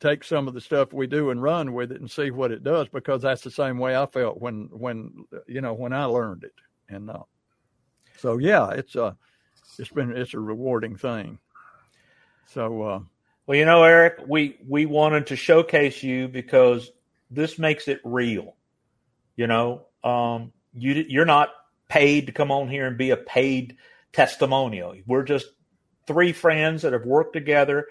take 0.00 0.24
some 0.24 0.48
of 0.48 0.54
the 0.54 0.60
stuff 0.60 0.92
we 0.92 1.06
do 1.06 1.30
and 1.30 1.42
run 1.42 1.72
with 1.72 1.92
it 1.92 2.00
and 2.00 2.10
see 2.10 2.30
what 2.30 2.50
it 2.50 2.64
does 2.64 2.88
because 2.88 3.22
that's 3.22 3.42
the 3.42 3.50
same 3.50 3.78
way 3.78 3.96
I 3.96 4.06
felt 4.06 4.40
when 4.40 4.68
when 4.72 5.24
you 5.46 5.60
know 5.60 5.74
when 5.74 5.92
I 5.92 6.04
learned 6.04 6.44
it 6.44 6.54
and 6.88 7.10
uh, 7.10 7.22
so 8.18 8.38
yeah 8.38 8.70
it's 8.70 8.94
a 8.96 9.04
uh, 9.04 9.12
it's 9.78 9.90
been 9.90 10.16
it's 10.16 10.34
a 10.34 10.40
rewarding 10.40 10.96
thing. 10.96 11.38
So 12.46 12.82
uh, 12.82 13.00
well 13.46 13.58
you 13.58 13.64
know 13.64 13.84
Eric 13.84 14.20
we 14.26 14.58
we 14.66 14.86
wanted 14.86 15.28
to 15.28 15.36
showcase 15.36 16.02
you 16.02 16.28
because 16.28 16.90
this 17.30 17.58
makes 17.58 17.86
it 17.88 18.00
real 18.04 18.56
you 19.40 19.46
know? 19.46 19.86
Um, 20.04 20.52
you 20.74 21.04
you're 21.08 21.24
not 21.24 21.48
paid 21.88 22.26
to 22.26 22.32
come 22.32 22.50
on 22.50 22.68
here 22.68 22.86
and 22.86 22.98
be 22.98 23.10
a 23.10 23.16
paid 23.16 23.78
testimonial. 24.12 24.94
We're 25.06 25.22
just 25.22 25.46
three 26.06 26.32
friends 26.32 26.82
that 26.82 26.92
have 26.92 27.06
worked 27.06 27.32
together 27.32 27.86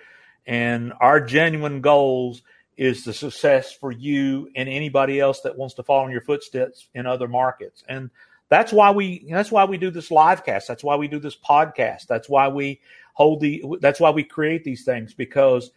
and 0.46 0.94
our 1.00 1.20
genuine 1.20 1.82
goals 1.82 2.42
is 2.78 3.04
the 3.04 3.14
success 3.14 3.74
for 3.74 3.92
you 3.92 4.50
and 4.56 4.70
anybody 4.70 5.20
else 5.20 5.42
that 5.42 5.58
wants 5.58 5.76
to 5.76 5.84
follow 5.84 6.06
in 6.06 6.12
your 6.12 6.22
footsteps 6.22 6.88
in 6.94 7.06
other 7.06 7.28
markets. 7.28 7.84
And 7.90 8.10
that's 8.48 8.72
why 8.72 8.92
we 8.92 9.26
that's 9.30 9.52
why 9.52 9.66
we 9.66 9.78
do 9.78 9.92
this 9.92 10.12
live 10.12 10.44
cast. 10.44 10.68
That's 10.68 10.84
why 10.84 10.96
we 10.96 11.08
do 11.08 11.20
this 11.20 11.38
podcast. 11.38 12.08
That's 12.08 12.30
why 12.30 12.48
we 12.48 12.80
hold 13.14 13.42
the 13.42 13.64
that's 13.82 14.00
why 14.00 14.10
we 14.12 14.24
create 14.24 14.64
these 14.64 14.86
things 14.86 15.14
because 15.14 15.72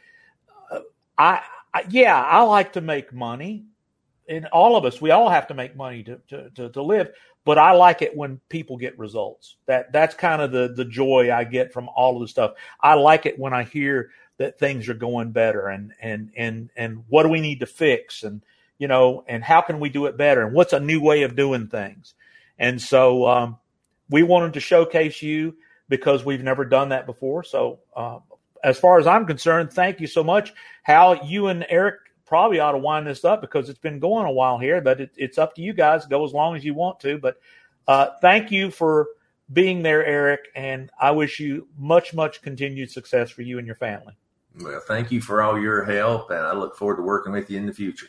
uh, 0.71 0.81
I 1.19 1.43
I, 1.75 1.85
yeah, 1.91 2.21
I 2.21 2.43
like 2.43 2.73
to 2.75 2.81
make 2.81 3.13
money. 3.13 3.65
And 4.29 4.47
all 4.47 4.77
of 4.77 4.85
us, 4.85 5.01
we 5.01 5.11
all 5.11 5.29
have 5.29 5.49
to 5.49 5.55
make 5.55 5.75
money 5.77 6.05
to, 6.05 6.21
to, 6.29 6.51
to, 6.51 6.69
to 6.71 6.83
live. 6.83 7.11
But 7.45 7.59
I 7.59 7.73
like 7.73 8.03
it 8.03 8.17
when 8.17 8.41
people 8.49 8.77
get 8.77 8.97
results. 8.99 9.57
That 9.67 9.93
that's 9.93 10.15
kind 10.15 10.41
of 10.41 10.53
the 10.53 10.73
the 10.77 10.85
joy 10.85 11.33
I 11.33 11.43
get 11.43 11.73
from 11.73 11.91
all 11.97 12.15
of 12.15 12.23
the 12.23 12.29
stuff. 12.29 12.53
I 12.81 12.95
like 12.95 13.27
it 13.27 13.37
when 13.37 13.53
I 13.53 13.65
hear 13.65 14.11
that 14.39 14.59
things 14.59 14.89
are 14.89 14.95
going 14.95 15.33
better 15.33 15.69
and 15.69 15.93
and 16.01 16.31
and 16.37 16.71
and 16.77 17.05
what 17.09 17.23
do 17.23 17.29
we 17.29 17.41
need 17.41 17.61
to 17.61 17.67
fix 17.67 18.23
and 18.23 18.43
you 18.79 18.89
know 18.89 19.25
and 19.29 19.45
how 19.45 19.61
can 19.61 19.81
we 19.81 19.89
do 19.89 20.07
it 20.07 20.17
better 20.17 20.43
and 20.43 20.55
what's 20.55 20.73
a 20.73 20.81
new 20.81 21.01
way 21.01 21.23
of 21.23 21.37
doing 21.37 21.69
things. 21.69 22.15
And 22.59 22.81
so 22.81 23.27
um, 23.27 23.59
we 24.11 24.23
wanted 24.23 24.55
to 24.55 24.61
showcase 24.61 25.23
you 25.23 25.57
because 25.89 26.25
we've 26.25 26.43
never 26.43 26.65
done 26.65 26.91
that 26.91 27.07
before. 27.07 27.43
So 27.43 27.81
um, 27.97 28.23
as 28.63 28.79
far 28.79 28.99
as 28.99 29.07
I'm 29.07 29.27
concerned, 29.27 29.73
thank 29.73 30.01
you 30.01 30.07
so 30.07 30.23
much. 30.23 30.53
Hal, 30.83 31.27
you 31.27 31.49
and 31.49 31.67
Eric 31.69 31.97
probably 32.25 32.61
ought 32.61 32.73
to 32.73 32.79
wind 32.79 33.07
this 33.07 33.25
up 33.25 33.41
because 33.41 33.69
it's 33.69 33.79
been 33.79 33.99
going 33.99 34.27
a 34.27 34.33
while 34.33 34.59
here, 34.59 34.81
but 34.81 35.01
it, 35.01 35.11
it's 35.17 35.39
up 35.39 35.55
to 35.57 35.63
you 35.63 35.73
guys. 35.73 36.07
Go 36.07 36.25
as 36.25 36.33
long 36.33 36.57
as 36.57 36.65
you 36.65 36.75
want 36.75 37.01
to. 37.01 37.19
But 37.19 37.37
uh, 37.87 38.09
thank 38.21 38.51
you 38.51 38.71
for 38.71 39.09
being 39.53 39.83
there, 39.83 40.05
Eric, 40.05 40.49
and 40.55 40.91
I 40.99 41.11
wish 41.11 41.41
you 41.41 41.69
much, 41.77 42.15
much 42.15 42.41
continued 42.43 42.91
success 42.91 43.31
for 43.31 43.43
you 43.43 43.59
and 43.59 43.67
your 43.67 43.77
family. 43.77 44.15
Well, 44.61 44.81
thank 44.87 45.11
you 45.11 45.21
for 45.21 45.43
all 45.43 45.59
your 45.59 45.85
help, 45.85 46.31
and 46.31 46.41
I 46.41 46.53
look 46.53 46.77
forward 46.77 46.97
to 46.97 47.03
working 47.03 47.33
with 47.33 47.51
you 47.51 47.59
in 47.59 47.67
the 47.67 47.73
future. 47.73 48.09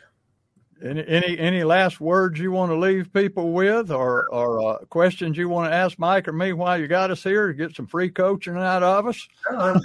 Any 0.83 1.07
any 1.07 1.39
any 1.39 1.63
last 1.63 2.01
words 2.01 2.39
you 2.39 2.51
want 2.51 2.71
to 2.71 2.75
leave 2.75 3.13
people 3.13 3.53
with, 3.53 3.89
or 3.91 4.27
or 4.29 4.61
uh, 4.61 4.77
questions 4.85 5.37
you 5.37 5.47
want 5.47 5.71
to 5.71 5.75
ask 5.75 5.97
Mike 5.97 6.27
or 6.27 6.33
me 6.33 6.51
while 6.51 6.77
you 6.77 6.87
got 6.87 7.11
us 7.11 7.23
here 7.23 7.47
to 7.47 7.53
get 7.53 7.75
some 7.75 7.87
free 7.87 8.09
coaching 8.09 8.57
out 8.57 8.83
of 8.83 9.07
us? 9.07 9.27
No, 9.49 9.57
I'm 9.59 9.81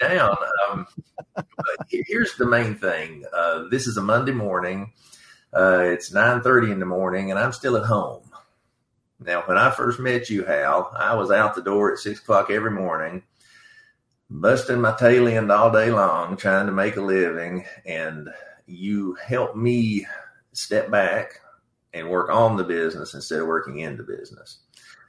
down. 0.00 0.36
Um, 0.68 0.86
here's 1.88 2.34
the 2.36 2.46
main 2.46 2.74
thing. 2.74 3.24
Uh, 3.32 3.68
this 3.70 3.86
is 3.86 3.96
a 3.96 4.02
Monday 4.02 4.32
morning. 4.32 4.92
Uh, 5.52 5.84
it's 5.84 6.12
nine 6.12 6.40
thirty 6.40 6.72
in 6.72 6.80
the 6.80 6.86
morning, 6.86 7.30
and 7.30 7.38
I'm 7.38 7.52
still 7.52 7.76
at 7.76 7.84
home. 7.84 8.24
Now, 9.20 9.42
when 9.42 9.58
I 9.58 9.70
first 9.70 10.00
met 10.00 10.30
you, 10.30 10.44
Hal, 10.44 10.90
I 10.98 11.14
was 11.14 11.30
out 11.30 11.54
the 11.54 11.62
door 11.62 11.92
at 11.92 11.98
six 11.98 12.18
o'clock 12.18 12.50
every 12.50 12.70
morning, 12.70 13.22
busting 14.30 14.80
my 14.80 14.94
tail 14.96 15.26
end 15.26 15.50
all 15.50 15.70
day 15.70 15.90
long, 15.90 16.36
trying 16.36 16.66
to 16.66 16.72
make 16.72 16.96
a 16.96 17.00
living, 17.00 17.64
and 17.84 18.30
you 18.66 19.14
help 19.14 19.56
me 19.56 20.06
step 20.52 20.90
back 20.90 21.40
and 21.92 22.08
work 22.08 22.30
on 22.30 22.56
the 22.56 22.64
business 22.64 23.14
instead 23.14 23.40
of 23.40 23.48
working 23.48 23.80
in 23.80 23.96
the 23.96 24.04
business. 24.04 24.58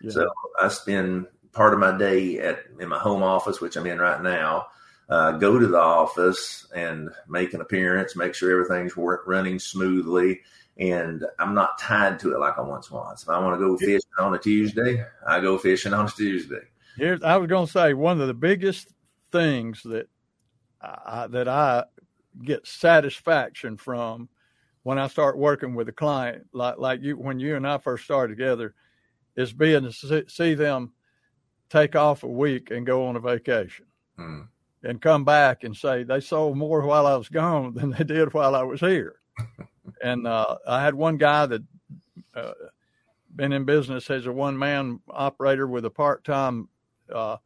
Yeah. 0.02 0.12
So 0.12 0.32
I 0.60 0.68
spend 0.70 1.28
part 1.54 1.74
of 1.74 1.80
my 1.80 1.96
day 1.98 2.40
at 2.40 2.60
in 2.80 2.90
my 2.90 2.98
home 2.98 3.22
office, 3.22 3.62
which 3.62 3.76
I'm 3.76 3.86
in 3.86 4.00
right 4.00 4.22
now. 4.22 4.68
Uh, 5.08 5.34
go 5.34 5.60
to 5.60 5.68
the 5.68 5.80
office 5.80 6.66
and 6.74 7.10
make 7.28 7.54
an 7.54 7.62
appearance, 7.62 8.16
make 8.16 8.34
sure 8.34 8.52
everything's 8.52 8.96
work, 8.96 9.24
running 9.28 9.60
smoothly, 9.60 10.40
and 10.78 11.26
I'm 11.38 11.54
not 11.54 11.78
tied 11.78 12.20
to 12.22 12.34
it 12.34 12.40
like 12.40 12.58
I 12.58 12.62
once 12.62 12.90
was. 12.90 13.22
If 13.22 13.30
I 13.30 13.38
want 13.40 13.60
to 13.60 13.66
go 13.66 13.78
fishing 13.78 14.00
on 14.18 14.34
a 14.34 14.40
Tuesday, 14.40 15.04
I 15.28 15.42
go 15.42 15.58
fishing 15.58 15.94
on 15.94 16.06
a 16.06 16.10
Tuesday. 16.10 16.62
Here's, 16.96 17.22
I 17.24 17.36
was 17.36 17.50
going 17.50 17.66
to 17.66 17.72
say 17.72 17.94
one 17.94 18.22
of 18.22 18.28
the 18.28 18.34
biggest 18.34 18.88
things 19.32 19.82
that 19.84 20.08
I, 20.82 21.28
that 21.28 21.48
I 21.48 21.86
get 22.44 22.66
satisfaction 22.66 23.78
from 23.78 24.30
when 24.84 24.98
I 24.98 25.08
start 25.08 25.38
working 25.38 25.76
with 25.76 25.90
a 25.90 25.94
client, 25.94 26.48
like 26.54 26.78
like 26.78 27.02
you 27.02 27.18
when 27.18 27.40
you 27.40 27.56
and 27.56 27.68
I 27.68 27.78
first 27.78 28.04
started 28.04 28.36
together, 28.36 28.74
is 29.36 29.54
being 29.54 29.90
to 29.90 30.26
see 30.28 30.54
them 30.54 30.94
take 31.70 31.96
off 31.96 32.24
a 32.24 32.28
week 32.28 32.72
and 32.72 32.86
go 32.86 33.08
on 33.08 33.16
a 33.16 33.20
vacation. 33.20 33.86
Mm. 34.20 34.48
And 34.84 35.00
come 35.00 35.24
back 35.24 35.64
and 35.64 35.78
say 35.78 36.04
they 36.04 36.20
sold 36.20 36.58
more 36.58 36.82
while 36.82 37.06
I 37.06 37.16
was 37.16 37.30
gone 37.30 37.76
than 37.76 37.92
they 37.92 38.04
did 38.04 38.34
while 38.34 38.56
I 38.56 38.64
was 38.64 38.80
here. 38.80 39.18
and 40.04 40.26
uh, 40.26 40.58
I 40.68 40.84
had 40.84 40.96
one 40.96 41.18
guy 41.18 41.46
that 41.46 41.62
uh, 42.34 42.54
been 43.36 43.54
in 43.54 43.64
business 43.64 44.10
as 44.10 44.26
a 44.26 44.32
one 44.32 44.58
man 44.58 45.00
operator 45.08 45.68
with 45.68 45.86
a 45.86 45.90
part 45.90 46.24
time 46.24 46.68
uh, 47.14 47.38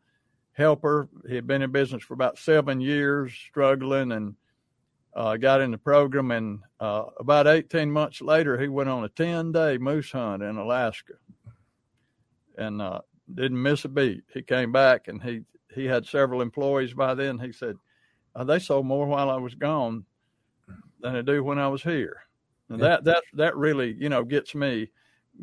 helper. 0.56 1.08
He 1.28 1.36
had 1.36 1.48
been 1.48 1.62
in 1.62 1.72
business 1.72 2.04
for 2.04 2.14
about 2.14 2.38
seven 2.38 2.82
years, 2.82 3.34
struggling, 3.34 4.12
and 4.14 4.36
uh, 5.16 5.38
got 5.38 5.62
in 5.62 5.72
the 5.72 5.78
program, 5.78 6.32
and 6.32 6.60
uh, 6.80 7.06
about 7.20 7.48
18 7.48 7.90
months 7.90 8.22
later, 8.22 8.60
he 8.60 8.68
went 8.68 8.90
on 8.90 9.04
a 9.04 9.10
10 9.10 9.52
day 9.52 9.78
moose 9.78 10.12
hunt 10.12 10.44
in 10.44 10.58
Alaska 10.58 11.14
and 12.58 12.82
uh, 12.82 13.02
didn't 13.34 13.62
miss 13.62 13.86
a 13.86 13.90
beat. 13.90 14.24
He 14.34 14.42
came 14.42 14.72
back 14.72 15.08
and 15.08 15.22
he, 15.22 15.42
he 15.74 15.86
had 15.86 16.06
several 16.06 16.42
employees 16.42 16.94
by 16.94 17.14
then. 17.14 17.40
He 17.40 17.52
said, 17.54 17.78
uh, 18.36 18.44
They 18.44 18.60
sold 18.60 18.86
more 18.86 19.08
while 19.08 19.30
I 19.30 19.38
was 19.38 19.56
gone 19.56 20.06
than 21.00 21.14
they 21.14 21.22
do 21.22 21.44
when 21.44 21.60
I 21.60 21.68
was 21.68 21.84
here. 21.84 22.22
And 22.70 22.82
that, 22.82 23.04
that, 23.04 23.24
that 23.34 23.56
really, 23.56 23.94
you 23.94 24.10
know, 24.10 24.24
gets 24.24 24.56
me 24.56 24.90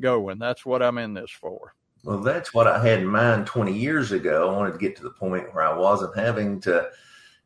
going. 0.00 0.38
That's 0.38 0.66
what 0.66 0.82
I'm 0.82 0.98
in 0.98 1.14
this 1.14 1.30
for. 1.30 1.74
Well, 2.04 2.18
that's 2.18 2.52
what 2.52 2.66
I 2.66 2.84
had 2.84 3.00
in 3.00 3.06
mind 3.06 3.46
20 3.46 3.72
years 3.72 4.12
ago. 4.12 4.50
I 4.50 4.56
wanted 4.56 4.72
to 4.72 4.78
get 4.78 4.96
to 4.96 5.02
the 5.02 5.10
point 5.10 5.54
where 5.54 5.64
I 5.64 5.76
wasn't 5.76 6.16
having 6.16 6.60
to 6.62 6.90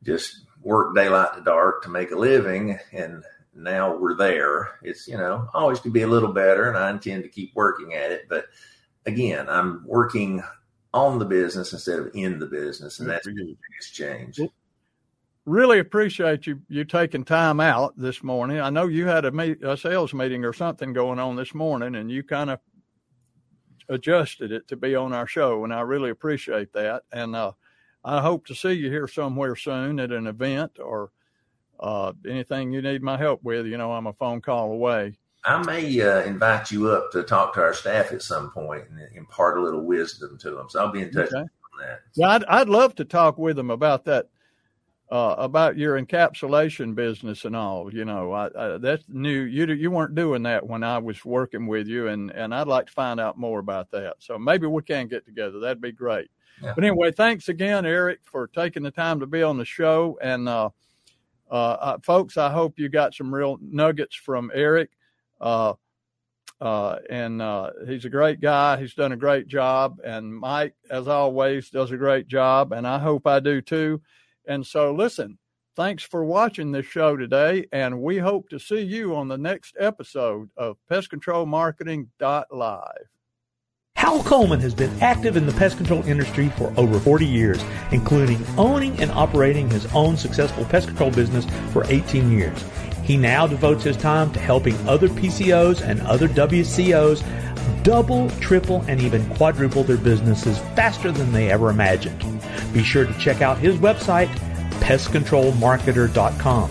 just 0.03 0.47
work 0.63 0.95
daylight 0.95 1.35
to 1.35 1.43
dark 1.43 1.83
to 1.83 1.89
make 1.89 2.11
a 2.11 2.17
living 2.17 2.79
and 2.93 3.23
now 3.55 3.97
we're 3.97 4.17
there. 4.17 4.79
It's 4.83 5.07
you 5.09 5.17
know 5.17 5.49
always 5.55 5.81
could 5.81 5.93
be 5.93 6.03
a 6.03 6.09
little 6.09 6.33
better 6.33 6.69
and 6.69 6.77
i 6.77 6.91
intend 6.91 7.23
to 7.23 7.29
keep 7.29 7.55
working 7.55 7.95
at 7.95 8.11
it. 8.11 8.29
But 8.29 8.47
again 9.07 9.49
i'm 9.49 9.85
working 9.87 10.43
on 10.93 11.19
the 11.19 11.25
business 11.25 11.73
instead 11.73 11.99
of 11.99 12.11
in 12.15 12.39
the 12.39 12.47
business 12.47 12.99
and 12.99 13.09
that's 13.09 13.27
the 13.27 13.33
biggest 13.33 13.95
change. 13.95 14.41
Really 15.45 15.79
appreciate 15.79 16.47
you 16.47 16.61
you 16.69 16.85
taking 16.85 17.25
time 17.25 17.61
out 17.61 17.95
this 17.97 18.23
morning. 18.23 18.61
I 18.61 18.71
know 18.71 18.89
you 18.89 19.07
had 19.07 19.25
a, 19.25 19.31
meet, 19.31 19.63
a 19.63 19.77
sales 19.77 20.13
meeting 20.13 20.45
or 20.45 20.53
something 20.53 20.93
going 20.93 21.19
on 21.19 21.37
this 21.37 21.55
morning 21.55 21.95
and 21.95 22.11
you 22.11 22.23
kind 22.23 22.51
of 22.51 22.59
adjusted 23.89 24.53
it 24.53 24.67
to 24.69 24.77
be 24.77 24.95
on 24.95 25.13
our 25.13 25.27
show 25.27 25.65
and 25.65 25.73
i 25.73 25.81
really 25.81 26.11
appreciate 26.11 26.73
that 26.73 27.03
and 27.13 27.37
uh 27.37 27.53
I 28.07 28.21
hope 28.21 28.47
to 28.47 28.55
see 28.55 28.73
you 28.73 28.89
here 28.89 29.09
somewhere 29.09 29.57
soon 29.57 29.99
at 29.99 30.13
an 30.13 30.29
event 30.29 30.79
or 30.79 31.11
uh, 31.81 32.13
anything 32.27 32.73
you 32.73 32.81
need 32.81 33.03
my 33.03 33.17
help 33.17 33.43
with. 33.43 33.67
You 33.67 33.79
know, 33.79 33.91
I'm 33.91 34.07
a 34.07 34.13
phone 34.13 34.41
call 34.41 34.71
away. 34.71 35.19
I 35.45 35.61
may 35.65 36.01
uh, 36.01 36.23
invite 36.23 36.71
you 36.71 36.89
up 36.91 37.11
to 37.13 37.25
talk 37.25 37.53
to 37.55 37.61
our 37.61 37.75
staff 37.75 38.13
at 38.13 38.23
some 38.23 38.51
point 38.53 38.85
and 38.91 39.01
impart 39.17 39.59
a 39.59 39.61
little 39.61 39.83
wisdom 39.83 40.39
to 40.39 40.53
them. 40.53 40.69
So 40.71 40.81
I'll 40.81 40.93
be 40.93 41.03
in 41.03 41.11
touch 41.11 41.33
okay. 41.33 41.39
on 41.39 41.49
that. 41.81 42.03
Yeah, 42.15 42.29
I'd, 42.29 42.45
I'd 42.45 42.69
love 42.69 42.95
to 42.95 43.05
talk 43.05 43.39
with 43.39 43.57
them 43.57 43.71
about 43.71 44.05
that, 44.05 44.29
uh, 45.11 45.35
about 45.39 45.79
your 45.79 46.01
encapsulation 46.01 46.95
business 46.95 47.45
and 47.45 47.55
all. 47.55 47.93
You 47.93 48.05
know, 48.05 48.33
I, 48.33 48.47
I, 48.59 48.79
that's 48.79 49.05
new. 49.09 49.43
You 49.43 49.67
you 49.67 49.91
weren't 49.91 50.15
doing 50.15 50.43
that 50.45 50.67
when 50.67 50.83
I 50.83 50.99
was 50.99 51.25
working 51.25 51.67
with 51.67 51.87
you, 51.87 52.09
and 52.09 52.31
and 52.33 52.55
I'd 52.55 52.67
like 52.67 52.87
to 52.87 52.93
find 52.93 53.21
out 53.21 53.39
more 53.39 53.61
about 53.61 53.91
that. 53.93 54.17
So 54.19 54.39
maybe 54.39 54.67
we 54.67 54.83
can 54.83 55.09
get 55.09 55.25
together. 55.25 55.61
That'd 55.61 55.81
be 55.81 55.93
great. 55.93 56.31
Yeah. 56.63 56.73
But 56.75 56.85
anyway, 56.85 57.13
thanks 57.13 57.49
again, 57.49 57.85
Eric, 57.85 58.21
for 58.25 58.49
taking 58.49 58.83
the 58.83 58.91
time 58.91 59.21
to 59.21 59.27
be 59.27 59.43
on 59.43 59.59
the 59.59 59.65
show. 59.65 60.19
And 60.23 60.49
uh, 60.49 60.71
uh, 61.51 61.55
uh, 61.55 61.99
folks, 62.03 62.37
I 62.37 62.51
hope 62.51 62.79
you 62.79 62.89
got 62.89 63.15
some 63.15 63.35
real 63.35 63.59
nuggets 63.61 64.17
from 64.17 64.51
Eric. 64.55 64.91
Uh, 65.41 65.75
uh, 66.61 66.97
and 67.11 67.43
uh, 67.43 67.71
he's 67.87 68.07
a 68.07 68.11
great 68.11 68.41
guy. 68.41 68.79
He's 68.79 68.95
done 68.95 69.13
a 69.13 69.17
great 69.17 69.47
job. 69.47 70.01
And 70.03 70.35
Mike, 70.35 70.75
as 70.91 71.07
always, 71.07 71.69
does 71.69 71.91
a 71.91 71.99
great 71.99 72.27
job. 72.29 72.73
And 72.73 72.87
I 72.87 72.99
hope 72.99 73.27
I 73.27 73.41
do 73.41 73.61
too. 73.61 74.01
And 74.47 74.67
so, 74.67 74.93
listen, 74.93 75.39
thanks 75.75 76.03
for 76.03 76.25
watching 76.25 76.73
this 76.73 76.87
show 76.87 77.17
today. 77.17 77.67
And 77.73 78.01
we 78.01 78.19
hope 78.19 78.49
to 78.51 78.59
see 78.59 78.81
you 78.81 79.15
on 79.15 79.29
the 79.29 79.39
next 79.39 79.77
episode 79.79 80.51
of 80.57 80.77
Pest 80.89 81.11
Control 81.11 81.47
Marketing 81.47 82.11
Live. 82.21 83.09
Hal 83.97 84.23
Coleman 84.23 84.61
has 84.61 84.75
been 84.75 84.93
active 85.01 85.37
in 85.37 85.47
the 85.47 85.53
pest 85.55 85.79
control 85.79 86.05
industry 86.05 86.51
for 86.51 86.73
over 86.77 87.01
40 87.01 87.25
years, 87.25 87.65
including 87.91 88.45
owning 88.59 89.01
and 89.01 89.11
operating 89.11 89.71
his 89.71 89.87
own 89.95 90.19
successful 90.19 90.67
pest 90.67 90.89
control 90.89 91.11
business 91.11 91.47
for 91.73 91.83
18 91.89 92.31
years. 92.31 92.63
He 93.03 93.17
now 93.17 93.47
devotes 93.47 93.85
his 93.85 93.97
time 93.97 94.33
to 94.33 94.39
helping 94.39 94.77
other 94.87 95.09
PCOs 95.09 95.81
and 95.81 96.01
other 96.03 96.29
WCOs 96.29 97.25
double, 97.83 98.29
triple, 98.41 98.85
and 98.89 99.01
even 99.01 99.25
quadruple 99.37 99.83
their 99.83 99.97
businesses 99.97 100.59
faster 100.75 101.11
than 101.11 101.33
they 101.33 101.51
ever 101.51 101.71
imagined. 101.71 102.36
Be 102.73 102.83
sure 102.83 103.07
to 103.07 103.19
check 103.19 103.43
out 103.43 103.59
his 103.59 103.77
website, 103.77 104.29
pestcontrolmarketer.com. 104.81 106.71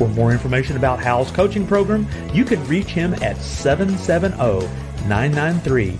For 0.00 0.08
more 0.08 0.32
information 0.32 0.76
about 0.76 1.00
Hal's 1.00 1.30
coaching 1.30 1.66
program, 1.66 2.06
you 2.32 2.44
can 2.44 2.66
reach 2.66 2.88
him 2.88 3.14
at 3.22 3.36
770 3.36 4.66
993 5.06 5.98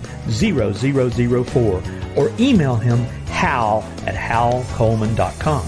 0004 1.43 1.83
or 2.15 2.31
email 2.39 2.75
him 2.75 2.99
hal 3.27 3.83
at 4.05 4.15
halcoleman.com. 4.15 5.65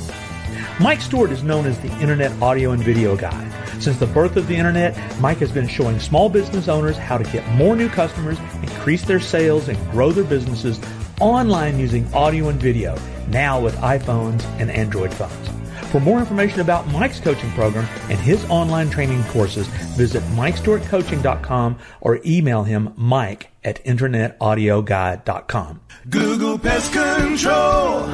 Mike 0.80 1.02
Stewart 1.02 1.32
is 1.32 1.44
known 1.44 1.66
as 1.66 1.80
the 1.80 1.92
Internet 2.00 2.42
Audio 2.42 2.72
and 2.72 2.84
Video 2.84 3.16
Guy. 3.16 3.50
Since 3.80 4.00
the 4.00 4.08
birth 4.08 4.38
of 4.38 4.48
the 4.48 4.56
Internet, 4.56 4.98
Mike 5.20 5.38
has 5.38 5.52
been 5.52 5.68
showing 5.68 6.00
small 6.00 6.30
business 6.30 6.68
owners 6.68 6.98
how 6.98 7.18
to 7.18 7.24
get 7.32 7.48
more 7.50 7.76
new 7.76 7.90
customers, 7.90 8.40
increase 8.62 9.04
their 9.04 9.20
sales, 9.20 9.68
and 9.68 9.78
grow 9.92 10.12
their 10.12 10.24
businesses 10.24 10.80
online 11.20 11.80
using 11.80 12.12
audio 12.14 12.50
and 12.50 12.62
video, 12.62 12.98
now 13.28 13.60
with 13.60 13.76
iPhones 13.78 14.44
and 14.60 14.72
Android 14.72 15.14
phones. 15.14 15.54
For 15.94 16.00
more 16.00 16.20
information 16.20 16.60
about 16.60 16.88
Mike's 16.88 17.20
coaching 17.20 17.52
program 17.52 17.88
and 18.10 18.18
his 18.18 18.44
online 18.46 18.90
training 18.90 19.24
courses, 19.26 19.68
visit 19.96 20.24
MikeStewartCoaching.com 20.36 21.78
or 22.02 22.20
email 22.26 22.64
him 22.64 22.92
mike 22.98 23.52
at 23.64 23.86
internetaudioguy.com. 23.86 25.82
Google 26.10 26.58
Pest 26.58 26.94
Control, 26.94 28.08